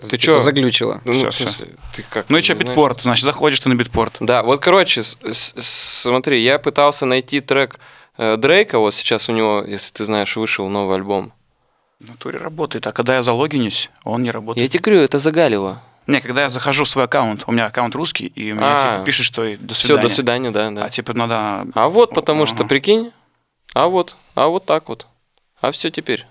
Ты 0.00 0.18
чё? 0.18 0.38
Заглючило. 0.38 1.00
Ну, 1.04 1.12
Всё, 1.12 1.30
в 1.30 1.34
смысле, 1.34 1.68
ты 1.94 2.04
как? 2.08 2.26
Ну 2.28 2.36
и 2.36 2.42
что, 2.42 2.54
битпорт? 2.54 3.00
Значит, 3.02 3.24
заходишь 3.24 3.60
ты 3.60 3.68
на 3.70 3.74
битпорт. 3.74 4.16
Да, 4.20 4.42
вот, 4.42 4.60
короче, 4.60 5.02
с- 5.02 5.16
с- 5.22 5.54
смотри, 6.02 6.42
я 6.42 6.58
пытался 6.58 7.06
найти 7.06 7.40
трек 7.40 7.78
э, 8.18 8.36
Дрейка, 8.36 8.78
вот 8.78 8.94
сейчас 8.94 9.28
у 9.28 9.32
него, 9.32 9.64
если 9.66 9.92
ты 9.92 10.04
знаешь, 10.04 10.36
вышел 10.36 10.68
новый 10.68 10.96
альбом. 10.96 11.32
В 12.00 12.08
натуре 12.10 12.38
работает. 12.38 12.86
А 12.86 12.92
когда 12.92 13.14
я 13.16 13.22
залогинюсь, 13.22 13.90
он 14.04 14.20
не 14.22 14.26
Я 14.26 14.32
работает. 14.32 14.70
тебе 14.70 14.80
говорю, 14.80 15.00
это 15.02 15.18
загалило. 15.18 15.82
Не, 16.06 16.20
когда 16.20 16.42
я 16.42 16.48
захожу 16.50 16.84
в 16.84 16.88
свой 16.88 17.04
аккаунт, 17.06 17.44
у 17.46 17.52
меня 17.52 17.66
аккаунт 17.66 17.94
русский, 17.94 18.26
и 18.26 18.52
меня 18.52 18.76
А. 18.76 18.80
типа 18.94 19.04
пишет, 19.04 19.24
что 19.26 19.44
и 19.44 19.56
до 19.56 19.72
Все, 19.74 19.86
свидания. 19.88 20.02
до 20.02 20.08
свидания, 20.14 20.50
да, 20.50 20.70
да. 20.70 20.84
А 20.84 20.90
типа 20.90 21.14
надо... 21.14 21.66
А 21.74 21.88
вот 21.88 22.10
потому 22.14 22.44
что, 22.46 22.56
Ага. 22.60 22.68
прикинь, 22.68 23.12
а 23.74 23.86
вот, 23.88 24.16
а 24.34 24.46
вот 24.48 24.66
так 24.66 24.88
вот. 24.88 25.06
А 25.60 25.72
все 25.72 25.90
теперь. 25.90 26.26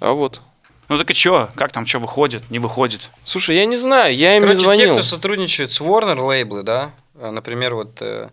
А 0.00 0.12
вот. 0.12 0.40
Ну 0.88 0.98
так 0.98 1.10
и 1.10 1.14
чё? 1.14 1.48
Как 1.54 1.72
там, 1.72 1.86
что 1.86 1.98
выходит, 1.98 2.50
не 2.50 2.58
выходит? 2.58 3.00
Слушай, 3.24 3.56
я 3.56 3.64
не 3.64 3.76
знаю, 3.76 4.14
я 4.14 4.36
им 4.36 4.42
Короче, 4.42 4.58
не 4.58 4.62
звонил. 4.64 4.88
те, 4.88 4.92
кто 4.92 5.02
сотрудничает 5.02 5.72
с 5.72 5.80
Warner 5.80 6.20
лейблы, 6.20 6.62
да, 6.62 6.92
а, 7.14 7.30
например, 7.30 7.74
вот 7.74 8.02
э, 8.02 8.30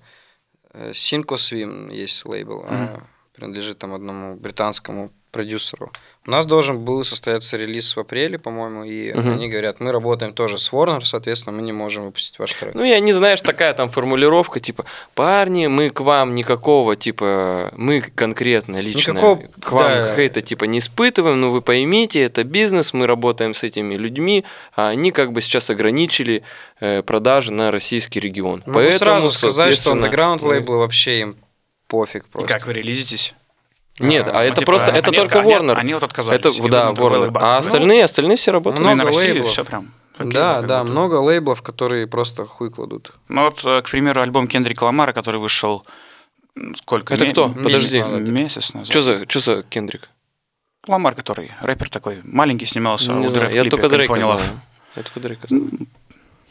э, 0.74 0.92
Synco 0.92 1.36
Swim 1.36 1.94
есть 1.94 2.26
лейбл, 2.26 2.66
а, 2.68 3.04
принадлежит 3.34 3.78
там 3.78 3.94
одному 3.94 4.36
британскому 4.36 5.12
продюсеру. 5.32 5.92
У 6.28 6.32
нас 6.32 6.46
должен 6.46 6.78
был 6.80 7.04
состояться 7.04 7.58
релиз 7.58 7.96
в 7.96 8.00
апреле, 8.00 8.38
по-моему, 8.38 8.84
и 8.84 9.12
Мгм. 9.12 9.34
они 9.34 9.50
говорят, 9.50 9.80
мы 9.80 9.92
работаем 9.92 10.34
тоже 10.34 10.58
с 10.60 10.72
Warner, 10.72 11.02
соответственно, 11.04 11.56
мы 11.56 11.64
не 11.64 11.72
можем 11.72 12.06
выпустить 12.06 12.38
ваш 12.38 12.54
трек. 12.54 12.76
Ну, 12.76 12.84
я 12.84 13.00
не 13.00 13.12
знаешь, 13.14 13.42
такая 13.42 13.74
там 13.74 13.90
формулировка, 13.90 14.60
типа, 14.60 14.86
парни, 15.16 15.66
мы 15.68 15.90
к 15.90 16.02
вам 16.02 16.36
никакого, 16.36 16.96
типа, 16.96 17.72
мы 17.76 18.02
конкретно, 18.02 18.78
лично 18.78 19.12
Никакого, 19.14 19.42
к 19.62 19.72
вам 19.72 19.92
да. 19.92 20.16
хейта, 20.16 20.42
типа, 20.42 20.66
не 20.66 20.78
испытываем, 20.80 21.42
но 21.42 21.52
вы 21.52 21.62
поймите, 21.62 22.22
это 22.22 22.44
бизнес, 22.44 22.94
мы 22.94 23.08
работаем 23.08 23.54
с 23.56 23.64
этими 23.64 23.96
людьми, 23.96 24.46
а 24.76 24.90
они 24.90 25.12
как 25.12 25.32
бы 25.32 25.42
сейчас 25.42 25.70
ограничили 25.72 26.44
э, 26.80 27.02
продажи 27.02 27.52
на 27.52 27.72
российский 27.72 28.20
регион. 28.20 28.62
Могу 28.68 28.74
Поэтому, 28.80 28.98
сразу 29.00 29.32
сказать, 29.32 29.74
что 29.74 29.94
underground 29.94 30.46
лейблы 30.46 30.78
вообще 30.78 31.22
им 31.22 31.36
пофиг 31.88 32.26
И 32.26 32.30
просто. 32.30 32.48
как 32.48 32.68
вы 32.68 32.74
релизитесь? 32.74 33.34
Нет, 34.08 34.28
а, 34.28 34.34
Ну, 34.34 34.40
это 34.40 34.56
типа, 34.56 34.66
просто, 34.72 34.92
это 34.92 35.10
они- 35.10 35.18
только 35.18 35.40
они- 35.40 35.54
Warner. 35.54 35.76
Они 35.76 35.94
вот 35.94 36.04
отказались. 36.04 36.40
это, 36.40 36.70
да, 36.70 36.92
Warner. 36.92 37.32
А 37.36 37.54
Ну, 37.54 37.58
остальные, 37.58 38.04
остальные 38.04 38.38
все 38.38 38.52
работают. 38.52 38.84
Ну 38.84 38.90
много 38.94 39.06
Россию 39.08 39.34
лейблов. 39.34 39.52
все 39.52 39.64
прям. 39.66 39.94
окей, 40.18 40.32
да, 40.34 40.62
да, 40.62 40.80
будто. 40.82 40.92
много 40.92 41.16
лейблов, 41.16 41.62
которые 41.62 42.08
просто 42.08 42.46
хуй 42.46 42.70
кладут. 42.72 43.14
Ну 43.30 43.44
вот, 43.46 43.64
э, 43.66 43.82
к 43.82 43.90
примеру, 43.90 44.22
альбом 44.22 44.48
Кендрика 44.48 44.84
Ламара, 44.84 45.14
который 45.14 45.40
вышел 45.40 45.86
сколько? 46.76 47.14
Это 47.14 47.26
кто? 47.26 47.48
месяц 47.48 47.64
Подожди. 47.64 48.02
назад. 48.04 48.28
Месяц 48.28 48.74
назад. 48.74 48.88
Что 48.92 49.02
за, 49.02 49.26
что 49.30 49.40
за 49.40 49.64
Кендрик? 49.64 50.10
Ламар, 50.88 51.14
который 51.16 51.52
рэпер 51.62 51.90
такой, 51.90 52.22
маленький 52.24 52.66
снимался 52.66 53.12
Не 53.14 53.30
знаю, 53.30 53.52
я 53.54 53.64
только 53.66 53.88
Дрейка 53.88 54.16
знаю. 54.16 54.40
Я 54.96 55.04
только 55.04 55.20
Дрейка 55.20 55.48
знаю. 55.48 55.70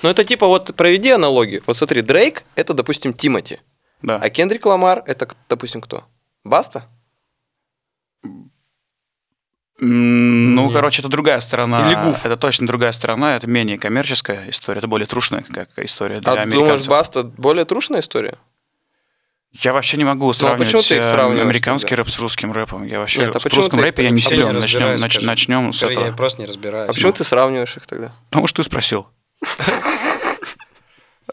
Ну, 0.03 0.09
это 0.09 0.25
типа, 0.25 0.47
вот 0.47 0.75
проведи 0.77 1.11
аналогию. 1.11 1.63
Вот 1.67 1.77
смотри, 1.77 2.01
Дрейк– 2.01 2.45
это, 2.55 2.73
допустим, 2.73 3.13
Тимати. 3.13 3.59
Да. 4.03 4.17
А 4.23 4.31
Кендрик 4.31 4.65
Ламар– 4.65 5.03
это, 5.07 5.29
допустим, 5.49 5.81
кто? 5.83 6.05
Баста? 6.43 6.87
Ну, 9.83 10.65
Нет. 10.67 10.73
короче, 10.75 11.01
это 11.01 11.09
другая 11.09 11.41
сторона. 11.41 11.87
Или 11.87 11.95
Гуф. 11.95 12.27
Это 12.27 12.37
точно 12.37 12.67
другая 12.67 12.93
сторона, 12.93 13.37
это 13.37 13.47
менее 13.47 13.79
коммерческая 13.79 14.51
история, 14.51 14.79
это 14.79 14.89
более 14.89 15.07
трушная 15.07 15.43
как 15.43 15.71
история 15.77 16.21
для 16.21 16.33
а 16.33 16.37
ты 16.37 16.43
думаешь, 16.43 16.59
американцев. 16.61 16.89
Баста 16.89 17.23
более 17.25 17.65
трушная 17.65 18.01
история? 18.01 18.37
Я 19.53 19.73
вообще 19.73 19.97
не 19.97 20.05
могу 20.05 20.33
сравнивать 20.33 20.69
почему 20.69 20.83
ты 20.83 20.97
их 20.99 21.03
э, 21.03 21.41
американский 21.43 21.89
тогда? 21.89 22.03
рэп 22.05 22.11
с 22.11 22.19
русским 22.21 22.53
рэпом. 22.53 22.87
Я 22.87 23.01
вообще 23.01 23.21
Нет, 23.23 23.35
а 23.35 23.39
в 23.41 23.43
почему 23.43 23.63
русском 23.63 23.79
ты 23.81 23.87
их 23.87 23.91
рэпе 23.91 24.05
я 24.05 24.11
не 24.11 24.21
силен. 24.21 24.53
не 24.55 24.61
Начнем, 24.61 24.89
нач- 24.95 25.25
начнем 25.25 25.73
с 25.73 25.83
этого. 25.83 26.05
Я 26.07 26.13
просто 26.13 26.43
не 26.43 26.47
разбираюсь. 26.47 26.89
А 26.89 26.93
почему 26.93 27.13
ты 27.13 27.25
сравниваешь 27.25 27.77
их 27.77 27.87
тогда? 27.87 28.13
Потому 28.31 28.47
что 28.47 28.63
ты 28.63 28.67
спросил. 28.67 29.09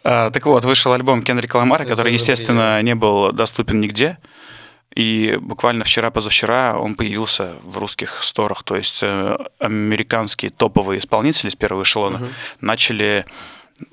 А, 0.04 0.30
Так 0.30 0.46
вот, 0.46 0.64
вышел 0.64 0.94
альбом 0.94 1.22
Кендрика 1.22 1.58
Ламара, 1.58 1.84
который, 1.84 2.14
естественно, 2.14 2.82
не 2.82 2.96
был 2.96 3.34
доступен 3.34 3.82
нигде. 3.82 4.18
И 4.98 5.38
буквально 5.40 5.84
вчера-позавчера 5.84 6.76
он 6.76 6.96
появился 6.96 7.56
в 7.62 7.78
русских 7.78 8.24
сторах. 8.24 8.64
То 8.64 8.76
есть 8.76 9.04
э, 9.04 9.36
американские 9.60 10.50
топовые 10.50 10.98
исполнители 10.98 11.52
с 11.52 11.56
первого 11.56 11.84
эшелона 11.84 12.28
начали, 12.62 13.24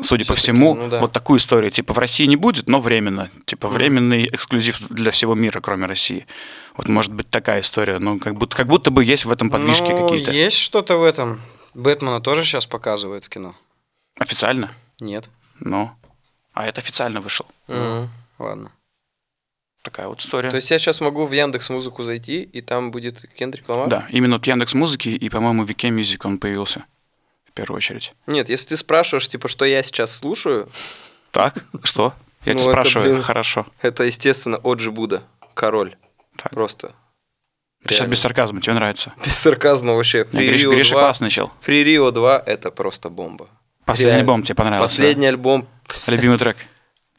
судя 0.01 0.25
по 0.25 0.35
всему, 0.35 0.75
ну 0.75 0.88
да. 0.88 1.01
вот 1.01 1.12
такую 1.12 1.40
историю. 1.40 1.71
Типа 1.71 1.93
в 1.93 1.99
России 1.99 2.25
не 2.25 2.37
будет, 2.37 2.71
но 2.71 2.81
временно. 2.81 3.31
Типа 3.45 3.69
временный 3.69 4.25
эксклюзив 4.29 4.81
для 4.88 5.11
всего 5.11 5.35
мира, 5.35 5.61
кроме 5.61 5.85
России. 5.85 6.27
Вот 6.75 6.88
может 6.88 7.12
быть 7.12 7.29
такая 7.29 7.61
история. 7.61 7.99
Ну, 7.99 8.19
как 8.19 8.37
будто, 8.37 8.57
как 8.57 8.67
будто 8.67 8.90
бы 8.90 9.05
есть 9.05 9.27
в 9.27 9.31
этом 9.31 9.51
подвижки 9.51 9.90
Ну, 9.90 10.09
какие-то. 10.09 10.31
есть 10.31 10.57
что-то 10.57 10.97
в 10.97 11.05
этом. 11.05 11.43
Бэтмена 11.75 12.23
тоже 12.23 12.45
сейчас 12.45 12.64
показывают 12.64 13.25
в 13.25 13.29
кино. 13.29 13.55
Официально? 14.19 14.73
Нет. 15.01 15.29
Ну. 15.61 15.90
А 16.55 16.64
это 16.64 16.81
официально 16.81 17.21
вышел. 17.21 17.45
Мгм. 17.69 18.09
Ладно. 18.38 18.73
Такая 19.85 20.09
вот 20.09 20.20
история. 20.20 20.51
То 20.51 20.57
есть 20.57 20.71
я 20.71 20.79
сейчас 20.79 21.00
могу 21.02 21.27
в 21.27 21.33
Яндекс 21.33 21.69
Музыку 21.69 22.02
зайти, 22.04 22.42
и 22.42 22.61
там 22.63 22.90
будет 22.90 23.23
Кендрик 23.37 23.69
Ламар? 23.69 23.88
Да, 23.88 24.06
именно 24.11 24.37
от 24.37 24.46
Яндекс 24.46 24.73
Музыки 24.75 25.11
и, 25.11 25.29
по-моему, 25.29 25.65
VK 25.65 25.90
Music 25.90 26.21
он 26.25 26.38
появился 26.38 26.87
в 27.46 27.52
первую 27.52 27.77
очередь. 27.77 28.13
Нет, 28.27 28.48
если 28.48 28.69
ты 28.71 28.77
спрашиваешь, 28.79 29.29
типа, 29.29 29.46
что 29.48 29.67
я 29.67 29.83
сейчас 29.83 30.11
слушаю, 30.17 30.69
Так, 31.33 31.54
что? 31.83 32.15
Я 32.46 32.54
Ну, 32.54 32.61
тебя 32.61 32.71
спрашиваю, 32.73 33.11
блин. 33.13 33.23
хорошо. 33.23 33.67
это, 33.83 34.04
естественно, 34.04 34.58
Оджи 34.65 34.90
Буда, 34.90 35.23
король. 35.54 35.94
Так. 36.37 36.50
Просто. 36.52 36.94
Ты 37.87 37.92
сейчас 37.94 38.06
без 38.08 38.21
сарказма, 38.21 38.63
тебе 38.63 38.73
нравится. 38.75 39.13
Без 39.25 39.37
сарказма 39.37 39.92
вообще. 39.92 40.25
Гриш- 40.33 40.67
Гриша 40.67 40.94
2 40.94 41.00
классный 41.02 41.29
чел. 41.31 41.52
Free 41.65 41.85
Rio 41.85 42.11
2 42.11 42.42
это 42.46 42.71
просто 42.71 43.11
бомба. 43.11 43.48
Последний 43.85 44.13
Реально. 44.13 44.21
альбом 44.23 44.42
тебе 44.42 44.54
понравился. 44.54 44.88
Последний 44.88 45.27
альбом. 45.27 45.69
Любимый 46.06 46.38
трек. 46.38 46.56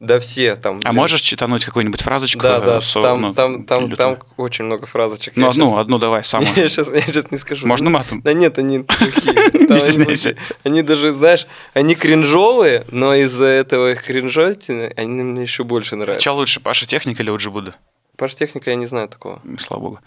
Да 0.02 0.20
все 0.20 0.58
там. 0.58 0.78
А 0.84 0.90
блин. 0.90 0.96
можешь 0.96 1.22
читануть 1.22 1.64
какую-нибудь 1.64 2.02
фразочку? 2.02 2.42
Да, 2.42 2.58
э, 2.58 2.66
да, 2.66 2.82
со- 2.82 3.02
там, 3.02 3.22
ну, 3.22 3.34
там, 3.34 3.64
там, 3.64 3.86
или 3.86 3.96
там 3.96 4.18
очень 4.36 4.66
много 4.66 4.86
фразочек. 4.86 5.38
Ну, 5.38 5.50
одну, 5.50 5.72
щас- 5.72 5.80
одну 5.80 6.00
давай, 6.00 6.24
самую. 6.26 6.54
Я 6.56 6.68
сейчас, 6.68 6.90
я 6.90 7.02
щас 7.02 7.32
не 7.32 7.38
скажу. 7.38 7.66
Можно 7.66 7.90
матом? 7.90 8.22
Да 8.22 8.34
нет, 8.34 8.60
они 8.60 8.80
плохие. 8.84 9.52
Не 9.70 9.80
стесняйся. 9.80 10.36
Они 10.64 10.82
даже, 10.82 11.14
знаешь, 11.14 11.48
они 11.74 11.96
кринжовые, 11.96 12.84
но 12.92 13.16
из-за 13.16 13.46
этого 13.46 13.94
их 13.94 14.04
кринжотины 14.04 14.92
они 14.98 15.24
мне 15.24 15.44
еще 15.44 15.64
больше 15.64 15.96
нравятся. 15.96 16.22
Че 16.24 16.32
лучше, 16.32 16.60
Паша 16.60 16.86
Техник 16.86 17.20
или 17.22 17.30
Уджибуда? 17.30 17.76
Паш 18.18 18.36
Техника 18.36 18.70
я 18.72 18.76
не 18.76 18.86
знаю 18.88 19.08
такого. 19.08 19.42
Слава 19.60 19.82
богу. 19.82 20.00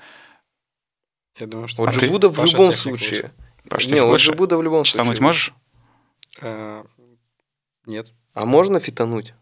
Я 1.38 1.46
думаю, 1.46 1.66
что... 1.68 1.82
Вот 1.82 1.88
А 2.24 2.28
в 2.28 2.34
Паша 2.36 2.52
любом 2.52 2.72
случае. 2.74 3.30
Паша 3.70 3.86
Не, 3.86 3.94
Техник 3.94 4.10
лучше? 4.10 4.30
Джибуда 4.32 4.56
в 4.58 4.62
любом 4.62 4.84
Читануть 4.84 5.16
случае. 5.16 5.24
можешь? 5.24 5.52
Э, 6.42 6.84
Нет. 7.86 8.08
А 8.34 8.44
можно 8.44 8.80
фитануть? 8.80 9.32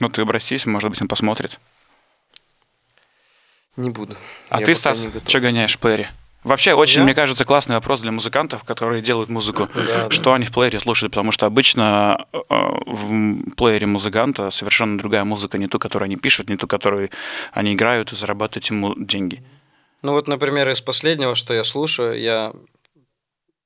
Ну, 0.00 0.08
ты 0.08 0.22
обратись, 0.22 0.66
может 0.66 0.90
быть, 0.90 1.00
он 1.00 1.08
посмотрит. 1.08 1.60
Не 3.76 3.90
буду. 3.90 4.16
А 4.48 4.60
Я 4.60 4.66
ты, 4.66 4.74
Стас, 4.74 5.06
что 5.26 5.40
гоняешь 5.40 5.76
в 5.76 5.78
плеере? 5.78 6.10
Вообще, 6.42 6.72
очень, 6.72 7.00
Я? 7.00 7.04
мне 7.04 7.14
кажется, 7.14 7.44
классный 7.44 7.74
вопрос 7.74 8.00
для 8.00 8.12
музыкантов, 8.12 8.64
которые 8.64 9.02
делают 9.02 9.28
музыку. 9.28 9.68
Да, 9.74 9.82
да. 10.04 10.10
Что 10.10 10.32
они 10.32 10.46
в 10.46 10.52
плеере 10.52 10.80
слушают? 10.80 11.12
Потому 11.12 11.32
что 11.32 11.44
обычно 11.44 12.26
э, 12.32 12.38
в 12.48 13.50
плеере 13.56 13.86
музыканта 13.86 14.50
совершенно 14.50 14.96
другая 14.96 15.24
музыка, 15.24 15.58
не 15.58 15.68
ту, 15.68 15.78
которую 15.78 16.06
они 16.06 16.16
пишут, 16.16 16.48
не 16.48 16.56
ту, 16.56 16.66
которую 16.66 17.10
они 17.52 17.74
играют 17.74 18.12
и 18.12 18.16
зарабатывают 18.16 18.64
ему 18.70 18.94
деньги. 18.96 19.44
Ну 20.00 20.12
вот, 20.12 20.28
например, 20.28 20.68
из 20.70 20.80
последнего, 20.80 21.34
что 21.34 21.52
я 21.52 21.62
слушаю, 21.62 22.18
я 22.18 22.54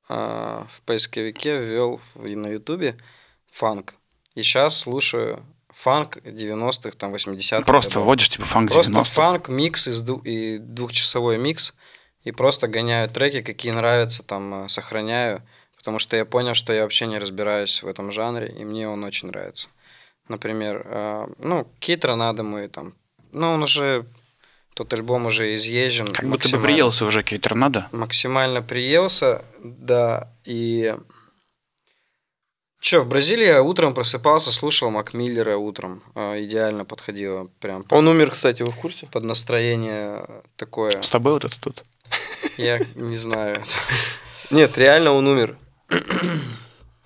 а, 0.08 0.66
в 0.68 0.80
поисковике 0.82 1.56
ввел 1.58 2.00
в- 2.14 2.26
на 2.26 2.48
Ютубе 2.48 2.96
фанк. 3.52 3.94
И 4.34 4.42
сейчас 4.42 4.78
слушаю 4.78 5.44
фанк 5.74 6.18
90-х, 6.18 6.96
там, 6.96 7.14
80-х. 7.14 7.62
Просто 7.66 7.94
годов. 7.94 8.06
вводишь 8.06 8.28
типа 8.28 8.44
фанк 8.44 8.70
Просто 8.70 8.92
90 8.92 9.12
фанк, 9.14 9.48
микс 9.48 9.88
из 9.88 10.00
дву- 10.02 10.22
и 10.24 10.58
двухчасовой 10.58 11.36
микс. 11.38 11.74
И 12.22 12.32
просто 12.32 12.68
гоняю 12.68 13.08
треки, 13.10 13.42
какие 13.42 13.72
нравятся, 13.72 14.22
там, 14.22 14.64
э, 14.64 14.68
сохраняю. 14.68 15.42
Потому 15.76 15.98
что 15.98 16.16
я 16.16 16.24
понял, 16.24 16.54
что 16.54 16.72
я 16.72 16.82
вообще 16.82 17.06
не 17.06 17.18
разбираюсь 17.18 17.82
в 17.82 17.86
этом 17.86 18.10
жанре, 18.10 18.48
и 18.48 18.64
мне 18.64 18.88
он 18.88 19.04
очень 19.04 19.28
нравится. 19.28 19.68
Например, 20.28 20.82
э, 20.86 21.26
ну, 21.38 21.66
Кит 21.80 22.04
Ронадо 22.04 22.42
мой 22.42 22.68
там. 22.68 22.94
Ну, 23.32 23.50
он 23.50 23.62
уже, 23.62 24.06
тот 24.72 24.94
альбом 24.94 25.26
уже 25.26 25.54
изъезжен. 25.56 26.06
Как 26.06 26.26
будто 26.26 26.48
бы 26.48 26.62
приелся 26.62 27.04
уже 27.04 27.22
какие 27.22 27.38
торнадо. 27.38 27.88
Максимально 27.92 28.62
приелся, 28.62 29.44
да, 29.62 30.32
и... 30.44 30.96
Че, 32.84 33.00
в 33.00 33.08
Бразилии 33.08 33.46
я 33.46 33.62
утром 33.62 33.94
просыпался, 33.94 34.52
слушал 34.52 34.90
Мак 34.90 35.14
Миллера 35.14 35.56
утром. 35.56 36.02
Э, 36.14 36.44
идеально 36.44 36.84
подходило 36.84 37.48
прям 37.58 37.82
под, 37.82 37.92
Он 37.96 38.08
умер, 38.08 38.32
кстати, 38.32 38.62
вы 38.62 38.72
в 38.72 38.76
курсе? 38.76 39.06
под 39.06 39.24
настроение 39.24 40.26
такое. 40.56 41.00
С 41.00 41.08
тобой 41.08 41.32
вот 41.32 41.46
это 41.46 41.58
тут. 41.58 41.82
Я 42.58 42.80
не 42.94 43.16
знаю. 43.16 43.64
Нет, 44.50 44.76
реально 44.76 45.12
он 45.12 45.26
умер. 45.26 45.56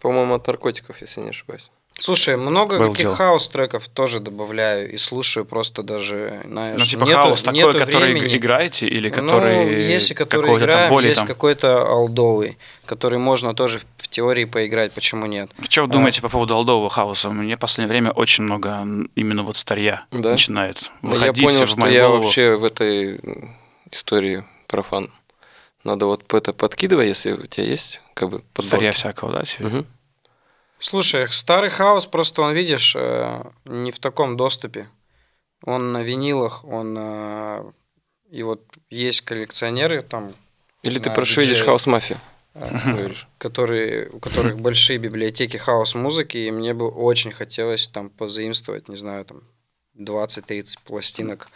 По-моему, 0.01 0.35
от 0.35 0.49
наркотиков, 0.49 1.01
если 1.01 1.20
не 1.20 1.29
ошибаюсь. 1.29 1.70
Слушай, 2.01 2.36
много 2.36 2.78
Было 2.78 2.92
каких 2.94 3.09
хаус-треков 3.16 3.88
тоже 3.88 4.20
добавляю 4.20 4.88
и 4.92 4.96
слушаю 4.99 5.44
просто 5.44 5.82
даже, 5.82 6.42
знаешь, 6.46 6.78
Ну, 6.78 6.84
типа 6.84 7.03
нету- 7.05 7.16
хаос 7.16 7.42
такой, 7.42 7.59
нету 7.59 7.78
который 7.78 8.12
времени. 8.12 8.36
играете, 8.36 8.86
или 8.86 9.09
Ну, 9.09 9.14
который 9.16 9.84
есть 9.92 10.12
и 10.12 10.14
который 10.14 10.42
какой-то 10.46 10.66
там 10.66 10.70
играем, 10.74 10.90
более 10.90 11.09
есть 11.09 11.18
там... 11.20 11.26
какой-то 11.26 11.86
алдовый, 11.88 12.57
который 12.86 13.18
можно 13.18 13.53
тоже 13.53 13.80
в, 13.96 14.09
теории 14.09 14.44
поиграть, 14.46 14.92
почему 14.92 15.26
нет? 15.26 15.51
Что 15.68 15.82
А. 15.82 15.84
вы 15.86 15.92
думаете 15.92 16.22
по 16.22 16.28
поводу 16.28 16.55
алдового 16.55 16.88
хаоса? 16.88 17.30
Мне 17.30 17.57
в 17.57 17.59
последнее 17.59 17.90
время 17.90 18.12
очень 18.12 18.44
много 18.44 18.86
именно 19.16 19.42
вот 19.42 19.57
старья 19.57 20.07
Да? 20.12 20.30
начинает 20.30 20.78
Ну, 21.03 21.11
я 21.11 21.14
выходить 21.32 21.44
понял, 21.44 21.66
в 21.66 21.68
что 21.68 21.86
я 21.88 22.07
голову. 22.07 22.22
вообще 22.22 22.55
в 22.57 22.64
этой 22.64 23.20
истории 23.90 24.44
профан. 24.68 25.11
Надо 25.84 26.07
вот 26.07 26.32
это 26.32 26.53
подкидывай, 26.53 27.09
если 27.09 27.32
у 27.32 27.46
тебя 27.46 27.64
есть, 27.66 28.01
как 28.14 28.30
бы, 28.30 28.38
подборки. 28.55 28.66
Старья 28.68 28.92
всякого, 28.92 29.32
да? 29.32 29.42
типа? 29.44 29.84
Слушай, 30.81 31.26
старый 31.29 31.70
хаос 31.70 32.07
просто 32.07 32.43
он, 32.43 32.53
видишь, 32.55 32.95
э, 32.97 33.43
не 33.64 33.91
в 33.91 33.99
таком 33.99 34.37
доступе. 34.37 34.89
Он 35.64 35.93
на 35.93 36.03
винилах, 36.03 36.64
он 36.64 36.97
э, 36.99 37.72
и 38.31 38.43
вот 38.43 38.62
есть 38.91 39.22
коллекционеры 39.22 40.03
там, 40.03 40.33
Или 40.83 40.99
ты 40.99 41.11
прошведишь 41.11 41.57
диджеи. 41.57 41.66
хаос 41.66 41.87
мафия. 41.87 42.20
э, 42.55 43.11
которые, 43.39 44.09
у 44.11 44.18
которых 44.20 44.59
большие 44.61 44.99
библиотеки 44.99 45.57
хаос-музыки, 45.57 46.39
и 46.39 46.51
мне 46.51 46.74
бы 46.74 46.89
очень 46.89 47.33
хотелось 47.33 47.89
там 47.89 48.11
позаимствовать, 48.11 48.89
не 48.89 48.97
знаю, 48.97 49.24
там 49.24 49.43
20-30 49.99 50.76
пластинок, 50.85 51.49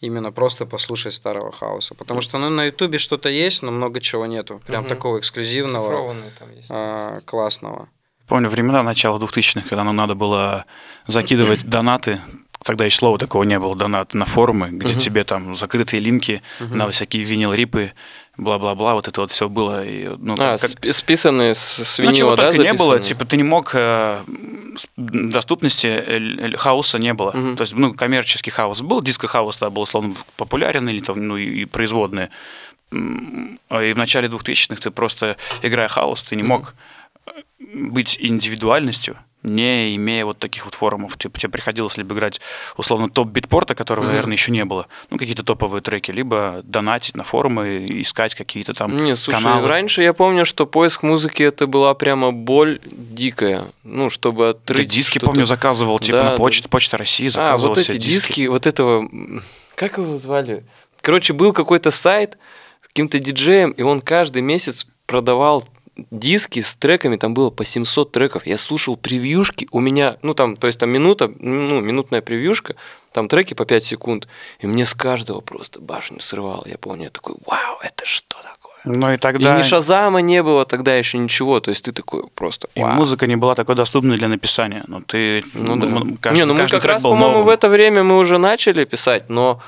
именно 0.00 0.30
просто 0.30 0.66
послушать 0.66 1.14
старого 1.14 1.50
хаоса. 1.50 1.94
Потому 1.94 2.20
что 2.20 2.38
ну, 2.38 2.50
на 2.50 2.64
Ютубе 2.64 2.98
что-то 2.98 3.28
есть, 3.28 3.62
но 3.62 3.70
много 3.70 4.00
чего 4.00 4.26
нету. 4.26 4.62
Прям 4.66 4.84
такого 4.84 5.18
эксклюзивного, 5.18 6.14
там 6.38 6.54
есть. 6.54 6.68
а, 6.70 7.20
классного. 7.22 7.88
Помню 8.28 8.48
времена 8.48 8.82
начала 8.82 9.18
2000-х, 9.18 9.68
когда 9.68 9.84
нам 9.84 9.96
надо 9.96 10.14
было 10.14 10.64
закидывать 11.06 11.64
донаты. 11.68 12.20
Тогда 12.64 12.84
еще 12.84 12.96
слова 12.98 13.18
такого 13.18 13.44
не 13.44 13.58
было, 13.58 13.74
донат 13.76 14.12
на 14.14 14.24
форумы, 14.26 14.68
где 14.70 14.90
Мгм. 14.92 14.98
тебе 14.98 15.24
там 15.24 15.54
закрытые 15.54 16.00
линки 16.00 16.42
на 16.60 16.90
всякие 16.90 17.22
винил-рипы, 17.22 17.92
бла-бла-бла, 18.36 18.94
вот 18.94 19.08
это 19.08 19.20
вот 19.22 19.30
все 19.30 19.48
было. 19.48 19.86
И, 19.86 20.08
ну, 20.18 20.34
А, 20.38 20.58
как- 20.58 20.68
спи- 20.70 20.92
списанные 20.92 21.54
с, 21.54 21.60
с 21.60 21.98
Ну, 21.98 22.04
чего 22.12 22.12
винила, 22.32 22.36
да, 22.36 22.46
только 22.52 22.62
не 22.64 22.72
было, 22.74 22.94
записанные? 22.96 23.04
типа 23.08 23.24
ты 23.24 23.36
не 23.36 23.42
мог, 23.44 23.70
э, 23.74 24.22
доступности 24.96 25.86
э, 25.86 26.56
хауса 26.56 26.98
не 26.98 27.14
было. 27.14 27.30
Мгм. 27.32 27.56
То 27.56 27.62
есть, 27.62 27.74
ну, 27.74 27.94
коммерческий 27.94 28.50
хаус 28.50 28.82
был, 28.82 29.00
диско-хаус 29.02 29.56
тогда 29.56 29.70
был, 29.70 29.82
условно, 29.82 30.14
популярен, 30.36 30.88
или 30.88 31.00
там, 31.00 31.26
ну, 31.26 31.36
и 31.36 31.60
и 31.62 31.64
производные. 31.64 32.28
А 32.92 33.82
И 33.82 33.92
в 33.92 33.98
начале 33.98 34.28
2000-х 34.28 34.80
ты 34.82 34.90
просто, 34.90 35.36
играя 35.62 35.88
хаус, 35.88 36.22
ты 36.22 36.36
не 36.36 36.42
мог 36.42 36.70
э, 36.70 36.72
быть 37.58 38.16
индивидуальностью, 38.20 39.16
не 39.44 39.94
имея 39.96 40.24
вот 40.24 40.38
таких 40.38 40.64
вот 40.64 40.74
форумов. 40.74 41.16
Типа, 41.16 41.38
тебе 41.38 41.50
приходилось 41.50 41.96
либо 41.96 42.14
играть, 42.14 42.40
условно, 42.76 43.08
топ 43.08 43.28
битпорта, 43.28 43.74
которого, 43.76 44.04
Мгм. 44.04 44.10
наверное, 44.12 44.32
еще 44.34 44.50
не 44.50 44.64
было, 44.64 44.86
ну, 45.10 45.18
какие-то 45.18 45.44
топовые 45.44 45.80
треки, 45.80 46.10
либо 46.10 46.60
донатить 46.64 47.16
на 47.16 47.22
форумы, 47.24 47.86
искать 48.02 48.34
какие-то 48.34 48.74
там 48.74 48.96
Не, 49.04 49.14
слушай, 49.16 49.40
каналы. 49.40 49.68
раньше 49.68 50.02
я 50.02 50.12
помню, 50.12 50.44
что 50.44 50.66
поиск 50.66 51.02
музыки 51.04 51.42
это 51.44 51.66
была 51.68 51.94
прямо 51.94 52.32
боль 52.32 52.80
дикая. 52.84 53.70
Ну, 53.84 54.10
чтобы 54.10 54.44
Ты 54.64 54.72
открыть. 54.72 54.88
диски, 54.88 55.18
помню, 55.20 55.46
заказывал, 55.46 55.98
типа, 56.00 56.18
Да, 56.18 56.24
на 56.24 56.30
да. 56.32 56.36
почту, 56.36 56.68
Почта 56.68 56.96
России 56.96 57.28
А, 57.28 57.30
заказывал 57.30 57.74
вот 57.74 57.82
все 57.82 57.92
эти 57.94 58.00
диски, 58.06 58.46
вот 58.48 58.66
этого. 58.66 59.08
Как 59.76 59.98
его 59.98 60.16
звали? 60.16 60.64
Короче, 61.00 61.32
был 61.32 61.52
какой-то 61.52 61.92
сайт 61.92 62.36
с 62.82 62.88
каким-то 62.88 63.20
диджеем, 63.20 63.70
и 63.70 63.82
он 63.82 64.00
каждый 64.00 64.42
месяц 64.42 64.86
продавал 65.06 65.64
диски 66.10 66.60
с 66.60 66.74
треками, 66.74 67.16
там 67.16 67.34
было 67.34 67.50
по 67.50 67.64
700 67.64 68.12
треков. 68.12 68.46
Я 68.46 68.58
слушал 68.58 68.96
превьюшки, 68.96 69.68
у 69.70 69.80
меня, 69.80 70.16
ну 70.22 70.34
там, 70.34 70.56
то 70.56 70.66
есть 70.66 70.78
там 70.78 70.90
минута, 70.90 71.30
ну, 71.38 71.80
минутная 71.80 72.22
превьюшка, 72.22 72.74
там 73.12 73.28
треки 73.28 73.54
по 73.54 73.64
5 73.64 73.84
секунд, 73.84 74.28
и 74.60 74.66
мне 74.66 74.86
с 74.86 74.94
каждого 74.94 75.40
просто 75.40 75.80
башню 75.80 76.20
срывало. 76.20 76.64
Я 76.66 76.78
помню, 76.78 77.04
я 77.04 77.10
такой, 77.10 77.34
вау, 77.46 77.78
это 77.82 78.04
что 78.04 78.36
такое? 78.36 78.58
Ну 78.84 79.12
и 79.12 79.16
тогда 79.16 79.56
И 79.56 79.58
ни 79.58 79.62
Шазама 79.62 80.20
не 80.20 80.42
было 80.42 80.64
тогда 80.64 80.94
еще 80.94 81.18
ничего, 81.18 81.60
то 81.60 81.70
есть 81.70 81.84
ты 81.84 81.92
такой 81.92 82.28
просто, 82.28 82.68
и 82.74 82.82
вау. 82.82 82.94
музыка 82.94 83.26
не 83.26 83.36
была 83.36 83.54
такой 83.54 83.74
доступной 83.74 84.18
для 84.18 84.28
написания. 84.28 84.84
Но 84.86 85.00
ты 85.00 85.44
Ну 85.54 85.76
да. 85.76 86.16
каждый, 86.20 86.40
не, 86.40 86.46
ну 86.46 86.54
мы 86.54 86.68
как 86.68 86.84
раз, 86.84 87.02
по-моему, 87.02 87.42
в 87.42 87.48
это 87.48 87.68
время 87.68 88.02
мы 88.04 88.18
уже 88.18 88.38
начали 88.38 88.84
писать, 88.84 89.28
но 89.28 89.60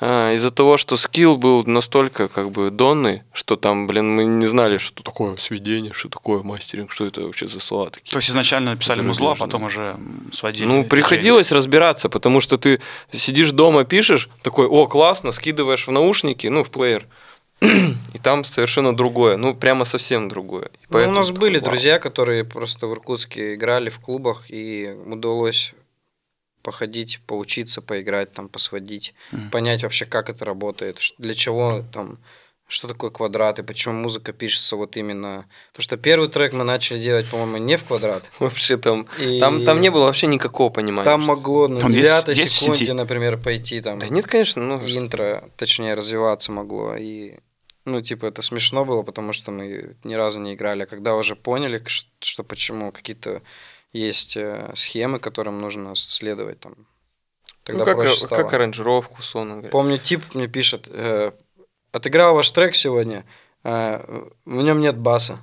а, 0.00 0.32
из-за 0.34 0.50
того, 0.50 0.76
что 0.76 0.96
скилл 0.96 1.36
был 1.36 1.64
настолько 1.64 2.28
как 2.28 2.50
бы 2.50 2.70
донный, 2.70 3.22
что 3.32 3.56
там, 3.56 3.86
блин, 3.86 4.14
мы 4.14 4.24
не 4.24 4.46
знали, 4.46 4.78
что 4.78 5.02
такое 5.02 5.36
сведение, 5.36 5.92
что 5.92 6.08
такое 6.08 6.42
мастеринг, 6.42 6.92
что 6.92 7.04
это 7.04 7.22
вообще 7.22 7.48
за 7.48 7.58
слова 7.60 7.90
такие. 7.90 8.12
То 8.12 8.18
есть 8.18 8.30
изначально 8.30 8.70
написали 8.72 9.00
музло, 9.00 9.32
а 9.32 9.36
потом 9.36 9.64
уже 9.64 9.96
сводили. 10.32 10.66
Ну, 10.66 10.84
приходилось 10.84 11.50
разбираться, 11.50 12.08
потому 12.08 12.40
что 12.40 12.58
ты 12.58 12.80
сидишь 13.12 13.50
дома, 13.50 13.84
пишешь, 13.84 14.28
такой, 14.42 14.66
о, 14.66 14.86
классно, 14.86 15.32
скидываешь 15.32 15.86
в 15.86 15.90
наушники, 15.90 16.46
ну, 16.46 16.62
в 16.62 16.70
плеер, 16.70 17.06
и 17.60 18.18
там 18.22 18.44
совершенно 18.44 18.96
другое, 18.96 19.36
ну, 19.36 19.52
прямо 19.52 19.84
совсем 19.84 20.28
другое. 20.28 20.70
И 20.84 20.92
Ну, 20.92 21.08
у 21.08 21.10
нас 21.10 21.26
такой, 21.26 21.40
были 21.40 21.58
вау. 21.58 21.70
друзья, 21.70 21.98
которые 21.98 22.44
просто 22.44 22.86
в 22.86 22.92
Иркутске 22.92 23.54
играли 23.54 23.90
в 23.90 23.98
клубах, 23.98 24.44
и 24.48 24.94
удалось 25.06 25.74
походить, 26.68 27.20
поучиться, 27.26 27.80
поиграть, 27.82 28.32
там, 28.32 28.48
посводить, 28.48 29.14
Мгм. 29.32 29.50
понять 29.50 29.82
вообще, 29.82 30.04
как 30.06 30.28
это 30.28 30.44
работает, 30.44 30.98
для 31.18 31.32
чего 31.34 31.82
там, 31.94 32.18
что 32.66 32.86
такое 32.88 33.10
квадрат, 33.10 33.58
и 33.58 33.62
почему 33.62 33.94
музыка 33.94 34.32
пишется 34.34 34.76
вот 34.76 34.96
именно... 34.98 35.46
Потому 35.72 35.82
что 35.84 35.96
первый 35.96 36.28
трек 36.28 36.52
мы 36.52 36.64
начали 36.64 37.00
делать, 37.00 37.26
по-моему, 37.30 37.56
не 37.56 37.76
в 37.76 37.84
квадрат. 37.84 38.22
Вообще 38.40 38.76
там, 38.76 39.06
И 39.18 39.40
там, 39.40 39.64
там 39.64 39.80
не 39.80 39.90
было 39.90 40.04
вообще 40.04 40.26
никакого 40.26 40.68
понимания. 40.68 41.04
Там 41.04 41.22
что- 41.22 41.28
могло 41.34 41.68
на 41.68 41.80
Там 41.80 41.92
есть- 41.92 42.04
девятой 42.04 42.34
есть 42.34 42.52
в 42.52 42.58
секунде, 42.58 42.78
сети? 42.80 42.92
например, 42.92 43.38
пойти 43.40 43.80
там... 43.80 43.98
Да 43.98 44.08
нет, 44.08 44.26
конечно, 44.26 44.62
ну, 44.62 44.76
интро, 44.86 45.48
точнее, 45.56 45.94
развиваться 45.94 46.52
могло. 46.52 46.94
И, 46.96 47.38
ну, 47.86 48.02
типа, 48.02 48.26
это 48.26 48.42
смешно 48.42 48.84
было, 48.84 49.00
потому 49.02 49.32
что 49.32 49.50
мы 49.50 49.96
ни 50.04 50.12
разу 50.14 50.38
не 50.38 50.52
играли. 50.52 50.82
А 50.82 50.86
когда 50.86 51.14
уже 51.14 51.36
поняли, 51.36 51.82
ш- 51.86 52.06
что 52.20 52.44
почему 52.44 52.92
какие-то 52.92 53.40
есть 53.92 54.36
э, 54.36 54.70
схемы, 54.74 55.18
которым 55.18 55.60
нужно 55.60 55.94
следовать 55.96 56.60
там. 56.60 56.74
Тогда 57.64 57.80
ну, 57.80 57.84
как, 57.84 57.98
проще 57.98 58.26
стало. 58.26 58.42
как 58.42 58.52
аранжировку, 58.54 59.22
сон 59.22 59.50
говоря. 59.50 59.68
Помню, 59.68 59.98
тип 59.98 60.22
мне 60.34 60.48
пишет, 60.48 60.88
э, 60.88 61.32
отыграл 61.92 62.34
ваш 62.34 62.50
трек 62.50 62.74
сегодня, 62.74 63.24
э, 63.64 64.26
в 64.44 64.62
нем 64.62 64.80
нет 64.80 64.96
баса. 64.96 65.38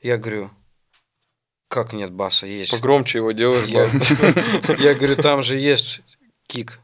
Я 0.00 0.18
говорю, 0.18 0.50
как 1.68 1.92
нет 1.92 2.12
баса? 2.12 2.46
Есть. 2.46 2.70
Погромче 2.70 3.18
его 3.18 3.32
делаешь, 3.32 3.68
я 3.68 4.94
говорю, 4.94 5.16
там 5.16 5.42
же 5.42 5.56
есть 5.56 6.02
кик. 6.46 6.78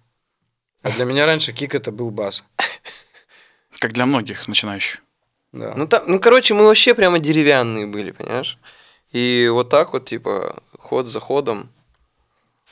А 0.82 0.90
для 0.90 1.04
меня 1.04 1.26
раньше 1.26 1.52
кик 1.52 1.74
это 1.74 1.92
был 1.92 2.10
бас. 2.10 2.44
Как 3.80 3.92
для 3.92 4.06
многих 4.06 4.48
начинающих. 4.48 5.02
Да. 5.52 5.74
Ну, 5.76 5.86
там, 5.86 6.02
ну, 6.06 6.20
короче, 6.20 6.54
мы 6.54 6.64
вообще 6.64 6.94
прямо 6.94 7.18
деревянные 7.18 7.86
были, 7.86 8.12
понимаешь? 8.12 8.58
И 9.12 9.48
вот 9.52 9.70
так 9.70 9.92
вот, 9.92 10.06
типа, 10.06 10.62
ход 10.88 11.06
за 11.06 11.20
ходом. 11.20 11.68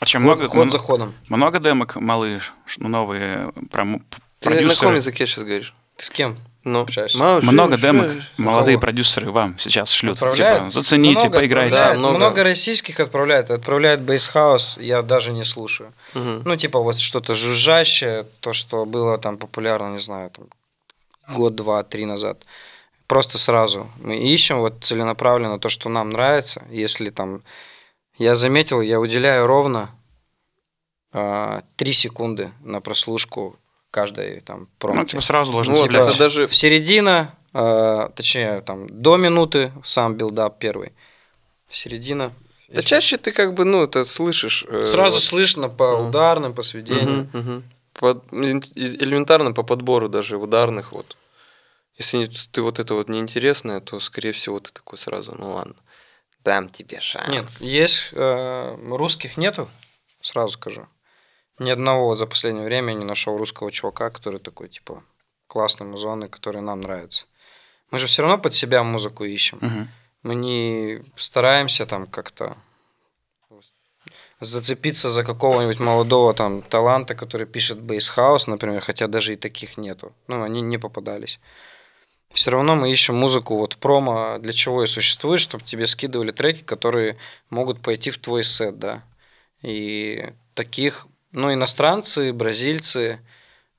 А 0.00 0.04
чем 0.06 0.22
ход, 0.24 0.38
много, 0.38 0.48
ход 0.54 0.70
за 0.70 0.78
ходом. 0.78 1.14
много 1.28 1.58
демок 1.58 1.96
малые, 1.96 2.40
ш- 2.40 2.52
ну, 2.78 2.88
новые 2.88 3.52
пром- 3.70 4.02
Ты 4.40 4.50
на 4.50 4.56
каком 4.56 4.68
продюсеры? 4.68 4.94
языке 4.96 5.26
сейчас 5.26 5.44
говоришь? 5.44 5.74
Ты 5.96 6.04
с 6.04 6.10
кем? 6.10 6.36
Ну, 6.64 6.80
Общаешься? 6.80 7.16
мало 7.18 7.40
Много 7.42 7.78
что- 7.78 7.86
демок 7.86 8.10
что- 8.10 8.42
молодые 8.42 8.74
Кого? 8.76 8.80
продюсеры 8.86 9.30
вам 9.30 9.56
сейчас 9.58 9.92
шлют. 9.92 10.14
Отправляют? 10.14 10.58
Типа, 10.60 10.70
зацените, 10.72 11.20
Много 11.28 11.38
поиграйте. 11.38 11.76
Да, 11.78 11.94
много. 11.94 12.16
много. 12.18 12.42
российских 12.44 12.98
отправляют. 13.00 13.50
Отправляют 13.50 14.00
бейсхаус, 14.00 14.76
я 14.80 15.02
даже 15.02 15.32
не 15.32 15.44
слушаю. 15.44 15.92
Мгм. 16.14 16.42
Ну, 16.44 16.56
типа 16.56 16.80
вот 16.80 16.98
что-то 16.98 17.34
жужжащее, 17.34 18.26
то, 18.40 18.52
что 18.52 18.84
было 18.84 19.16
там 19.18 19.36
популярно, 19.38 19.92
не 19.92 20.00
знаю, 20.00 20.30
там 20.30 20.46
год, 21.36 21.54
два, 21.54 21.82
три 21.84 22.04
назад. 22.04 22.36
Просто 23.06 23.38
сразу. 23.38 23.88
Мы 24.02 24.18
ищем 24.34 24.58
вот 24.58 24.74
целенаправленно 24.84 25.58
то, 25.60 25.68
что 25.68 25.88
нам 25.88 26.10
нравится. 26.10 26.64
Если 26.70 27.10
там... 27.10 27.42
Я 28.18 28.34
заметил, 28.34 28.80
я 28.80 28.98
уделяю 29.00 29.46
ровно 29.46 29.90
три 31.76 31.92
секунды 31.92 32.50
на 32.62 32.80
прослушку 32.80 33.56
каждой 33.90 34.40
там 34.40 34.60
Ну, 34.60 34.66
промки. 34.78 35.10
типа 35.10 35.22
сразу 35.22 35.52
должен 35.52 35.74
Вот, 35.74 35.84
цеплять. 35.84 36.08
это 36.08 36.18
даже 36.18 36.46
В 36.46 36.54
середина, 36.54 37.34
а, 37.54 38.10
точнее, 38.10 38.60
там, 38.60 38.86
до 38.88 39.16
минуты 39.16 39.72
сам 39.82 40.16
build-up 40.16 40.58
первый. 40.58 40.92
Середина. 41.70 42.32
Да 42.68 42.82
чаще 42.82 43.16
ты 43.16 43.32
как 43.32 43.54
бы, 43.54 43.64
ну, 43.64 43.82
это 43.84 44.04
слышишь. 44.04 44.64
э, 44.68 44.84
Сразу 44.86 45.16
вот. 45.16 45.22
слышно 45.22 45.68
по 45.68 45.96
Мгм. 45.96 46.08
ударным, 46.08 46.54
по 46.54 46.62
сведению. 46.62 47.28
Мгм, 47.32 47.38
мгм. 47.40 47.64
По- 47.94 48.20
элементарно 48.32 49.52
по 49.52 49.62
подбору 49.62 50.08
даже 50.08 50.36
ударных 50.36 50.92
вот. 50.92 51.16
Если 51.96 52.18
не- 52.18 52.26
ты 52.26 52.60
вот 52.60 52.78
это 52.78 52.94
вот 52.94 53.08
неинтересное, 53.08 53.80
то, 53.80 54.00
скорее 54.00 54.32
всего, 54.32 54.60
ты 54.60 54.70
такой 54.72 54.98
сразу, 54.98 55.34
ну 55.38 55.52
ладно, 55.52 55.76
дам 56.46 56.68
тебе 56.68 57.00
шанс. 57.00 57.28
Нет, 57.28 57.50
есть 57.60 58.10
э, 58.12 58.76
русских 58.88 59.36
нету, 59.36 59.68
сразу 60.20 60.52
скажу. 60.52 60.86
Ни 61.58 61.70
одного 61.70 62.14
за 62.14 62.26
последнее 62.26 62.64
время 62.64 62.92
я 62.92 62.98
не 62.98 63.04
нашел 63.04 63.36
русского 63.36 63.72
чувака, 63.72 64.10
который 64.10 64.38
такой, 64.38 64.68
типа, 64.68 65.02
классный 65.48 65.86
музонный, 65.86 66.28
который 66.28 66.62
нам 66.62 66.80
нравится. 66.80 67.26
Мы 67.90 67.98
же 67.98 68.06
все 68.06 68.22
равно 68.22 68.38
под 68.38 68.54
себя 68.54 68.84
музыку 68.84 69.24
ищем. 69.24 69.58
Мгм. 69.60 69.88
Мы 70.22 70.34
не 70.34 71.02
стараемся 71.16 71.84
там 71.84 72.06
как-то 72.06 72.56
зацепиться 74.40 75.08
за 75.08 75.24
какого-нибудь 75.24 75.80
молодого 75.80 76.32
там 76.34 76.62
таланта, 76.62 77.14
который 77.14 77.46
пишет 77.46 77.80
бейсхаус, 77.80 78.46
например, 78.46 78.82
хотя 78.82 79.08
даже 79.08 79.32
и 79.32 79.36
таких 79.36 79.78
нету. 79.78 80.12
Ну, 80.28 80.42
они 80.42 80.60
не 80.62 80.78
попадались. 80.78 81.40
Все 82.36 82.50
равно 82.50 82.76
мы 82.76 82.92
ищем 82.92 83.14
музыку, 83.14 83.56
вот 83.56 83.78
промо 83.78 84.36
для 84.38 84.52
чего 84.52 84.84
и 84.84 84.86
существует, 84.86 85.40
чтобы 85.40 85.64
тебе 85.64 85.86
скидывали 85.86 86.32
треки, 86.32 86.62
которые 86.62 87.16
могут 87.48 87.80
пойти 87.80 88.10
в 88.10 88.18
твой 88.18 88.44
сет, 88.44 88.78
да. 88.78 89.02
И 89.62 90.34
таких, 90.52 91.06
ну, 91.32 91.50
иностранцы, 91.54 92.34
бразильцы, 92.34 93.20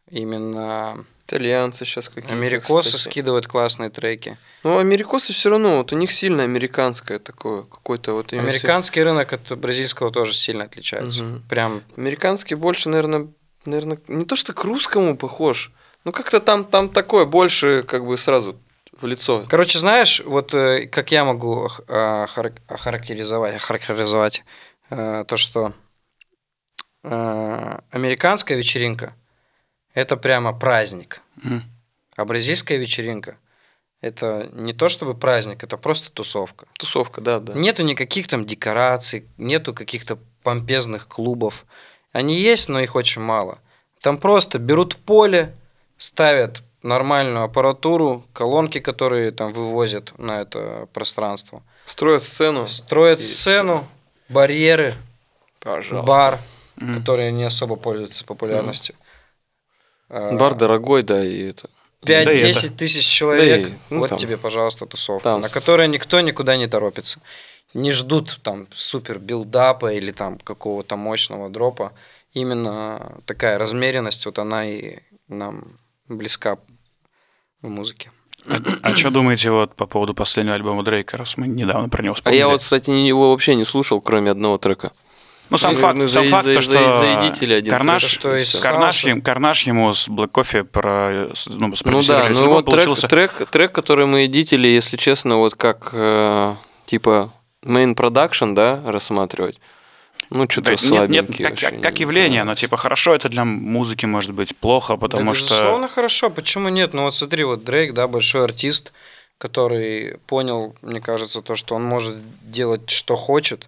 именно 0.10 1.05
Итальянцы 1.28 1.86
сейчас 1.86 2.10
какие-то. 2.10 2.34
америкосы 2.34 2.95
кстати. 2.95 3.12
скидывают 3.12 3.45
классные 3.45 3.91
треки. 3.91 4.39
Ну, 4.64 4.80
америкосы 4.80 5.34
все 5.34 5.51
равно, 5.51 5.78
вот 5.78 5.93
у 5.93 5.95
них 5.95 6.12
сильно 6.12 6.41
американское 6.41 7.20
такое, 7.20 7.62
какой-то 7.62 8.14
вот 8.14 8.34
Американский 8.34 9.03
рынок 9.03 9.34
от 9.34 9.55
бразильского 9.60 10.10
тоже 10.10 10.34
сильно 10.34 10.64
отличается. 10.64 11.24
Мгм. 11.24 11.43
Прям 11.47 11.84
Американский 11.95 12.55
больше, 12.55 12.89
наверное, 12.89 13.28
наверное, 13.66 13.99
не 14.08 14.26
то 14.26 14.36
что 14.36 14.53
к 14.53 14.64
русскому 14.64 15.16
похож, 15.16 15.72
ну 16.05 16.11
как-то 16.11 16.39
там, 16.39 16.63
там 16.63 16.89
такое 16.89 17.25
больше, 17.25 17.83
как 17.83 18.05
бы 18.05 18.17
сразу 18.17 18.57
в 18.99 19.05
лицо. 19.05 19.45
Короче, 19.49 19.79
знаешь, 19.79 20.21
вот 20.25 20.53
э, 20.53 20.87
как 20.87 21.11
я 21.11 21.23
могу 21.25 21.67
охар- 21.87 22.59
охарактеризовать, 22.67 23.55
охарактеризовать 23.55 24.43
э, 24.89 25.25
то, 25.27 25.37
что 25.37 25.73
э, 27.03 27.79
американская 27.91 28.57
вечеринка– 28.57 29.13
это 29.93 30.17
прямо 30.17 30.53
праздник, 30.57 31.21
Мгм. 31.35 31.63
а 32.15 32.25
бразильская 32.25 32.77
вечеринка– 32.77 33.37
это 34.01 34.49
не 34.53 34.73
то 34.73 34.89
чтобы 34.89 35.13
праздник, 35.15 35.63
это 35.63 35.77
просто 35.77 36.11
тусовка. 36.11 36.67
Тусовка, 36.79 37.21
да, 37.21 37.39
да. 37.39 37.53
Нету 37.53 37.83
никаких 37.83 38.27
там 38.27 38.45
декораций, 38.45 39.27
нету 39.37 39.73
каких-то 39.73 40.17
помпезных 40.43 41.07
клубов. 41.07 41.65
Они 42.11 42.35
есть, 42.39 42.69
но 42.69 42.79
их 42.79 42.95
очень 42.95 43.21
мало. 43.21 43.59
Там 44.01 44.17
просто 44.17 44.59
берут 44.59 44.95
поле, 44.97 45.55
ставят 45.97 46.61
нормальную 46.83 47.43
аппаратуру, 47.43 48.25
колонки, 48.33 48.79
которые 48.79 49.31
там 49.31 49.51
вывозят 49.53 50.17
на 50.19 50.41
это 50.41 50.87
пространство. 50.93 51.63
Строят 51.85 52.23
сцену. 52.23 52.67
Строят 52.67 53.19
И 53.19 53.23
сцену, 53.23 53.85
барьеры, 54.29 54.93
Пожалуйста. 55.59 56.07
бар, 56.07 56.39
Мгм. 56.75 56.95
который 56.95 57.31
не 57.31 57.43
особо 57.43 57.75
пользуется 57.75 58.23
популярностью. 58.23 58.95
А, 60.09 60.31
Бар 60.37 60.53
дорогой, 60.55 61.03
да, 61.03 61.23
и 61.23 61.49
это. 61.49 61.69
5-10 62.05 62.65
это- 62.69 62.77
тысяч 62.77 63.05
человек, 63.05 63.63
Да 63.63 63.69
и, 63.69 63.73
ну, 63.89 63.99
вот 63.99 64.09
там- 64.09 64.17
тебе, 64.19 64.37
пожалуйста, 64.37 64.85
тусовка, 64.85 65.23
там 65.31 65.41
на 65.41 65.49
которой 65.49 65.87
никто 65.87 66.21
никуда 66.21 66.55
не 66.55 66.67
торопится. 66.67 67.19
Не 67.73 67.91
ждут 67.91 68.39
там 68.43 68.67
супер 68.75 69.19
билдапа 69.19 69.91
или 69.91 70.11
там 70.11 70.37
какого-то 70.39 70.95
мощного 70.95 71.49
дропа. 71.49 71.91
Именно 72.33 73.17
такая 73.25 73.57
размеренность, 73.57 74.25
вот 74.25 74.39
она 74.39 74.65
и 74.69 74.99
нам 75.27 75.63
близка 76.08 76.58
в 77.62 77.70
музыке. 77.70 78.12
А, 78.82 78.95
что 78.95 79.10
думаете 79.10 79.51
вот 79.51 79.76
по 79.76 79.86
поводу 79.88 80.14
последнего 80.14 80.55
альбома 80.55 80.84
Дрейка, 80.84 81.18
раз 81.18 81.36
мы 81.38 81.47
недавно 81.47 81.89
про 81.89 82.01
него 82.03 82.14
А 82.14 82.16
вспомнили? 82.16 82.39
я 82.39 82.47
вот, 82.47 82.62
кстати, 82.62 82.89
его 82.91 83.32
вообще 83.32 83.55
не 83.55 83.66
слушал, 83.66 83.99
кроме 83.99 84.32
одного 84.32 84.58
трека. 84.58 84.91
Ну, 85.49 85.58
сам 85.58 85.74
Ну, 85.74 85.80
факт, 85.80 85.97
ну, 85.97 86.08
сам 86.08 86.26
за- 86.26 86.30
факт, 86.30 86.45
за- 86.45 86.53
то, 86.55 86.62
за- 86.62 86.72
что 86.74 87.55
один 87.55 87.72
Карнаш, 87.72 88.18
трек, 88.18 88.45
что 88.45 88.62
Карнаш, 88.62 88.95
хаоса. 88.95 89.10
ем- 89.10 89.22
Карнаш 89.22 89.64
ему 89.64 89.93
с 89.93 90.08
Black 90.10 90.32
Coffee 90.32 90.64
про, 90.66 91.30
с- 91.34 91.47
ну, 91.47 91.74
Ну 91.86 92.03
да, 92.03 92.30
ну 92.30 92.47
вот 92.49 92.66
трек, 92.66 92.72
получился... 92.76 93.08
трек, 93.08 93.47
трек, 93.49 93.72
который 93.72 94.05
мы 94.05 94.26
эдитили, 94.26 94.68
если 94.68 94.97
честно, 94.97 95.38
вот 95.38 95.55
как 95.55 95.89
э, 95.93 96.53
типа 96.86 97.32
main 97.66 97.95
production, 97.95 98.55
да, 98.55 98.82
рассматривать. 98.86 99.60
Ну, 100.30 100.45
что-то 100.49 100.71
Да, 100.71 100.71
нет, 100.71 100.82
нет, 100.82 101.25
слабенький 101.25 101.43
как, 101.43 101.59
как- 101.59 101.82
как 101.82 101.99
явление, 101.99 102.41
знаю. 102.41 102.47
но 102.47 102.55
типа 102.55 102.78
хорошо 102.78 103.15
это 103.15 103.30
для 103.30 103.45
музыки 103.45 104.05
может 104.05 104.34
быть, 104.34 104.55
плохо, 104.57 104.97
потому 104.97 105.32
да, 105.32 105.39
что... 105.39 105.49
безусловно, 105.49 105.88
хорошо. 105.88 106.30
Почему 106.30 106.69
нет? 106.69 106.93
Ну 106.93 107.03
вот 107.03 107.13
смотри, 107.13 107.43
вот 107.43 107.63
Дрейк, 107.63 107.93
да, 107.93 108.07
большой 108.07 108.43
артист, 108.43 108.91
который 109.38 110.17
понял, 110.28 110.75
мне 110.82 110.99
кажется, 110.99 111.41
то, 111.41 111.55
что 111.55 111.75
он 111.75 111.84
может 111.84 112.19
делать, 112.41 112.89
что 112.89 113.15
хочет. 113.15 113.67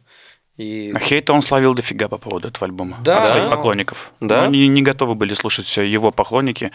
И 0.59 0.91
А 0.93 0.99
Хейта 0.99 1.31
он 1.31 1.41
словил 1.41 1.73
дофига 1.73 2.09
по 2.09 2.17
поводу 2.17 2.49
этого 2.49 2.65
альбома 2.65 2.97
Да, 3.01 3.19
от 3.19 3.25
своих 3.27 3.49
поклонников. 3.49 4.11
Да? 4.19 4.41
Но 4.41 4.43
Они 4.47 4.67
не 4.67 4.81
готовы 4.81 5.15
были 5.15 5.33
слушать 5.33 5.77
его 5.77 6.11
поклонники. 6.11 6.73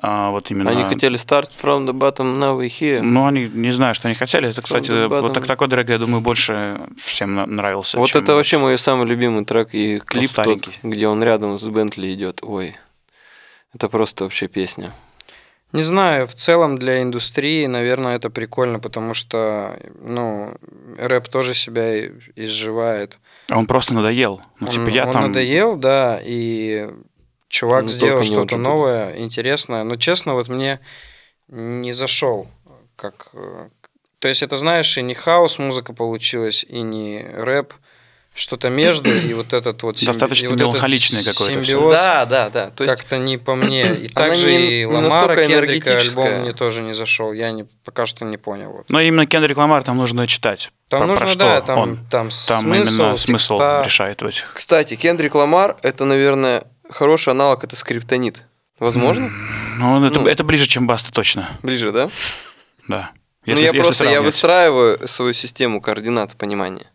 а, 0.00 0.30
вот 0.30 0.50
именно... 0.50 0.70
Они 0.70 0.84
хотели 0.84 1.18
start 1.18 1.50
from 1.62 1.84
the 1.86 1.92
bottom, 1.92 2.38
now 2.38 2.58
we 2.58 2.68
here. 2.68 3.02
Ну, 3.02 3.26
они 3.26 3.50
не 3.52 3.72
знаю, 3.72 3.94
что 3.94 4.08
они 4.08 4.14
хотели. 4.14 4.48
Это, 4.48 4.62
кстати, 4.62 5.06
вот 5.06 5.34
так, 5.34 5.46
такой 5.46 5.68
трек, 5.68 5.90
я 5.90 5.98
думаю, 5.98 6.22
больше 6.22 6.80
всем 6.96 7.34
нравился. 7.34 7.98
Вот 7.98 8.16
это 8.16 8.34
вообще 8.34 8.56
мой 8.56 8.78
самый 8.78 9.06
любимый 9.06 9.44
трек 9.44 9.74
и 9.74 9.98
клип 9.98 10.32
тот, 10.32 10.70
где 10.82 11.06
он 11.06 11.22
рядом 11.22 11.58
с 11.58 11.64
Бентли 11.64 12.14
идет. 12.14 12.40
Ой, 12.42 12.74
это 13.74 13.90
просто 13.90 14.24
вообще 14.24 14.48
песня. 14.48 14.94
Не 15.76 15.82
знаю, 15.82 16.26
в 16.26 16.34
целом 16.34 16.78
для 16.78 17.02
индустрии, 17.02 17.66
наверное, 17.66 18.16
это 18.16 18.30
прикольно, 18.30 18.78
потому 18.80 19.12
что, 19.12 19.78
ну, 20.00 20.54
рэп 20.96 21.28
тоже 21.28 21.52
себя 21.52 22.06
изживает. 22.34 23.18
А 23.50 23.58
Он 23.58 23.66
просто 23.66 23.92
надоел. 23.92 24.40
Ну, 24.58 24.68
он, 24.68 24.72
типа, 24.72 24.88
я 24.88 25.04
он 25.04 25.12
там... 25.12 25.22
надоел, 25.26 25.76
да, 25.76 26.18
и 26.24 26.88
чувак 27.48 27.84
Ну, 27.84 27.88
сделал 27.90 28.22
что-то 28.22 28.56
новое, 28.56 29.18
интересное. 29.18 29.84
Но, 29.84 29.96
честно, 29.96 30.32
вот 30.32 30.48
мне 30.48 30.80
не 31.48 31.92
зашел, 31.92 32.46
как... 32.96 33.28
э, 33.34 33.68
То 34.18 34.28
есть, 34.28 34.42
это, 34.42 34.56
знаешь, 34.56 34.96
и 34.96 35.02
не 35.02 35.12
хаос 35.14 35.58
музыка 35.58 35.92
получилась, 35.92 36.64
и 36.64 36.80
не 36.80 37.22
рэп. 37.22 37.74
Что-то 38.36 38.68
между, 38.68 39.12
и 39.12 39.32
вот 39.34 39.52
этот 39.52 39.82
вот... 39.82 39.96
симби- 39.96 40.06
Достаточно 40.06 40.50
вот 40.50 40.58
меланхоличный 40.58 41.24
какой-то 41.24 41.64
симбиоз 41.64 41.92
Да, 41.92 42.26
да, 42.26 42.50
да. 42.50 42.70
То 42.70 42.84
есть 42.84 42.96
как-то 42.96 43.16
не 43.18 43.38
по 43.38 43.56
мне. 43.56 43.82
И 44.02 44.10
Она 44.14 44.26
также 44.26 44.52
не- 44.52 44.82
и 44.82 44.84
Ламара 44.84 45.02
настолько 45.28 45.46
Кендрика 45.46 45.96
альбом 45.96 46.40
мне 46.42 46.52
тоже 46.52 46.82
не 46.82 46.92
зашел. 46.92 47.32
Я 47.32 47.50
не, 47.50 47.64
пока 47.84 48.04
что 48.06 48.24
не 48.24 48.36
понял. 48.36 48.70
Вот. 48.72 48.84
Но 48.90 49.00
именно 49.00 49.26
Кендрик 49.26 49.56
Ламар 49.56 49.82
там 49.82 49.96
нужно 49.96 50.26
читать. 50.26 50.70
Там 50.88 51.00
Про- 51.00 51.06
про 51.06 51.14
нужно, 51.14 51.28
что 51.30 51.38
да, 51.38 51.60
там, 51.62 51.78
он. 51.78 51.96
там, 51.96 52.06
Там 52.10 52.30
смысл, 52.30 52.62
именно 52.94 53.16
смысл 53.16 53.54
текста. 53.58 53.82
решает 53.84 54.22
в 54.22 54.26
этих. 54.26 54.50
Кстати, 54.52 54.94
Кендрик 54.96 55.34
Ламар 55.34 55.76
это, 55.82 56.04
наверное, 56.04 56.64
хороший 56.90 57.30
аналог 57.30 57.64
это 57.64 57.74
скриптонит. 57.74 58.44
Возможно? 58.78 59.30
Ну, 59.78 60.04
это, 60.06 60.20
Ну. 60.20 60.26
это 60.28 60.44
ближе, 60.44 60.66
чем 60.68 60.86
Баста, 60.86 61.10
точно. 61.10 61.48
Ближе, 61.62 61.90
да? 61.92 62.10
Да. 62.86 63.10
ну, 63.46 63.54
я 63.54 63.72
просто 63.72 64.04
я 64.04 64.10
сравнивать. 64.10 64.24
выстраиваю 64.26 65.08
свою 65.08 65.32
систему 65.32 65.80
координат 65.80 66.36
понимания. 66.36 66.86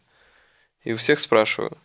И 0.83 0.93
у 0.93 0.97
всех 0.97 1.19
спрашиваю. 1.19 1.77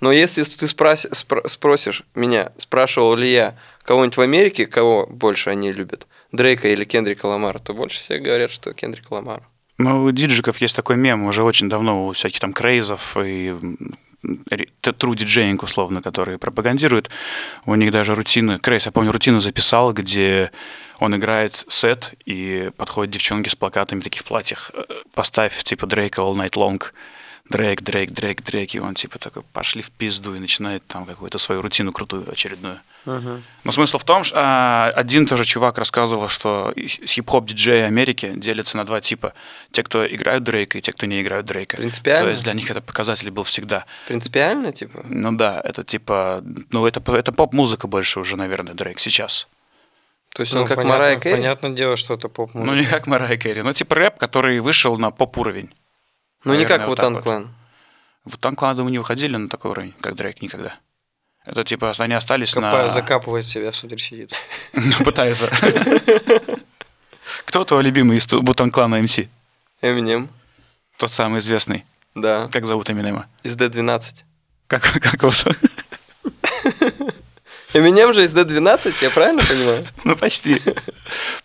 Но 0.00 0.12
если 0.12 0.42
ты 0.44 0.66
спрос- 0.66 1.10
спро- 1.12 1.48
спросишь 1.48 2.02
меня, 2.14 2.52
спрашивал 2.58 3.14
ли 3.14 3.30
я 3.32 3.56
кого-нибудь 3.82 4.16
в 4.16 4.20
Америке, 4.20 4.66
кого 4.66 5.06
больше 5.06 5.50
они 5.50 5.72
любят, 5.72 6.06
Дрейка 6.32 6.68
или 6.68 6.84
Кендрика 6.84 7.26
Ламара, 7.26 7.58
то 7.58 7.72
больше 7.74 7.98
всех 7.98 8.22
говорят, 8.22 8.50
что 8.52 8.72
Кендрик 8.74 9.10
Ламар. 9.10 9.42
Ну, 9.78 10.04
у 10.04 10.10
диджиков 10.12 10.58
есть 10.58 10.76
такой 10.76 10.96
мем 10.96 11.24
уже 11.24 11.42
очень 11.42 11.68
давно 11.70 12.06
у 12.06 12.12
всяких 12.12 12.38
там 12.40 12.52
Craze 12.52 12.98
ов 12.98 13.16
и 13.16 13.54
true 14.22 15.16
DJing, 15.16 15.62
условно, 15.62 16.02
которые 16.02 16.36
пропагандируют. 16.38 17.08
У 17.64 17.74
них 17.74 17.90
даже 17.90 18.14
рутины. 18.14 18.58
Craze, 18.58 18.84
я 18.86 18.92
помню, 18.92 19.12
рутину 19.12 19.40
записал, 19.40 19.94
где 19.94 20.52
он 20.98 21.16
играет 21.16 21.64
сет, 21.68 22.12
и 22.26 22.70
подходят 22.76 23.12
девчонки 23.14 23.48
с 23.48 23.56
плакатами 23.56 24.00
таких 24.00 24.20
в 24.20 24.24
платьях. 24.26 24.70
э, 24.74 24.82
Поставь, 25.14 25.62
типа, 25.64 25.86
Дрейка 25.86 26.20
all 26.20 26.34
night 26.36 26.52
long. 26.52 26.82
Дрейк, 27.50 27.82
Дрейк, 27.82 28.12
Дрейк, 28.12 28.42
Дрейк. 28.44 28.74
И 28.74 28.80
он, 28.80 28.94
типа, 28.94 29.18
такой, 29.18 29.42
пошли 29.42 29.82
в 29.82 29.90
пизду, 29.90 30.34
и 30.34 30.38
начинает 30.38 30.86
там 30.86 31.04
какую-то 31.04 31.38
свою 31.38 31.62
рутину 31.62 31.92
крутую 31.92 32.30
очередную. 32.30 32.78
Мгм. 33.04 33.42
Но 33.64 33.72
смысл 33.72 33.98
в 33.98 34.04
том, 34.04 34.22
что 34.24 34.36
а, 34.38 34.92
один 34.94 35.26
тоже 35.26 35.44
чувак 35.44 35.76
рассказывал, 35.78 36.28
что 36.28 36.72
хип-хоп 36.76 37.46
диджеи 37.46 37.80
Америки 37.82 38.32
делятся 38.36 38.76
на 38.76 38.84
два 38.84 39.00
типа. 39.00 39.32
Те, 39.72 39.82
кто 39.82 40.06
играют 40.06 40.44
Дрейка, 40.44 40.78
и 40.78 40.80
те, 40.80 40.92
кто 40.92 41.06
не 41.06 41.20
играют 41.20 41.46
Дрейка. 41.46 41.76
Принципиально? 41.76 42.24
То 42.26 42.30
есть 42.30 42.44
для 42.44 42.54
них 42.54 42.70
это 42.70 42.80
показатель 42.80 43.30
был 43.30 43.42
всегда. 43.42 43.84
Принципиально, 44.06 44.72
типа? 44.72 45.04
Ну 45.08 45.32
да, 45.32 45.60
это 45.64 45.82
типа... 45.82 46.44
Ну 46.70 46.86
это, 46.86 47.02
это 47.16 47.32
поп-музыка 47.32 47.88
больше 47.88 48.20
уже, 48.20 48.36
наверное, 48.36 48.74
Дрейк 48.74 49.00
сейчас. 49.00 49.48
То 50.34 50.42
есть 50.42 50.52
Ну, 50.52 50.60
он 50.60 50.66
как 50.68 50.76
понятно- 50.76 50.98
Марайя 50.98 51.18
Кэрри? 51.18 51.34
Понятное 51.34 51.70
дело, 51.72 51.96
что 51.96 52.14
это 52.14 52.28
поп-музыка. 52.28 52.72
Ну 52.72 52.80
не 52.80 52.86
как 52.86 53.08
Марай 53.08 53.36
Кэрри, 53.36 53.62
но 53.62 53.72
типа 53.72 53.96
рэп, 53.96 54.18
который 54.18 54.60
вышел 54.60 54.96
на 54.96 55.10
поп-уровень. 55.10 55.74
Ну, 56.44 56.54
не 56.54 56.64
как 56.64 56.86
вот 56.86 56.98
так 56.98 57.24
вот. 57.24 57.46
Вот 58.24 58.40
там 58.40 58.54
кланы 58.54 58.82
не 58.90 58.98
выходили 58.98 59.36
на 59.36 59.48
такой 59.48 59.70
уровень, 59.70 59.94
как 60.00 60.14
Дрейк 60.14 60.42
никогда. 60.42 60.76
Это 61.44 61.64
типа 61.64 61.92
они 61.98 62.14
остались 62.14 62.54
Копа- 62.54 62.82
на... 62.82 62.88
Закапывает 62.88 63.46
себя, 63.46 63.72
смотри, 63.72 63.98
сидит. 63.98 64.32
Пытается. 65.04 65.50
Кто 67.46 67.64
твой 67.64 67.82
любимый 67.82 68.18
из 68.18 68.26
Бутан 68.26 68.70
клана 68.70 69.00
МС? 69.00 69.20
Эминем. 69.80 70.28
Тот 70.98 71.12
самый 71.12 71.38
известный. 71.38 71.86
Да. 72.14 72.48
Как 72.52 72.66
зовут 72.66 72.90
Эминема? 72.90 73.26
Из 73.42 73.56
D12. 73.56 74.24
Как, 74.66 74.82
как 75.00 75.22
его? 75.22 75.32
Эминем 77.72 78.12
же 78.12 78.24
из 78.24 78.34
D12, 78.34 78.94
я 79.00 79.10
правильно 79.10 79.42
понимаю? 79.42 79.86
Ну, 80.04 80.16
почти. 80.16 80.60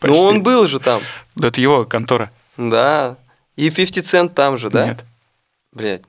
Ну, 0.02 0.18
он 0.18 0.44
был 0.44 0.68
же 0.68 0.80
там. 0.80 1.02
Да 1.36 1.48
это 1.48 1.62
его 1.62 1.86
контора. 1.86 2.32
Да. 2.58 3.18
И 3.56 3.70
50 3.70 4.06
Cent 4.06 4.30
там 4.34 4.58
же, 4.58 4.70
да? 4.70 4.88
Нет. 4.88 5.04
Блять. 5.72 6.02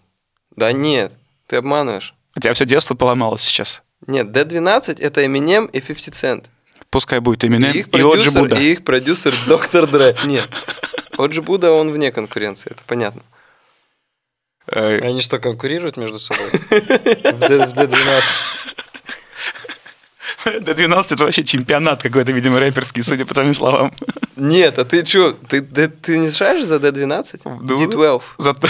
Да 0.55 0.72
нет, 0.72 1.12
ты 1.47 1.57
обманываешь. 1.57 2.14
У 2.34 2.40
тебя 2.40 2.55
все 2.55 2.66
детство 2.66 2.94
поломалось 2.94 3.42
сейчас. 3.42 3.82
Нет, 4.07 4.28
D12 4.28 5.01
это 5.01 5.22
Eminem 5.22 5.66
и 5.66 5.80
50 5.80 6.14
Cent. 6.14 6.47
Пускай 6.90 7.20
будет 7.20 7.44
Eminem 7.44 7.72
и, 7.72 7.78
их 7.78 7.88
и 7.92 8.03
Оджи 8.03 8.30
Буда. 8.30 8.57
И 8.57 8.72
их 8.72 8.84
продюсер 8.84 9.34
Доктор 9.47 9.86
Дре. 9.86 10.16
Нет. 10.24 10.49
Оджи 11.18 11.42
Буда, 11.42 11.72
он 11.72 11.90
вне 11.90 12.12
конкуренции, 12.12 12.70
это 12.70 12.82
понятно. 12.86 13.22
Э, 14.66 14.99
э, 14.99 15.07
Они 15.07 15.20
что, 15.20 15.38
конкурируют 15.38 15.97
между 15.97 16.18
собой? 16.18 16.47
В 16.51 17.42
D12? 17.42 18.22
До 20.61 20.74
12 20.74 21.12
это 21.12 21.24
вообще 21.24 21.42
чемпионат 21.44 22.03
какой-то, 22.03 22.32
видимо, 22.32 22.61
рэперский, 22.61 23.03
судя 23.03 23.24
по 23.24 23.34
твоим 23.34 23.53
словам. 23.53 23.92
Нет, 24.36 24.78
а 24.78 24.84
ты 24.84 25.05
что, 25.05 25.32
ты, 25.32 25.61
ты, 25.61 25.88
ты 25.88 26.18
не 26.18 26.28
знаешь 26.28 26.64
за 26.64 26.76
D12? 26.76 27.42
D12. 27.42 27.97
Ну, 27.99 28.22
за... 28.38 28.55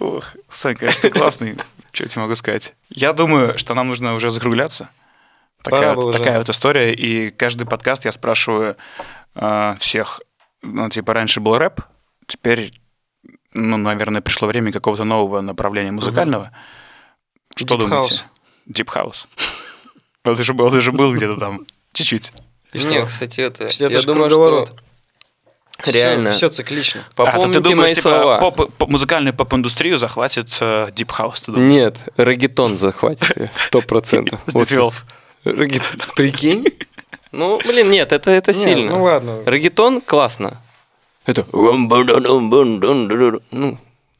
Ох, 0.00 0.24
Сань, 0.48 0.76
конечно, 0.76 1.02
ты 1.02 1.10
классный, 1.10 1.56
что 1.92 2.04
я 2.04 2.08
тебе 2.08 2.22
могу 2.22 2.34
сказать. 2.34 2.74
Я 2.88 3.12
думаю, 3.12 3.58
что 3.58 3.74
нам 3.74 3.88
нужно 3.88 4.14
уже 4.14 4.30
закругляться. 4.30 4.90
Такая, 5.62 5.94
вот, 5.94 6.12
такая 6.12 6.38
вот 6.38 6.48
история. 6.48 6.94
И 6.94 7.30
каждый 7.30 7.66
подкаст 7.66 8.06
я 8.06 8.12
спрашиваю 8.12 8.76
э, 9.34 9.74
всех, 9.78 10.20
ну, 10.62 10.88
типа, 10.88 11.12
раньше 11.12 11.40
был 11.40 11.58
рэп, 11.58 11.80
теперь, 12.26 12.72
ну, 13.52 13.76
наверное, 13.76 14.22
пришло 14.22 14.48
время 14.48 14.72
какого-то 14.72 15.04
нового 15.04 15.42
направления 15.42 15.92
музыкального. 15.92 16.44
Угу. 16.44 16.54
Что 17.66 17.76
Deep 17.76 17.88
думаете? 17.88 18.14
house. 18.14 18.24
Deep 18.68 18.86
House. 18.94 19.24
Вот 20.24 20.36
ты 20.36 20.42
же 20.44 20.52
был, 20.52 20.70
ты 20.70 20.80
же 20.80 20.92
был 20.92 21.14
где-то 21.14 21.36
там, 21.40 21.66
чуть-чуть. 21.92 22.32
И 22.72 22.78
Не, 22.78 22.82
что? 22.98 23.06
кстати, 23.06 23.40
это... 23.40 23.68
Все 23.68 23.88
я 23.88 24.02
думаю, 24.02 24.30
что 24.30 24.68
реально. 25.86 26.30
Все 26.32 26.48
циклично. 26.48 27.00
а, 27.00 27.14
то 27.14 27.24
Попомните 27.24 27.58
ты 27.58 27.64
думаешь, 27.64 27.88
мои 27.88 27.94
типа, 27.94 28.08
слова. 28.10 28.38
поп- 28.38 28.72
поп- 28.76 28.88
музыкальную 28.90 29.34
поп-индустрию 29.34 29.98
захватит 29.98 30.48
э, 30.60 30.88
Deep 30.94 31.08
House, 31.18 31.40
ты 31.46 31.52
думаешь? 31.52 31.72
Нет, 31.72 31.96
регетон 32.16 32.76
захватит 32.76 33.50
сто 33.66 33.80
процентов. 33.80 34.40
С 34.46 34.54
D12. 34.54 34.94
Регет- 35.44 36.14
Прикинь? 36.14 36.64
Ну, 37.32 37.58
блин, 37.64 37.90
нет, 37.90 38.12
это, 38.12 38.30
это 38.30 38.52
Не, 38.52 38.58
сильно. 38.58 38.92
Ну 38.92 39.04
ладно. 39.04 39.42
Регетон 39.46 40.00
классно. 40.00 40.60
Это... 41.26 41.46
Ну, 41.52 41.88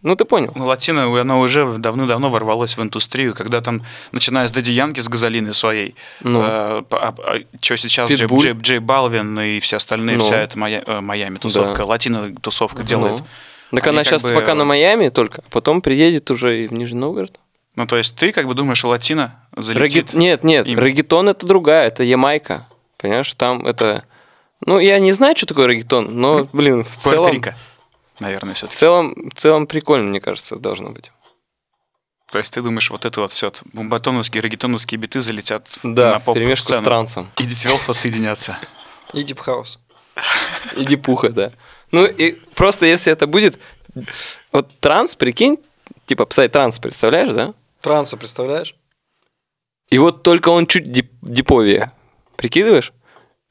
ну 0.03 0.17
ты 0.17 0.25
понял. 0.25 0.53
Ну, 0.55 0.67
латино, 0.67 1.21
оно 1.21 1.41
уже 1.41 1.77
давно-давно 1.79 2.31
ворвалось 2.31 2.77
в 2.77 2.83
индустрию, 2.83 3.35
когда 3.35 3.61
там, 3.61 3.83
начиная 4.13 4.49
с 4.49 4.51
Дади 4.51 4.73
Янки, 4.73 5.01
с 5.01 5.09
газолиной 5.09 5.55
своей, 5.55 5.95
Ну. 6.23 6.41
что 7.61 7.77
сейчас 7.77 8.11
Джей. 8.11 8.27
Джей- 8.27 8.53
Джей 8.61 8.79
Балвин 8.79 9.39
и 9.41 9.61
все 9.61 9.77
остальные, 9.77 10.17
Ну. 10.19 10.25
вся 10.25 10.37
эта 10.39 10.59
Майя- 10.59 10.83
э, 10.87 11.01
Майами 11.01 11.39
тусовка, 11.39 11.79
Да. 11.79 11.85
латино-тусовка 11.85 12.83
делает. 12.83 13.19
Ну. 13.71 13.77
Так 13.77 13.87
Они 13.87 13.97
она 13.99 14.05
сейчас 14.05 14.23
бы- 14.23 14.31
пока 14.35 14.55
на 14.55 14.65
Майами 14.65 15.11
только, 15.11 15.43
а 15.47 15.51
потом 15.51 15.81
приедет 15.81 16.31
уже 16.31 16.65
и 16.65 16.67
в 16.67 16.73
Нижний 16.73 16.99
Новгород. 16.99 17.39
Ну, 17.77 17.87
то 17.87 17.97
есть 17.97 18.17
ты 18.17 18.33
как 18.33 18.49
бы 18.49 18.55
думаешь, 18.55 18.79
что 18.79 18.89
латино 18.89 19.37
залетит? 19.57 19.83
Регет- 20.13 20.15
Нет, 20.15 20.43
нет, 20.45 20.67
им. 20.67 20.79
регетон 20.79 21.29
это 21.29 21.47
другая, 21.47 21.87
это 21.87 22.03
Ямайка. 22.03 22.67
Понимаешь, 22.99 23.33
там 23.35 23.65
это... 23.67 24.05
Ну, 24.67 24.79
я 24.81 24.99
не 24.99 25.13
знаю, 25.13 25.37
что 25.37 25.47
такое 25.47 25.67
регетон, 25.69 26.09
но, 26.21 26.49
блин, 26.53 26.85
в 26.85 26.97
целом, 26.99 27.41
Наверное, 28.21 28.55
в 28.55 28.57
все-таки. 28.57 28.79
целом, 28.79 29.31
в 29.31 29.35
целом 29.35 29.67
прикольно, 29.67 30.09
мне 30.11 30.21
кажется, 30.21 30.57
должно 30.57 30.91
быть. 30.91 31.11
То 32.31 32.39
есть 32.39 32.55
ты 32.55 32.63
думаешь, 32.63 32.91
вот 32.91 33.05
это 33.05 33.21
вот 33.21 33.33
все, 33.33 33.53
бумбатоновские, 33.73 34.41
регетоновские 34.43 34.99
биты 34.99 35.21
залетят 35.21 35.69
Да, 35.83 36.13
на 36.13 36.19
в 36.21 36.33
перемешку 36.33 36.73
с 36.73 36.79
трансом. 36.79 37.31
И 37.39 37.43
D12 37.43 37.93
соединятся. 37.93 38.59
И 39.13 39.23
House. 39.25 39.79
И 40.77 40.85
дипуха, 40.85 41.31
да. 41.31 41.53
Ну, 41.91 42.07
и 42.07 42.33
просто 42.55 42.87
если 42.87 43.13
это 43.13 43.27
будет... 43.27 43.59
Вот 44.53 44.69
транс, 44.79 45.17
прикинь, 45.17 45.59
типа 46.07 46.25
псай-транс, 46.27 46.79
представляешь, 46.79 47.31
да? 47.31 47.55
Транса, 47.81 48.17
представляешь? 48.17 48.77
И 49.89 49.99
вот 49.99 50.23
только 50.23 50.51
он 50.51 50.67
чуть 50.67 50.87
дип- 50.87 51.11
диповее. 51.23 51.91
Прикидываешь? 52.37 52.93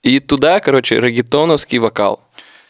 И 0.04 0.22
туда, 0.22 0.62
короче, 0.62 1.00
регетоновский 1.02 1.80
вокал. 1.80 2.24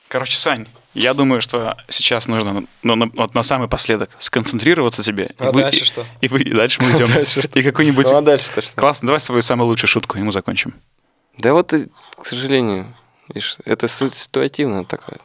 Короче, 0.08 0.36
Сань, 0.38 0.68
я 0.94 1.14
думаю, 1.14 1.42
что 1.42 1.78
сейчас 1.88 2.28
нужно 2.28 2.66
ну, 2.84 2.96
на- 2.96 3.10
вот 3.14 3.34
на 3.36 3.44
самый 3.44 3.68
последок 3.68 4.10
сконцентрироваться 4.20 5.04
тебе. 5.04 5.32
А 5.38 5.50
и 5.50 5.52
вы- 5.52 5.62
дальше 5.62 5.82
и- 5.82 5.86
что? 5.86 6.06
И, 6.22 6.28
вы, 6.28 6.42
и 6.42 6.54
дальше 6.54 6.82
мы 6.82 6.92
идем. 6.92 7.08
Дальше? 7.14 7.42
И 7.54 7.64
какую-нибудь... 7.64 8.08
Ну, 8.10 8.18
а 8.18 8.22
дальше-то 8.22 8.62
что? 8.62 8.76
Классно, 8.76 9.08
давай 9.08 9.20
свою 9.20 9.42
самую 9.42 9.68
лучшую 9.68 9.88
шутку, 9.90 10.18
и 10.18 10.22
мы 10.22 10.32
закончим. 10.32 10.74
Да 11.38 11.54
вот, 11.54 11.74
и, 11.74 11.88
к 12.18 12.26
сожалению, 12.26 12.94
это 13.66 13.88
ситуативная 13.88 14.84
такая 14.84 15.20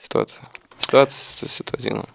ситуация. 0.00 0.46
Ситуация 0.78 1.48
ситуативная. 1.48 2.06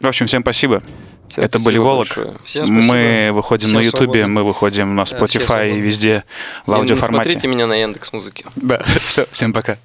В 0.00 0.06
общем, 0.06 0.26
всем 0.26 0.42
спасибо. 0.42 0.82
Всем 1.28 1.44
Это 1.44 1.58
были 1.58 1.78
Волок. 1.78 2.06
большое. 2.08 2.34
Всем 2.44 2.66
спасибо. 2.66 2.92
Мы 2.94 3.30
выходим 3.32 3.68
Всем 3.68 3.80
на 3.80 3.84
Ютубе, 3.84 4.26
мы 4.26 4.44
выходим 4.44 4.94
на 4.94 5.02
Spotify 5.02 5.76
и 5.76 5.80
везде 5.80 6.24
в 6.66 6.72
аудиоформате. 6.72 7.30
Смотрите 7.30 7.48
меня 7.48 7.66
на 7.66 7.74
Яндекс 7.74 8.12
Музыке. 8.12 8.46
Да, 8.56 8.82
все, 9.06 9.26
всем 9.30 9.52
пока. 9.52 9.76